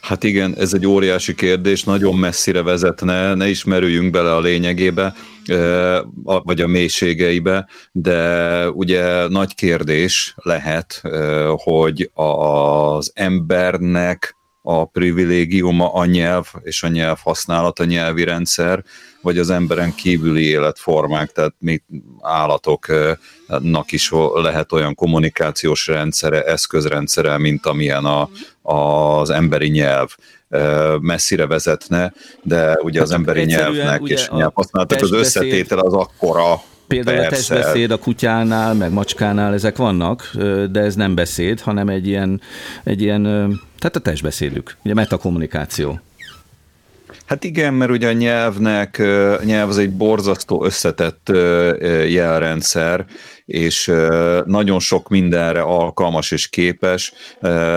Hát 0.00 0.24
igen, 0.24 0.54
ez 0.58 0.74
egy 0.74 0.86
óriási 0.86 1.34
kérdés, 1.34 1.84
nagyon 1.84 2.14
messzire 2.14 2.62
vezetne, 2.62 3.34
ne 3.34 3.48
ismerüljünk 3.48 4.10
bele 4.10 4.34
a 4.34 4.40
lényegébe, 4.40 5.14
vagy 6.22 6.60
a 6.60 6.66
mélységeibe, 6.66 7.68
de 7.92 8.70
ugye 8.70 9.28
nagy 9.28 9.54
kérdés 9.54 10.34
lehet, 10.36 11.02
hogy 11.54 12.10
az 12.14 13.12
embernek 13.14 14.36
a 14.66 14.84
privilégiuma 14.84 15.92
a 15.92 16.04
nyelv 16.04 16.46
és 16.62 16.82
a 16.82 16.88
nyelv 16.88 17.18
használat, 17.22 17.78
a 17.78 17.84
nyelvi 17.84 18.24
rendszer, 18.24 18.84
vagy 19.20 19.38
az 19.38 19.50
emberen 19.50 19.94
kívüli 19.94 20.44
életformák, 20.44 21.32
tehát 21.32 21.54
mi 21.58 21.82
állatoknak 22.20 23.92
is 23.92 24.10
lehet 24.34 24.72
olyan 24.72 24.94
kommunikációs 24.94 25.86
rendszere, 25.86 26.42
eszközrendszere, 26.42 27.38
mint 27.38 27.66
amilyen 27.66 28.04
a, 28.04 28.28
az 28.62 29.30
emberi 29.30 29.68
nyelv. 29.68 30.08
Messzire 31.00 31.46
vezetne, 31.46 32.12
de 32.42 32.78
ugye 32.82 33.02
az 33.02 33.10
hát 33.10 33.18
emberi 33.18 33.44
nyelvnek 33.44 34.00
és 34.04 34.28
nyelvhasználatnak 34.28 35.02
az 35.02 35.12
összetétel 35.12 35.78
az 35.78 35.92
akkora, 35.92 36.62
Például 36.86 37.16
Persze. 37.16 37.54
a 37.54 37.56
testbeszéd 37.56 37.90
a 37.90 37.98
kutyánál, 37.98 38.74
meg 38.74 38.92
macskánál 38.92 39.52
ezek 39.52 39.76
vannak, 39.76 40.30
de 40.70 40.80
ez 40.80 40.94
nem 40.94 41.14
beszéd, 41.14 41.60
hanem 41.60 41.88
egy 41.88 42.06
ilyen, 42.06 42.40
egy 42.84 43.02
ilyen 43.02 43.22
tehát 43.78 43.96
a 43.96 44.00
testbeszédük, 44.00 44.76
ugye 44.84 44.94
metakommunikáció. 44.94 46.00
Hát 47.24 47.44
igen, 47.44 47.74
mert 47.74 47.90
ugye 47.90 48.08
a 48.08 48.12
nyelvnek, 48.12 48.98
nyelv 49.44 49.68
az 49.68 49.78
egy 49.78 49.92
borzasztó 49.92 50.64
összetett 50.64 51.28
jelrendszer, 52.08 53.06
és 53.46 53.92
nagyon 54.44 54.78
sok 54.78 55.08
mindenre 55.08 55.60
alkalmas 55.60 56.30
és 56.30 56.48
képes, 56.48 57.12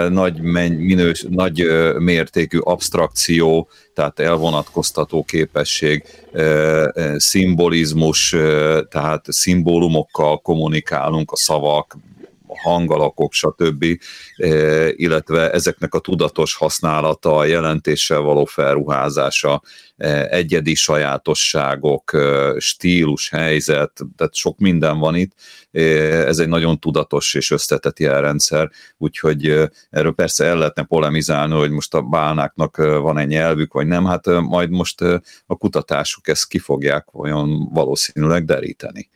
nagy, 0.09 0.41
minős, 0.41 1.25
nagy 1.29 1.67
mértékű 1.97 2.57
abstrakció, 2.57 3.69
tehát 3.93 4.19
elvonatkoztató 4.19 5.23
képesség, 5.23 6.03
szimbolizmus, 7.15 8.35
tehát 8.89 9.25
szimbólumokkal 9.27 10.37
kommunikálunk 10.37 11.31
a 11.31 11.35
szavak, 11.35 11.97
hangalakok, 12.63 13.33
stb., 13.33 13.85
illetve 14.95 15.51
ezeknek 15.51 15.93
a 15.93 15.99
tudatos 15.99 16.55
használata, 16.55 17.37
a 17.37 17.45
jelentéssel 17.45 18.19
való 18.19 18.45
felruházása, 18.45 19.61
egyedi 20.29 20.75
sajátosságok, 20.75 22.17
stílus, 22.57 23.29
helyzet, 23.29 23.91
tehát 24.15 24.35
sok 24.35 24.57
minden 24.57 24.99
van 24.99 25.15
itt. 25.15 25.31
Ez 25.71 26.39
egy 26.39 26.47
nagyon 26.47 26.79
tudatos 26.79 27.33
és 27.33 27.51
összetett 27.51 27.99
jelrendszer, 27.99 28.69
úgyhogy 28.97 29.69
erről 29.89 30.13
persze 30.13 30.45
el 30.45 30.57
lehetne 30.57 30.83
polemizálni, 30.83 31.53
hogy 31.53 31.71
most 31.71 31.93
a 31.93 32.01
bálnáknak 32.01 32.77
van 32.77 33.17
egy 33.17 33.27
nyelvük, 33.27 33.73
vagy 33.73 33.87
nem, 33.87 34.05
hát 34.05 34.25
majd 34.25 34.69
most 34.69 35.01
a 35.45 35.55
kutatásuk 35.57 36.27
ezt 36.27 36.47
ki 36.47 36.59
fogják 36.59 37.07
olyan 37.13 37.69
valószínűleg 37.73 38.45
deríteni. 38.45 39.09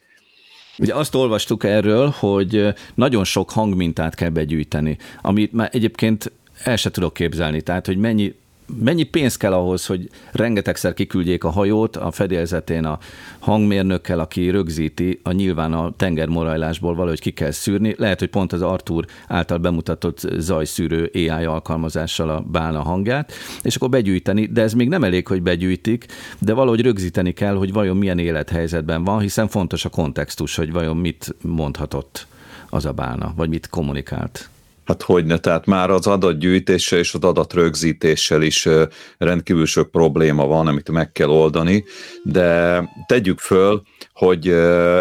Ugye 0.77 0.95
azt 0.95 1.15
olvastuk 1.15 1.63
erről, 1.63 2.13
hogy 2.19 2.73
nagyon 2.95 3.23
sok 3.23 3.51
hangmintát 3.51 4.15
kell 4.15 4.29
begyűjteni, 4.29 4.97
amit 5.21 5.53
már 5.53 5.69
egyébként 5.71 6.31
el 6.63 6.75
se 6.75 6.91
tudok 6.91 7.13
képzelni, 7.13 7.61
tehát 7.61 7.85
hogy 7.85 7.97
mennyi 7.97 8.35
mennyi 8.79 9.03
pénz 9.03 9.37
kell 9.37 9.53
ahhoz, 9.53 9.85
hogy 9.85 10.09
rengetegszer 10.31 10.93
kiküldjék 10.93 11.43
a 11.43 11.49
hajót 11.49 11.95
a 11.95 12.11
fedélzetén 12.11 12.85
a 12.85 12.99
hangmérnökkel, 13.39 14.19
aki 14.19 14.49
rögzíti, 14.49 15.19
a 15.23 15.31
nyilván 15.31 15.73
a 15.73 15.93
tengermorajlásból 15.97 16.95
valahogy 16.95 17.19
ki 17.19 17.31
kell 17.31 17.51
szűrni. 17.51 17.95
Lehet, 17.97 18.19
hogy 18.19 18.29
pont 18.29 18.53
az 18.53 18.61
Artur 18.61 19.05
által 19.27 19.57
bemutatott 19.57 20.19
zajszűrő 20.37 21.11
AI 21.13 21.27
alkalmazással 21.29 22.29
a 22.29 22.39
bálna 22.51 22.81
hangját, 22.81 23.31
és 23.63 23.75
akkor 23.75 23.89
begyűjteni, 23.89 24.45
de 24.45 24.61
ez 24.61 24.73
még 24.73 24.87
nem 24.87 25.03
elég, 25.03 25.27
hogy 25.27 25.41
begyűjtik, 25.41 26.05
de 26.39 26.53
valahogy 26.53 26.81
rögzíteni 26.81 27.31
kell, 27.31 27.55
hogy 27.55 27.73
vajon 27.73 27.97
milyen 27.97 28.19
élethelyzetben 28.19 29.03
van, 29.03 29.19
hiszen 29.19 29.47
fontos 29.47 29.85
a 29.85 29.89
kontextus, 29.89 30.55
hogy 30.55 30.71
vajon 30.71 30.97
mit 30.97 31.35
mondhatott 31.41 32.27
az 32.69 32.85
a 32.85 32.91
bálna, 32.91 33.33
vagy 33.35 33.49
mit 33.49 33.69
kommunikált. 33.69 34.49
Hát 34.91 35.01
hogyne, 35.01 35.37
tehát 35.37 35.65
már 35.65 35.89
az 35.89 36.07
adatgyűjtéssel 36.07 36.99
és 36.99 37.13
az 37.13 37.23
adatrögzítéssel 37.23 38.41
is 38.41 38.67
rendkívül 39.17 39.65
sok 39.65 39.91
probléma 39.91 40.45
van, 40.45 40.67
amit 40.67 40.91
meg 40.91 41.11
kell 41.11 41.29
oldani, 41.29 41.83
de 42.23 42.83
tegyük 43.05 43.39
föl, 43.39 43.81
hogy 44.13 44.47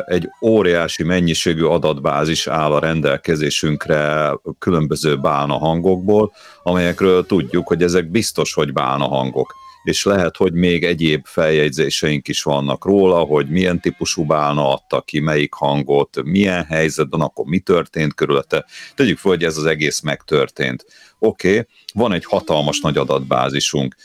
egy 0.07 0.29
óriási 0.43 1.03
mennyiségű 1.03 1.65
adatbázis 1.65 2.47
áll 2.47 2.73
a 2.73 2.79
rendelkezésünkre 2.79 4.33
különböző 4.59 5.17
bálna 5.17 5.59
hangokból, 5.59 6.33
amelyekről 6.63 7.27
tudjuk, 7.27 7.69
hogy 7.69 7.83
ezek 7.83 8.11
biztos, 8.11 8.55
hogy 8.55 8.73
bálna 8.73 9.05
hangok 9.05 9.55
és 9.83 10.05
lehet, 10.05 10.37
hogy 10.37 10.53
még 10.53 10.85
egyéb 10.85 11.27
feljegyzéseink 11.27 12.29
is 12.29 12.43
vannak 12.43 12.85
róla, 12.85 13.19
hogy 13.19 13.49
milyen 13.49 13.81
típusú 13.81 14.25
bálna 14.25 14.73
adta 14.73 15.01
ki, 15.01 15.21
melyik 15.21 15.55
hangot, 15.55 16.23
milyen 16.25 16.65
helyzetben, 16.65 17.21
akkor 17.21 17.45
mi 17.45 17.59
történt 17.59 18.15
körülötte. 18.15 18.65
Tegyük 18.95 19.19
fel, 19.19 19.31
hogy 19.31 19.45
ez 19.45 19.57
az 19.57 19.65
egész 19.65 20.01
megtörtént. 20.01 20.87
Oké, 21.19 21.51
okay, 21.51 21.67
van 21.95 22.13
egy 22.13 22.25
hatalmas 22.25 22.81
nagy 22.81 22.97
adatbázisunk. 22.97 23.97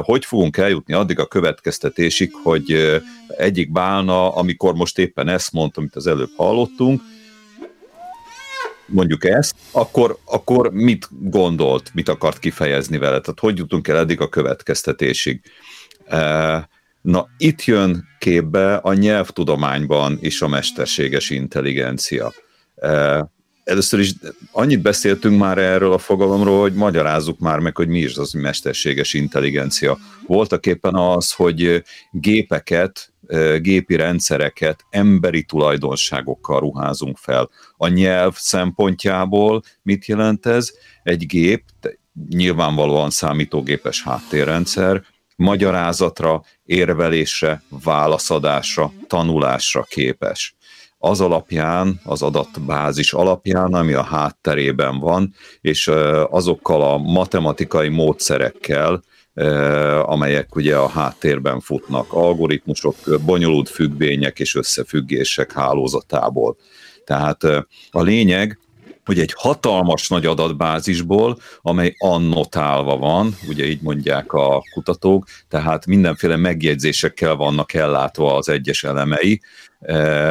Hogy 0.00 0.24
fogunk 0.24 0.56
eljutni 0.56 0.94
addig 0.94 1.18
a 1.18 1.26
következtetésig, 1.26 2.32
hogy 2.42 3.00
egyik 3.28 3.72
bálna, 3.72 4.34
amikor 4.34 4.74
most 4.74 4.98
éppen 4.98 5.28
ezt 5.28 5.52
mondtam, 5.52 5.82
amit 5.82 5.96
az 5.96 6.06
előbb 6.06 6.30
hallottunk, 6.36 7.00
mondjuk 8.86 9.24
ezt, 9.24 9.54
akkor, 9.70 10.18
akkor 10.24 10.70
mit 10.72 11.08
gondolt, 11.10 11.90
mit 11.94 12.08
akart 12.08 12.38
kifejezni 12.38 12.98
vele? 12.98 13.20
Tehát 13.20 13.40
hogy 13.40 13.58
jutunk 13.58 13.88
el 13.88 13.96
eddig 13.96 14.20
a 14.20 14.28
következtetésig? 14.28 15.40
E, 16.06 16.68
na, 17.00 17.28
itt 17.38 17.64
jön 17.64 18.04
képbe 18.18 18.74
a 18.76 18.92
nyelvtudományban 18.92 20.18
is 20.20 20.42
a 20.42 20.48
mesterséges 20.48 21.30
intelligencia. 21.30 22.32
Először 23.66 24.00
is 24.00 24.12
annyit 24.52 24.82
beszéltünk 24.82 25.38
már 25.38 25.58
erről 25.58 25.92
a 25.92 25.98
fogalomról, 25.98 26.60
hogy 26.60 26.74
magyarázzuk 26.74 27.38
már 27.38 27.58
meg, 27.58 27.76
hogy 27.76 27.88
mi 27.88 27.98
is 27.98 28.16
az 28.16 28.32
mesterséges 28.32 29.14
intelligencia. 29.14 29.98
Voltak 30.26 30.66
éppen 30.66 30.94
az, 30.94 31.32
hogy 31.32 31.82
gépeket 32.10 33.12
gépi 33.58 33.96
rendszereket 33.96 34.84
emberi 34.90 35.42
tulajdonságokkal 35.42 36.60
ruházunk 36.60 37.16
fel. 37.16 37.50
A 37.76 37.88
nyelv 37.88 38.34
szempontjából 38.36 39.62
mit 39.82 40.06
jelent 40.06 40.46
ez? 40.46 40.72
Egy 41.02 41.26
gép, 41.26 41.64
nyilvánvalóan 42.28 43.10
számítógépes 43.10 44.02
háttérrendszer, 44.02 45.02
magyarázatra, 45.36 46.44
érvelésre, 46.64 47.62
válaszadásra, 47.68 48.92
tanulásra 49.06 49.82
képes. 49.82 50.55
Az 50.98 51.20
alapján, 51.20 52.00
az 52.04 52.22
adatbázis 52.22 53.12
alapján, 53.12 53.74
ami 53.74 53.92
a 53.92 54.02
hátterében 54.02 54.98
van, 54.98 55.34
és 55.60 55.90
azokkal 56.30 56.82
a 56.82 56.98
matematikai 56.98 57.88
módszerekkel, 57.88 59.02
amelyek 60.02 60.54
ugye 60.54 60.76
a 60.76 60.88
háttérben 60.88 61.60
futnak, 61.60 62.12
algoritmusok, 62.12 62.94
bonyolult 63.24 63.68
függvények 63.68 64.40
és 64.40 64.54
összefüggések 64.54 65.52
hálózatából. 65.52 66.56
Tehát 67.04 67.44
a 67.90 68.02
lényeg, 68.02 68.58
hogy 69.06 69.18
egy 69.18 69.32
hatalmas 69.36 70.08
nagy 70.08 70.26
adatbázisból, 70.26 71.38
amely 71.60 71.94
annotálva 71.98 72.96
van, 72.96 73.36
ugye 73.48 73.64
így 73.64 73.80
mondják 73.82 74.32
a 74.32 74.62
kutatók, 74.72 75.26
tehát 75.48 75.86
mindenféle 75.86 76.36
megjegyzésekkel 76.36 77.34
vannak 77.34 77.74
ellátva 77.74 78.36
az 78.36 78.48
egyes 78.48 78.84
elemei, 78.84 79.40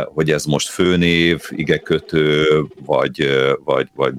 hogy 0.03 0.31
ez 0.31 0.45
most 0.45 0.69
főnév, 0.69 1.41
igekötő, 1.49 2.45
vagy, 2.85 3.29
vagy, 3.63 3.87
vagy 3.95 4.13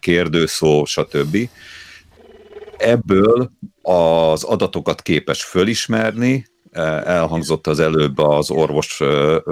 kérdőszó, 0.00 0.84
stb. 0.84 1.36
Ebből 2.76 3.50
az 3.82 4.42
adatokat 4.42 5.02
képes 5.02 5.44
fölismerni, 5.44 6.44
elhangzott 7.04 7.66
az 7.66 7.80
előbb 7.80 8.18
az 8.18 8.50
orvos 8.50 9.00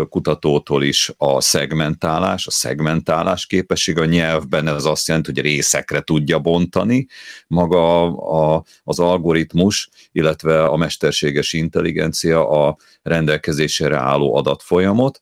kutatótól 0.08 0.82
is 0.82 1.12
a 1.16 1.40
szegmentálás, 1.40 2.46
a 2.46 2.50
szegmentálás 2.50 3.46
képesség 3.46 3.98
a 3.98 4.04
nyelvben, 4.04 4.68
ez 4.68 4.84
azt 4.84 5.08
jelenti, 5.08 5.30
hogy 5.32 5.42
részekre 5.42 6.00
tudja 6.00 6.38
bontani 6.38 7.06
maga 7.46 8.02
a, 8.12 8.64
az 8.84 8.98
algoritmus, 8.98 9.88
illetve 10.12 10.64
a 10.64 10.76
mesterséges 10.76 11.52
intelligencia 11.52 12.48
a 12.48 12.76
rendelkezésére 13.02 13.96
álló 13.96 14.34
adatfolyamot. 14.34 15.20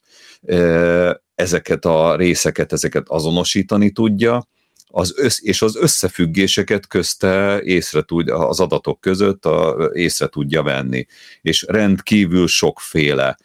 Ezeket 1.34 1.84
a 1.84 2.16
részeket, 2.16 2.72
ezeket 2.72 3.08
azonosítani 3.08 3.90
tudja, 3.90 4.48
az 4.90 5.14
össz, 5.16 5.38
és 5.42 5.62
az 5.62 5.76
összefüggéseket 5.76 6.86
közte 6.86 7.60
észre 7.62 8.02
tud, 8.02 8.28
az 8.28 8.60
adatok 8.60 9.00
között 9.00 9.44
a, 9.44 9.90
észre 9.92 10.26
tudja 10.26 10.62
venni, 10.62 11.06
és 11.42 11.64
rendkívül 11.68 12.46
sokféle 12.46 13.36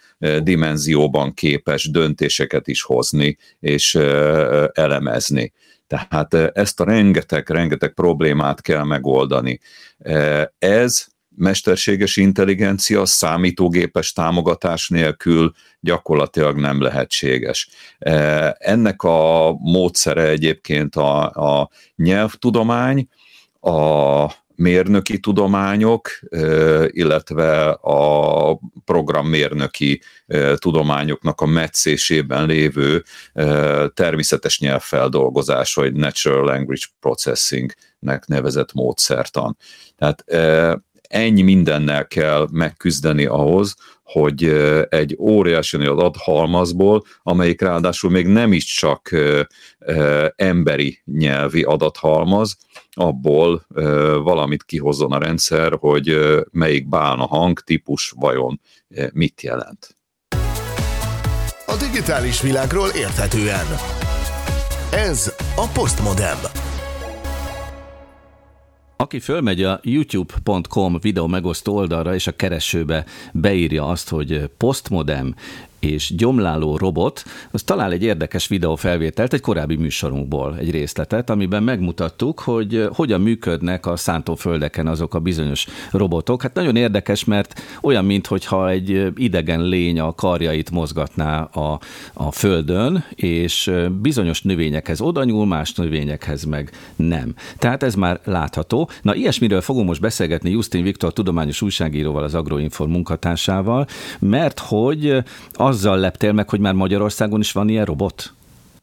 dimenzióban 0.44 1.34
képes 1.34 1.89
döntéseket 1.89 2.68
is 2.68 2.82
hozni 2.82 3.38
és 3.60 3.96
elemezni. 4.74 5.54
Tehát 5.88 6.34
ezt 6.34 6.80
a 6.80 6.84
rengeteg, 6.84 7.50
rengeteg 7.50 7.94
problémát 7.94 8.62
kell 8.62 8.84
megoldani. 8.84 9.60
Ez 10.60 11.06
mesterséges 11.36 12.18
intelligencia 12.18 13.06
számítógépes 13.06 14.12
támogatás 14.12 14.90
nélkül 14.90 15.54
gyakorlatilag 15.80 16.60
nem 16.60 16.82
lehetséges. 16.82 17.70
E, 18.00 18.56
ennek 18.60 19.04
a 19.04 19.52
módszere 19.60 20.28
egyébként 20.28 20.96
a, 20.96 21.24
a 21.60 21.70
nyelvtudomány, 21.96 23.08
a 23.60 24.42
mérnöki 24.56 25.20
tudományok, 25.20 26.10
e, 26.30 26.40
illetve 26.88 27.70
a 27.70 28.60
programmérnöki 28.86 30.02
e, 30.28 30.56
tudományoknak 30.56 31.42
a 31.42 31.46
meccésében 31.46 32.46
lévő 32.46 33.04
természetes 33.94 34.60
nyelvfeldolgozás, 34.60 35.74
vagy 35.74 35.94
Natural 35.94 36.46
Language 36.46 36.86
Processing-nek 37.00 38.26
nevezett 38.26 38.74
módszertan. 38.74 39.58
Tehát 39.98 40.24
ennyi 41.14 41.41
mindennel 41.41 42.07
kell 42.07 42.47
megküzdeni 42.51 43.26
ahhoz, 43.26 43.76
hogy 44.03 44.43
egy 44.89 45.16
óriási 45.20 45.78
nagy 45.78 45.88
adathalmazból, 45.88 47.03
amelyik 47.24 47.61
ráadásul 47.61 48.09
még 48.09 48.28
nem 48.28 48.53
is 48.53 48.66
csak 48.66 49.09
emberi 50.36 51.01
nyelvi 51.05 51.64
adathalmaz, 51.64 52.57
abból 52.91 53.66
valamit 54.24 54.64
kihozzon 54.64 55.11
a 55.11 55.18
rendszer, 55.18 55.74
hogy 55.80 56.18
melyik 56.51 56.89
bálna 56.89 57.26
hang 57.26 57.59
típus 57.59 58.14
vajon 58.16 58.61
mit 59.14 59.41
jelent. 59.41 59.97
A 61.66 61.76
digitális 61.80 62.41
világról 62.41 62.89
érthetően. 62.89 63.66
Ez 64.91 65.34
a 65.55 65.68
Postmodem. 65.74 66.62
Aki 69.04 69.20
fölmegy 69.20 69.64
a 69.64 69.80
youtube.com 69.84 70.97
videó 71.01 71.28
megosztó 71.28 71.76
oldalra, 71.76 72.14
és 72.14 72.28
a 72.28 72.36
keresőbe 72.36 73.06
beírja 73.34 73.88
azt, 73.88 74.10
hogy 74.10 74.49
postmodem 74.58 75.36
és 75.84 76.16
gyomláló 76.16 76.78
robot, 76.78 77.24
az 77.52 77.64
talál 77.64 77.92
egy 77.92 78.04
érdekes 78.04 78.48
videófelvételt 78.48 79.34
egy 79.34 79.42
korábbi 79.42 79.76
műsorunkból, 79.76 80.58
egy 80.60 80.72
részletet, 80.72 81.30
amiben 81.30 81.64
megmutattuk, 81.64 82.40
hogy 82.40 82.88
hogyan 82.94 83.22
működnek 83.22 83.86
a 83.86 83.96
szántóföldeken 83.96 84.88
azok 84.88 85.14
a 85.14 85.20
bizonyos 85.20 85.68
robotok. 85.92 86.42
Hát 86.42 86.54
nagyon 86.54 86.76
érdekes, 86.76 87.24
mert 87.24 87.62
olyan, 87.82 88.06
mintha 88.06 88.70
egy 88.70 89.08
idegen 89.16 89.62
lény 89.62 90.00
a 90.00 90.16
karjait 90.16 90.72
mozgatná 90.72 91.42
a, 91.44 91.80
a 92.14 92.32
földön, 92.32 93.06
és 93.16 93.72
bizonyos 94.02 94.42
növényekhez 94.42 95.02
oda 95.02 95.24
nyúl, 95.24 95.46
más 95.46 95.74
növényekhez 95.74 96.44
meg 96.44 96.72
nem. 96.96 97.34
Tehát 97.58 97.84
ez 97.84 97.96
már 97.96 98.20
látható. 98.24 98.90
Na, 99.02 99.16
ilyesmiről 99.16 99.62
fogunk 99.62 99.88
most 99.88 100.02
beszélgetni 100.02 100.50
Justin 100.50 100.84
Viktor 100.84 101.14
tudományos 101.14 101.62
újságíróval, 101.62 102.24
az 102.24 102.36
Agroinform 102.36 102.92
munkatársával, 102.92 103.88
mert 104.20 104.60
hogy 104.60 105.18
az 105.54 105.72
azzal 105.74 105.97
leptél 105.97 106.32
meg, 106.32 106.49
hogy 106.49 106.59
már 106.59 106.74
Magyarországon 106.74 107.39
is 107.39 107.51
van 107.51 107.69
ilyen 107.69 107.86
robot? 107.86 108.34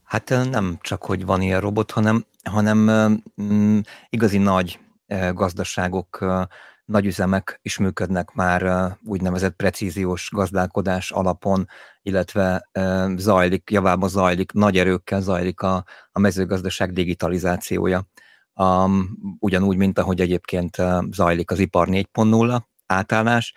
Hát 0.05 0.29
nem 0.51 0.79
csak, 0.81 1.05
hogy 1.05 1.25
van 1.25 1.41
ilyen 1.41 1.61
robot, 1.61 1.91
hanem, 1.91 2.25
hanem 2.45 2.79
mm, 3.43 3.79
igazi 4.09 4.39
nagy 4.39 4.79
gazdaságok, 5.33 6.27
nagy 6.85 7.07
üzemek 7.07 7.59
is 7.63 7.79
működnek 7.79 8.33
már 8.33 8.93
úgynevezett 9.05 9.57
precíziós 9.57 10.29
gazdálkodás 10.33 11.11
alapon, 11.11 11.67
illetve 12.03 12.71
zajlik, 13.17 13.71
javában 13.71 14.09
zajlik, 14.09 14.53
nagy 14.53 14.79
erőkkel 14.79 15.21
zajlik 15.21 15.61
a, 15.61 15.85
a 16.13 16.19
mezőgazdaság 16.19 16.93
digitalizációja. 16.93 18.07
Um, 18.55 19.19
ugyanúgy, 19.39 19.77
mint 19.77 19.99
ahogy 19.99 20.21
egyébként 20.21 20.77
zajlik 21.11 21.51
az 21.51 21.59
ipar 21.59 21.89
4.0 21.91 22.61
átállás, 22.87 23.55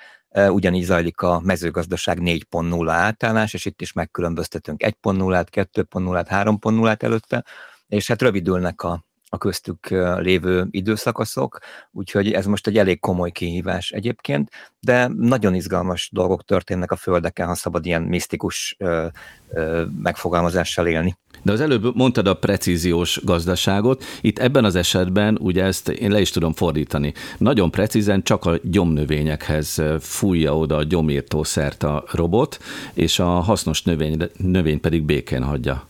ugyanígy 0.50 0.84
zajlik 0.84 1.22
a 1.22 1.40
mezőgazdaság 1.40 2.18
4.0 2.22 2.86
átállás, 2.90 3.54
és 3.54 3.66
itt 3.66 3.82
is 3.82 3.94
megkülönböztetünk 3.94 4.84
1.0-át, 4.86 5.50
2.0-át, 5.52 6.28
3.0-át 6.30 7.04
előtte, 7.04 7.46
és 7.88 8.08
hát 8.08 8.22
rövidülnek 8.22 8.82
a, 8.82 9.06
a 9.30 9.38
köztük 9.38 9.88
lévő 10.18 10.68
időszakaszok, 10.70 11.60
úgyhogy 11.92 12.32
ez 12.32 12.46
most 12.46 12.68
egy 12.68 12.78
elég 12.78 13.00
komoly 13.00 13.32
kihívás 13.32 13.92
egyébként, 13.92 14.50
de 14.80 15.08
nagyon 15.08 15.56
izgalmas 15.56 16.10
dolgok 16.14 16.44
történnek 16.44 16.92
a 16.92 16.96
földeken, 16.96 17.48
ha 17.48 17.56
szabad 17.56 17.86
ilyen 17.86 18.02
misztikus 18.02 18.76
ö, 18.80 19.08
ö, 19.50 19.86
megfogalmazással 20.02 20.88
élni. 20.88 21.18
De 21.44 21.52
az 21.52 21.62
előbb 21.62 21.96
mondtad 21.96 22.28
a 22.28 22.34
precíziós 22.34 23.20
gazdaságot, 23.24 24.04
itt 24.22 24.40
ebben 24.40 24.66
az 24.66 24.76
esetben 24.76 25.38
ugye 25.42 25.64
ezt 25.64 25.90
én 25.90 26.12
le 26.12 26.22
is 26.22 26.30
tudom 26.30 26.54
fordítani. 26.54 27.14
Nagyon 27.38 27.72
precízen 27.72 28.24
csak 28.24 28.46
a 28.46 28.60
gyomnövényekhez 28.64 29.82
fújja 30.00 30.58
oda 30.58 30.76
a 30.76 30.84
gyomírtószert 30.84 31.84
a 31.84 32.04
robot, 32.12 32.60
és 32.94 33.20
a 33.20 33.26
hasznos 33.26 33.84
növény, 33.84 34.18
növény 34.38 34.80
pedig 34.80 35.04
békén 35.04 35.44
hagyja. 35.44 35.88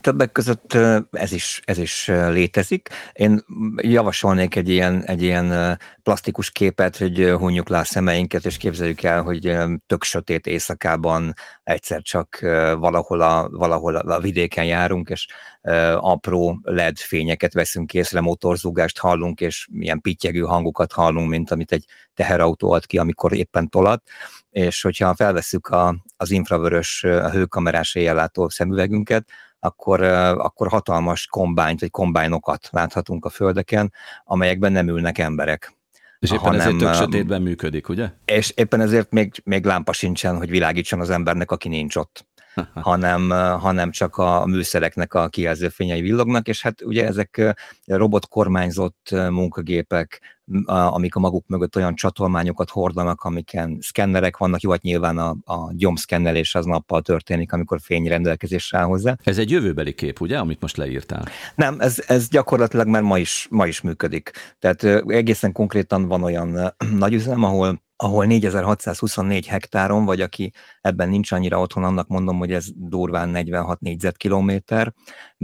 Többek 0.00 0.32
között 0.32 0.72
ez 1.10 1.32
is, 1.32 1.60
ez 1.64 1.78
is 1.78 2.06
létezik. 2.06 2.88
Én 3.12 3.44
javasolnék 3.76 4.54
egy 4.54 4.68
ilyen, 4.68 5.04
egy 5.04 5.22
ilyen 5.22 5.78
plastikus 6.02 6.50
képet, 6.50 6.96
hogy 6.96 7.34
hunjuk 7.38 7.68
le 7.68 7.78
a 7.78 7.84
szemeinket, 7.84 8.46
és 8.46 8.56
képzeljük 8.56 9.02
el, 9.02 9.22
hogy 9.22 9.56
tök 9.86 10.04
sötét 10.04 10.46
éjszakában 10.46 11.34
egyszer 11.62 12.02
csak 12.02 12.38
valahol 12.78 13.20
a, 13.20 13.48
valahol 13.48 13.96
a 13.96 14.20
vidéken 14.20 14.64
járunk, 14.64 15.08
és 15.08 15.26
apró 15.94 16.60
LED 16.62 16.98
fényeket 16.98 17.52
veszünk 17.52 17.94
észre, 17.94 18.20
motorzúgást 18.20 18.98
hallunk, 18.98 19.40
és 19.40 19.68
milyen 19.72 20.00
pittyegő 20.00 20.40
hangokat 20.40 20.92
hallunk, 20.92 21.28
mint 21.28 21.50
amit 21.50 21.72
egy 21.72 21.84
teherautó 22.14 22.72
ad 22.72 22.86
ki, 22.86 22.98
amikor 22.98 23.32
éppen 23.32 23.68
tolat, 23.68 24.02
és 24.50 24.82
hogyha 24.82 25.14
felveszük 25.14 25.66
a, 25.68 25.96
az 26.16 26.30
infravörös, 26.30 27.04
a 27.04 27.30
hőkamerás 27.30 27.94
éjjellátó 27.94 28.48
szemüvegünket, 28.48 29.28
akkor, 29.60 30.02
akkor 30.02 30.68
hatalmas 30.68 31.26
kombányt 31.26 31.80
vagy 31.80 31.90
kombájnokat 31.90 32.68
láthatunk 32.70 33.24
a 33.24 33.28
földeken, 33.28 33.92
amelyekben 34.24 34.72
nem 34.72 34.88
ülnek 34.88 35.18
emberek. 35.18 35.74
És 36.18 36.30
éppen 36.30 36.44
hanem, 36.44 36.60
ezért 36.60 36.76
tök 36.76 36.94
sötétben 36.94 37.42
működik, 37.42 37.88
ugye? 37.88 38.10
És 38.24 38.50
éppen 38.50 38.80
ezért 38.80 39.10
még, 39.10 39.32
még 39.44 39.64
lámpa 39.64 39.92
sincsen, 39.92 40.36
hogy 40.36 40.50
világítson 40.50 41.00
az 41.00 41.10
embernek, 41.10 41.50
aki 41.50 41.68
nincs 41.68 41.96
ott. 41.96 42.26
hanem, 42.74 43.30
hanem 43.60 43.90
csak 43.90 44.16
a 44.16 44.46
műszereknek 44.46 45.14
a 45.14 45.28
kijelzőfényei 45.28 46.00
villognak, 46.00 46.48
és 46.48 46.62
hát 46.62 46.82
ugye 46.82 47.06
ezek 47.06 47.54
robotkormányzott 47.86 49.08
munkagépek, 49.30 50.38
amik 50.64 51.14
a 51.14 51.20
maguk 51.20 51.46
mögött 51.46 51.76
olyan 51.76 51.94
csatolmányokat 51.94 52.70
hordanak, 52.70 53.22
amiken 53.22 53.78
szkennerek 53.80 54.36
vannak, 54.36 54.60
jó, 54.60 54.70
hát 54.70 54.82
nyilván 54.82 55.18
a, 55.18 55.36
a 55.44 55.72
gyomszkennelés 55.72 56.54
az 56.54 56.64
nappal 56.64 57.02
történik, 57.02 57.52
amikor 57.52 57.80
fény 57.80 58.08
rendelkezésre 58.08 58.78
áll 58.78 58.84
hozzá. 58.84 59.16
Ez 59.24 59.38
egy 59.38 59.50
jövőbeli 59.50 59.94
kép, 59.94 60.20
ugye, 60.20 60.38
amit 60.38 60.60
most 60.60 60.76
leírtál? 60.76 61.24
Nem, 61.54 61.80
ez, 61.80 62.04
ez 62.06 62.28
gyakorlatilag 62.28 62.86
már 62.86 63.02
ma 63.02 63.18
is, 63.18 63.46
ma 63.50 63.66
is 63.66 63.80
működik. 63.80 64.30
Tehát 64.58 64.84
egészen 65.06 65.52
konkrétan 65.52 66.08
van 66.08 66.22
olyan 66.22 66.74
nagy 66.98 67.12
üzem, 67.12 67.44
ahol 67.44 67.80
ahol 68.02 68.24
4624 68.24 69.46
hektáron, 69.46 70.04
vagy 70.04 70.20
aki 70.20 70.52
ebben 70.80 71.08
nincs 71.08 71.32
annyira 71.32 71.60
otthon, 71.60 71.84
annak 71.84 72.08
mondom, 72.08 72.38
hogy 72.38 72.52
ez 72.52 72.66
durván 72.74 73.28
46 73.28 73.80
négyzetkilométer. 73.80 74.92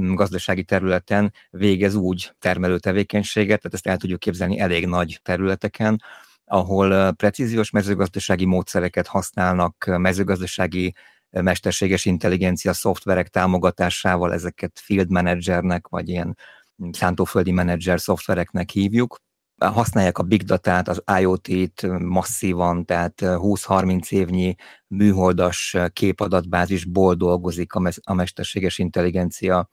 Mm, 0.00 0.14
gazdasági 0.14 0.64
területen 0.64 1.32
végez 1.50 1.94
úgy 1.94 2.32
termelő 2.38 2.78
tevékenységet, 2.78 3.60
tehát 3.60 3.74
ezt 3.74 3.86
el 3.86 3.96
tudjuk 3.96 4.18
képzelni 4.18 4.58
elég 4.58 4.86
nagy 4.86 5.20
területeken, 5.22 6.02
ahol 6.44 7.12
precíziós 7.12 7.70
mezőgazdasági 7.70 8.44
módszereket 8.44 9.06
használnak, 9.06 9.84
mezőgazdasági 9.96 10.94
mesterséges 11.30 12.04
intelligencia 12.04 12.72
szoftverek 12.72 13.28
támogatásával, 13.28 14.32
ezeket 14.32 14.80
field 14.82 15.10
managernek, 15.10 15.88
vagy 15.88 16.08
ilyen 16.08 16.36
szántóföldi 16.90 17.52
menedzser 17.52 18.00
szoftvereknek 18.00 18.70
hívjuk, 18.70 19.16
használják 19.58 20.18
a 20.18 20.22
big 20.22 20.42
datát, 20.42 20.88
az 20.88 21.02
IoT-t 21.20 21.86
masszívan, 21.98 22.84
tehát 22.84 23.14
20-30 23.20 24.12
évnyi 24.12 24.54
műholdas 24.86 25.76
képadatbázisból 25.92 27.14
dolgozik 27.14 27.72
a 28.04 28.14
mesterséges 28.14 28.78
intelligencia, 28.78 29.68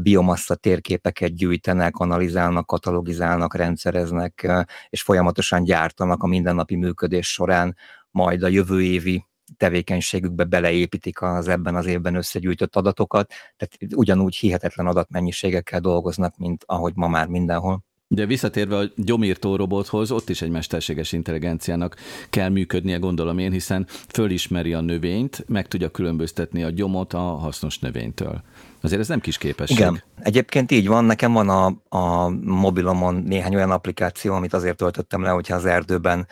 biomassa 0.00 0.54
térképeket 0.54 1.34
gyűjtenek, 1.34 1.96
analizálnak, 1.96 2.66
katalogizálnak, 2.66 3.54
rendszereznek, 3.54 4.48
és 4.88 5.02
folyamatosan 5.02 5.64
gyártanak 5.64 6.22
a 6.22 6.26
mindennapi 6.26 6.76
működés 6.76 7.32
során, 7.32 7.76
majd 8.10 8.42
a 8.42 8.48
jövő 8.48 8.82
évi 8.82 9.26
tevékenységükbe 9.56 10.44
beleépítik 10.44 11.22
az 11.22 11.48
ebben 11.48 11.74
az 11.74 11.86
évben 11.86 12.14
összegyűjtött 12.14 12.76
adatokat, 12.76 13.32
tehát 13.56 13.94
ugyanúgy 13.94 14.36
hihetetlen 14.36 14.86
adatmennyiségekkel 14.86 15.80
dolgoznak, 15.80 16.36
mint 16.36 16.62
ahogy 16.66 16.92
ma 16.94 17.08
már 17.08 17.26
mindenhol. 17.26 17.84
Ugye 18.12 18.26
visszatérve 18.26 18.76
a 18.76 18.84
gyomírtó 18.96 19.56
robothoz, 19.56 20.10
ott 20.10 20.28
is 20.28 20.42
egy 20.42 20.50
mesterséges 20.50 21.12
intelligenciának 21.12 21.96
kell 22.30 22.48
működnie, 22.48 22.96
gondolom 22.96 23.38
én, 23.38 23.52
hiszen 23.52 23.86
fölismeri 24.08 24.72
a 24.72 24.80
növényt, 24.80 25.44
meg 25.48 25.68
tudja 25.68 25.88
különböztetni 25.88 26.62
a 26.62 26.70
gyomot 26.70 27.12
a 27.12 27.18
hasznos 27.18 27.78
növénytől. 27.78 28.42
Azért 28.80 29.00
ez 29.00 29.08
nem 29.08 29.20
kis 29.20 29.38
képesség. 29.38 29.76
Igen, 29.76 30.02
egyébként 30.16 30.70
így 30.70 30.86
van. 30.86 31.04
Nekem 31.04 31.32
van 31.32 31.48
a, 31.48 31.96
a 31.96 32.28
mobilomon 32.44 33.14
néhány 33.14 33.54
olyan 33.54 33.70
applikáció, 33.70 34.34
amit 34.34 34.54
azért 34.54 34.76
töltöttem 34.76 35.22
le, 35.22 35.30
hogyha 35.30 35.56
az 35.56 35.64
erdőben 35.64 36.26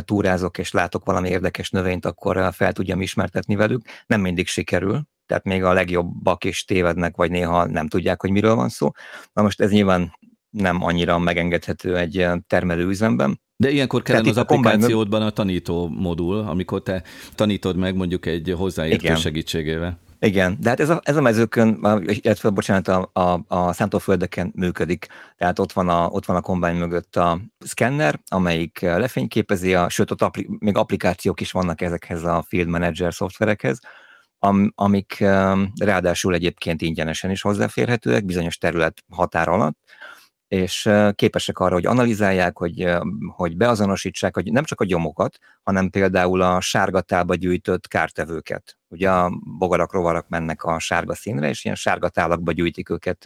túrázok 0.00 0.58
és 0.58 0.72
látok 0.72 1.04
valami 1.04 1.28
érdekes 1.28 1.70
növényt, 1.70 2.06
akkor 2.06 2.48
fel 2.52 2.72
tudjam 2.72 3.00
ismertetni 3.00 3.54
velük. 3.54 3.82
Nem 4.06 4.20
mindig 4.20 4.46
sikerül, 4.46 5.02
tehát 5.26 5.44
még 5.44 5.64
a 5.64 5.72
legjobbak 5.72 6.44
is 6.44 6.64
tévednek, 6.64 7.16
vagy 7.16 7.30
néha 7.30 7.66
nem 7.66 7.88
tudják, 7.88 8.20
hogy 8.20 8.30
miről 8.30 8.54
van 8.54 8.68
szó. 8.68 8.90
Na 9.32 9.42
most 9.42 9.60
ez 9.60 9.70
nyilván 9.70 10.18
nem 10.52 10.82
annyira 10.82 11.18
megengedhető 11.18 11.96
egy 11.96 12.26
termelőüzemben. 12.46 13.40
De 13.56 13.70
ilyenkor 13.70 14.02
kellene 14.02 14.28
az 14.28 14.36
applikációdban 14.36 15.22
a 15.22 15.30
tanító 15.30 15.88
modul, 15.88 16.38
amikor 16.38 16.82
te 16.82 17.02
tanítod 17.34 17.76
meg 17.76 17.94
mondjuk 17.94 18.26
egy 18.26 18.54
hozzáértő 18.56 19.04
Igen. 19.04 19.16
segítségével. 19.16 20.00
Igen, 20.24 20.56
de 20.60 20.68
hát 20.68 20.80
ez 20.80 20.90
a, 20.90 21.00
ez 21.04 21.16
a 21.16 21.20
mezőkön, 21.20 21.86
illetve 22.04 22.50
bocsánat, 22.50 22.88
a, 22.88 23.10
a, 23.12 23.54
a 23.54 23.72
szántóföldeken 23.72 24.52
működik. 24.54 25.06
Tehát 25.36 25.58
ott 25.58 25.72
van 25.72 25.88
a, 25.88 26.06
ott 26.06 26.24
van 26.24 26.36
a 26.36 26.40
kombány 26.40 26.76
mögött 26.76 27.16
a 27.16 27.40
szkenner, 27.58 28.20
amelyik 28.28 28.80
lefényképezi, 28.80 29.74
a, 29.74 29.88
sőt, 29.88 30.10
ott 30.10 30.22
appli, 30.22 30.48
még 30.58 30.76
applikációk 30.76 31.40
is 31.40 31.50
vannak 31.52 31.80
ezekhez 31.80 32.24
a 32.24 32.44
Field 32.48 32.68
Manager 32.68 33.14
szoftverekhez, 33.14 33.80
am, 34.38 34.72
amik 34.74 35.20
ráadásul 35.80 36.34
egyébként 36.34 36.82
ingyenesen 36.82 37.30
is 37.30 37.42
hozzáférhetőek 37.42 38.24
bizonyos 38.24 38.58
terület 38.58 39.04
határ 39.10 39.48
alatt, 39.48 39.78
és 40.52 40.90
képesek 41.14 41.58
arra, 41.58 41.74
hogy 41.74 41.86
analizálják, 41.86 42.58
hogy, 42.58 42.88
hogy 43.36 43.56
beazonosítsák, 43.56 44.34
hogy 44.34 44.52
nem 44.52 44.64
csak 44.64 44.80
a 44.80 44.84
gyomokat, 44.84 45.38
hanem 45.62 45.90
például 45.90 46.42
a 46.42 46.60
sárga 46.60 47.00
tálba 47.00 47.34
gyűjtött 47.34 47.88
kártevőket. 47.88 48.78
Ugye 48.88 49.10
a 49.10 49.32
bogarak, 49.58 49.92
rovarak 49.92 50.28
mennek 50.28 50.64
a 50.64 50.78
sárga 50.78 51.14
színre, 51.14 51.48
és 51.48 51.64
ilyen 51.64 51.76
sárga 51.76 52.08
tálakba 52.08 52.52
gyűjtik 52.52 52.90
őket, 52.90 53.24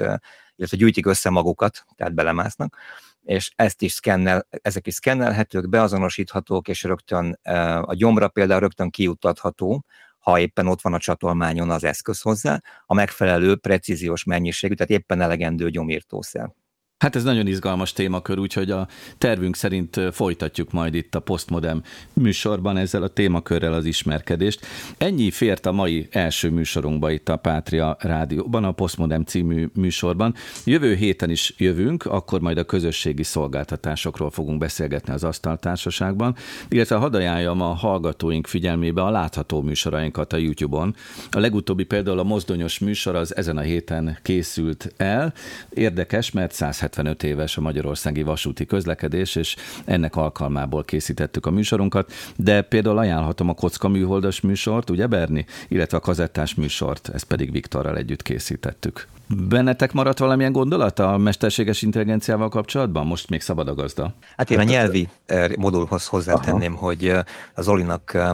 illetve 0.56 0.76
gyűjtik 0.76 1.06
össze 1.06 1.30
magukat, 1.30 1.84
tehát 1.94 2.14
belemásznak, 2.14 2.76
és 3.22 3.50
ezt 3.56 3.82
is 3.82 3.92
szkennel, 3.92 4.46
ezek 4.50 4.86
is 4.86 4.94
szkennelhetők, 4.94 5.68
beazonosíthatók, 5.68 6.68
és 6.68 6.82
rögtön 6.82 7.38
a 7.82 7.94
gyomra 7.94 8.28
például 8.28 8.60
rögtön 8.60 8.90
kiutatható, 8.90 9.84
ha 10.18 10.38
éppen 10.38 10.66
ott 10.66 10.80
van 10.80 10.94
a 10.94 10.98
csatolmányon 10.98 11.70
az 11.70 11.84
eszköz 11.84 12.20
hozzá, 12.20 12.60
a 12.86 12.94
megfelelő 12.94 13.56
precíziós 13.56 14.24
mennyiségű, 14.24 14.74
tehát 14.74 14.92
éppen 14.92 15.20
elegendő 15.20 15.70
gyomírtószer. 15.70 16.52
Hát 16.98 17.16
ez 17.16 17.24
nagyon 17.24 17.46
izgalmas 17.46 17.92
témakör, 17.92 18.38
úgyhogy 18.38 18.70
a 18.70 18.88
tervünk 19.18 19.56
szerint 19.56 20.00
folytatjuk 20.12 20.72
majd 20.72 20.94
itt 20.94 21.14
a 21.14 21.20
Postmodem 21.20 21.82
műsorban 22.12 22.76
ezzel 22.76 23.02
a 23.02 23.08
témakörrel 23.08 23.72
az 23.72 23.84
ismerkedést. 23.84 24.66
Ennyi 24.98 25.30
fért 25.30 25.66
a 25.66 25.72
mai 25.72 26.08
első 26.10 26.50
műsorunkba 26.50 27.10
itt 27.10 27.28
a 27.28 27.36
Pátria 27.36 27.96
Rádióban, 28.00 28.64
a 28.64 28.72
Postmodem 28.72 29.22
című 29.22 29.68
műsorban. 29.74 30.34
Jövő 30.64 30.94
héten 30.94 31.30
is 31.30 31.54
jövünk, 31.56 32.04
akkor 32.04 32.40
majd 32.40 32.58
a 32.58 32.64
közösségi 32.64 33.22
szolgáltatásokról 33.22 34.30
fogunk 34.30 34.58
beszélgetni 34.58 35.12
az 35.12 35.24
Asztaltársaságban, 35.24 36.36
illetve 36.68 36.96
hadd 36.96 37.14
ajánljam 37.14 37.60
a 37.60 37.74
hallgatóink 37.74 38.46
figyelmébe 38.46 39.02
a 39.02 39.10
látható 39.10 39.62
műsorainkat 39.62 40.32
a 40.32 40.36
YouTube-on. 40.36 40.94
A 41.30 41.38
legutóbbi 41.38 41.84
például 41.84 42.18
a 42.18 42.24
mozdonyos 42.24 42.78
műsor 42.78 43.14
az 43.14 43.36
ezen 43.36 43.56
a 43.56 43.60
héten 43.60 44.18
készült 44.22 44.92
el. 44.96 45.32
Érdekes, 45.74 46.30
mert 46.30 46.52
170 46.52 46.84
75 46.86 47.22
éves 47.22 47.56
a 47.56 47.60
magyarországi 47.60 48.22
vasúti 48.22 48.66
közlekedés, 48.66 49.36
és 49.36 49.56
ennek 49.84 50.16
alkalmából 50.16 50.84
készítettük 50.84 51.46
a 51.46 51.50
műsorunkat, 51.50 52.12
de 52.36 52.62
például 52.62 52.98
ajánlhatom 52.98 53.48
a 53.48 53.54
kocka 53.54 53.88
műholdas 53.88 54.40
műsort, 54.40 54.90
ugye 54.90 55.06
Berni, 55.06 55.46
illetve 55.68 55.96
a 55.96 56.00
kazettás 56.00 56.54
műsort, 56.54 57.08
ezt 57.08 57.24
pedig 57.24 57.52
Viktorral 57.52 57.96
együtt 57.96 58.22
készítettük. 58.22 59.06
Bennetek 59.48 59.92
maradt 59.92 60.18
valamilyen 60.18 60.52
gondolat 60.52 60.98
a 60.98 61.16
mesterséges 61.16 61.82
intelligenciával 61.82 62.48
kapcsolatban? 62.48 63.06
Most 63.06 63.30
még 63.30 63.40
szabad 63.40 63.68
a 63.68 63.74
gazda. 63.74 64.14
Hát 64.36 64.50
én 64.50 64.58
a 64.58 64.62
nyelvi 64.62 65.08
eh, 65.26 65.48
modulhoz 65.56 66.06
hozzátenném, 66.06 66.72
Aha. 66.72 66.84
hogy 66.84 67.08
eh, 67.08 67.22
az 67.54 67.68
Olinak 67.68 68.14
eh, 68.14 68.30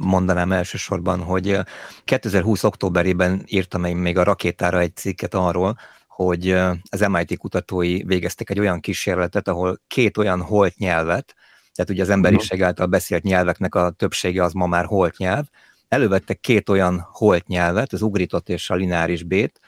mondanám 0.00 0.52
elsősorban, 0.52 1.20
hogy 1.20 1.58
2020. 2.04 2.64
októberében 2.64 3.42
írtam 3.46 3.84
én 3.84 3.96
még 3.96 4.18
a 4.18 4.22
rakétára 4.22 4.80
egy 4.80 4.96
cikket 4.96 5.34
arról, 5.34 5.78
hogy 6.14 6.50
az 6.90 7.00
MIT 7.08 7.38
kutatói 7.38 8.02
végeztek 8.02 8.50
egy 8.50 8.60
olyan 8.60 8.80
kísérletet, 8.80 9.48
ahol 9.48 9.80
két 9.86 10.16
olyan 10.16 10.40
holt 10.40 10.76
nyelvet, 10.76 11.34
tehát 11.74 11.90
ugye 11.90 12.02
az 12.02 12.08
emberiség 12.08 12.62
által 12.62 12.86
beszélt 12.86 13.22
nyelveknek 13.22 13.74
a 13.74 13.90
többsége 13.90 14.42
az 14.42 14.52
ma 14.52 14.66
már 14.66 14.84
holt 14.84 15.16
nyelv, 15.16 15.44
elővettek 15.88 16.40
két 16.40 16.68
olyan 16.68 17.06
holt 17.12 17.46
nyelvet, 17.46 17.92
az 17.92 18.02
ugritot 18.02 18.48
és 18.48 18.70
a 18.70 18.74
lineáris 18.74 19.22
bét, 19.22 19.60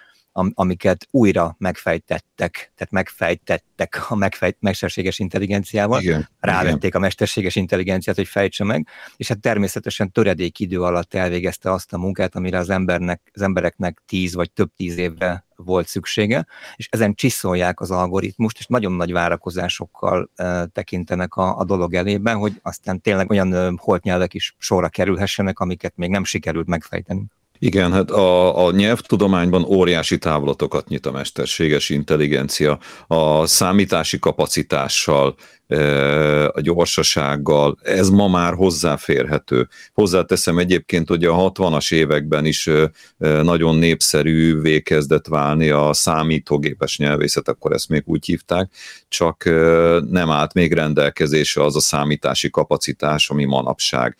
amiket 0.55 1.09
újra 1.11 1.57
megfejtettek, 1.59 2.72
tehát 2.74 2.93
megfejtettek 2.93 4.11
a 4.11 4.14
megfejt, 4.14 4.57
mesterséges 4.61 5.18
intelligenciával, 5.18 6.01
igen, 6.01 6.28
rávették 6.41 6.84
igen. 6.84 7.01
a 7.01 7.05
mesterséges 7.05 7.57
intelligenciát, 7.57 8.16
hogy 8.16 8.28
fejtse 8.28 8.64
meg, 8.64 8.87
és 9.16 9.28
hát 9.28 9.41
természetesen 9.41 10.12
töredék 10.12 10.59
idő 10.59 10.82
alatt 10.82 11.14
elvégezte 11.14 11.72
azt 11.72 11.93
a 11.93 11.99
munkát, 11.99 12.34
amire 12.34 12.59
az, 12.59 12.70
embernek, 12.70 13.20
az 13.34 13.43
embereknek 13.43 14.03
tíz 14.07 14.34
vagy 14.34 14.51
több 14.51 14.70
tíz 14.76 14.97
évre 14.97 15.45
volt 15.57 15.89
szüksége, 15.89 16.47
és 16.76 16.89
ezen 16.91 17.14
csiszolják 17.14 17.80
az 17.80 17.91
algoritmust, 17.91 18.59
és 18.59 18.66
nagyon 18.66 18.93
nagy 18.93 19.12
várakozásokkal 19.12 20.30
e, 20.34 20.66
tekintenek 20.66 21.34
a, 21.34 21.59
a 21.59 21.64
dolog 21.64 21.95
elébe, 21.95 22.32
hogy 22.32 22.53
aztán 22.62 23.01
tényleg 23.01 23.30
olyan 23.30 23.55
e, 23.55 23.72
holtnyelvek 23.76 24.34
is 24.34 24.55
sorra 24.59 24.89
kerülhessenek, 24.89 25.59
amiket 25.59 25.97
még 25.97 26.11
nem 26.11 26.24
sikerült 26.24 26.66
megfejteni. 26.66 27.24
Igen, 27.59 27.93
hát 27.93 28.11
a, 28.11 28.67
a 28.67 28.71
nyelvtudományban 28.71 29.65
óriási 29.65 30.19
távlatokat 30.19 30.89
nyit 30.89 31.07
a 31.07 31.11
mesterséges 31.11 31.89
intelligencia. 31.89 32.79
A 33.07 33.47
számítási 33.47 34.19
kapacitással, 34.19 35.35
e, 35.67 36.49
a 36.49 36.61
gyorsasággal, 36.61 37.79
ez 37.83 38.09
ma 38.09 38.29
már 38.29 38.55
hozzáférhető. 38.55 39.69
Hozzáteszem 39.93 40.59
egyébként, 40.59 41.09
hogy 41.09 41.25
a 41.25 41.53
60-as 41.53 41.95
években 41.95 42.45
is 42.45 42.67
e, 42.67 42.91
nagyon 43.19 43.77
népszerűvé 43.77 44.81
kezdett 44.81 45.27
válni 45.27 45.69
a 45.69 45.93
számítógépes 45.93 46.99
nyelvészet, 46.99 47.49
akkor 47.49 47.73
ezt 47.73 47.89
még 47.89 48.03
úgy 48.07 48.27
hívták, 48.27 48.71
csak 49.09 49.47
e, 49.47 49.51
nem 50.11 50.31
állt 50.31 50.55
még 50.55 50.73
rendelkezésre 50.73 51.65
az 51.65 51.77
a 51.77 51.81
számítási 51.81 52.51
kapacitás, 52.51 53.31
ami 53.31 53.45
manapság 53.45 54.17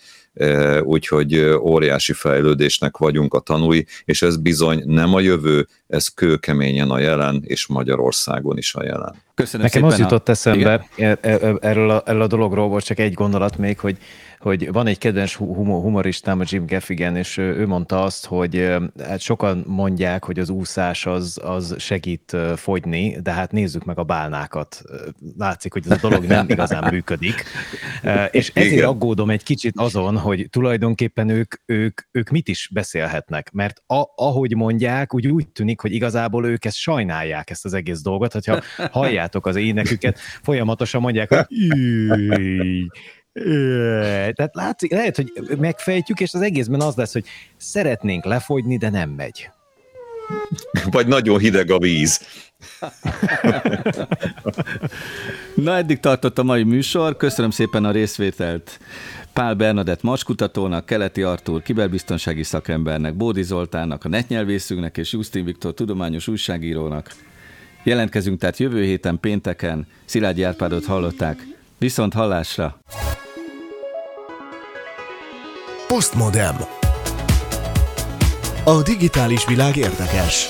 úgyhogy 0.83 1.41
óriási 1.61 2.13
fejlődésnek 2.13 2.97
vagyunk 2.97 3.35
a 3.35 3.41
tanúi, 3.41 3.87
és 4.05 4.23
ez 4.23 4.37
bizony 4.37 4.83
nem 4.87 5.15
a 5.15 5.21
jövő, 5.21 5.67
ez 5.87 6.09
kőkeményen 6.09 6.91
a 6.91 6.99
jelen, 6.99 7.43
és 7.45 7.67
Magyarországon 7.67 8.59
is 8.59 8.75
a 8.75 8.85
jelen. 8.85 9.15
Köszönöm 9.35 9.67
Nekem 9.67 9.85
az 9.85 9.99
jutott 9.99 10.29
a... 10.29 10.31
eszembe 10.31 10.87
e, 10.97 11.19
e, 11.21 11.39
erről 11.61 11.91
a, 11.91 12.03
erről 12.07 12.23
a 12.23 12.27
dologról, 12.27 12.69
volt 12.69 12.85
csak 12.85 12.99
egy 12.99 13.13
gondolat 13.13 13.59
még, 13.59 13.79
hogy 13.79 13.97
hogy 14.47 14.73
van 14.73 14.87
egy 14.87 14.99
kedvenc 14.99 15.33
humoristám, 15.35 16.41
a 16.41 16.45
Jim 16.47 16.67
Gaffigan, 16.67 17.17
és 17.17 17.37
ő 17.37 17.67
mondta 17.67 18.03
azt, 18.03 18.27
hogy 18.27 18.77
hát 18.99 19.21
sokan 19.21 19.65
mondják, 19.67 20.25
hogy 20.25 20.39
az 20.39 20.51
úszás 20.51 21.07
az, 21.07 21.41
az 21.43 21.75
segít 21.79 22.37
fogyni, 22.57 23.17
de 23.23 23.31
hát 23.31 23.53
nézzük 23.53 23.85
meg 23.85 23.99
a 23.99 24.05
bálnákat. 24.05 24.83
Látszik, 25.37 25.73
hogy 25.73 25.83
ez 25.89 25.91
a 25.91 26.09
dolog 26.09 26.25
nem 26.25 26.49
igazán 26.49 26.89
működik. 26.95 27.45
És 28.31 28.51
ezért 28.55 28.73
Igen. 28.73 28.89
aggódom 28.89 29.31
egy 29.31 29.43
kicsit 29.43 29.73
azon, 29.77 30.19
hogy 30.19 30.47
tulajdonképpen 30.51 31.29
ők, 31.29 31.55
ők, 31.65 32.01
ők 32.11 32.31
mit 32.31 32.49
is 32.49 32.71
beszélhetnek, 32.73 33.51
mert 33.53 33.83
a, 33.87 34.05
ahogy 34.17 34.57
mondják, 34.57 35.15
úgy 35.15 35.29
úgy 35.29 35.49
tűnik, 35.49 35.81
hogy 35.81 35.93
igazából 35.93 36.47
ők 36.47 36.65
ezt 36.65 36.77
sajnálják, 36.77 37.51
ezt 37.51 37.65
az 37.65 37.75
egész 37.75 38.03
dolgot, 38.03 38.33
hogyha 38.33 38.61
halljátok 38.99 39.47
az 39.47 39.57
éneküket, 39.57 40.19
folyamatosan 40.19 41.01
mondják, 41.01 41.35
hogy 41.35 41.47
tehát 44.33 44.51
látszik, 44.55 44.93
lehet, 44.93 45.17
hogy 45.17 45.33
megfejtjük, 45.59 46.21
és 46.21 46.35
az 46.35 46.41
egészben 46.41 46.81
az 46.81 46.95
lesz, 46.95 47.13
hogy 47.13 47.25
szeretnénk 47.57 48.25
lefogyni, 48.25 48.77
de 48.77 48.91
nem 48.91 49.11
megy. 49.11 49.51
Vagy 50.91 51.07
nagyon 51.07 51.39
hideg 51.39 51.71
a 51.71 51.79
víz. 51.79 52.21
Na, 55.55 55.77
eddig 55.77 56.01
tartott 56.01 56.39
a 56.39 56.43
mai 56.43 56.63
műsor. 56.63 57.17
Köszönöm 57.17 57.51
szépen 57.51 57.85
a 57.85 57.91
részvételt 57.91 58.79
Pál 59.33 59.55
Bernadett 59.55 60.03
macskutatónak, 60.03 60.87
Keleti 60.87 61.23
Artúr 61.23 61.63
kiberbiztonsági 61.63 62.43
szakembernek, 62.43 63.15
Bódi 63.15 63.43
Zoltánnak, 63.43 64.05
a 64.05 64.09
netnyelvészünknek 64.09 64.97
és 64.97 65.13
Justin 65.13 65.45
Viktor 65.45 65.75
tudományos 65.75 66.29
újságírónak. 66.29 67.15
Jelentkezünk 67.83 68.39
tehát 68.39 68.57
jövő 68.57 68.83
héten 68.83 69.21
pénteken. 69.21 69.87
Szilágyi 70.05 70.43
Árpádot 70.43 70.85
hallották. 70.85 71.47
Viszont 71.79 72.13
hallásra! 72.13 72.79
Postmodem. 75.87 76.57
A 78.65 78.83
digitális 78.83 79.47
világ 79.47 79.77
érdekes. 79.77 80.49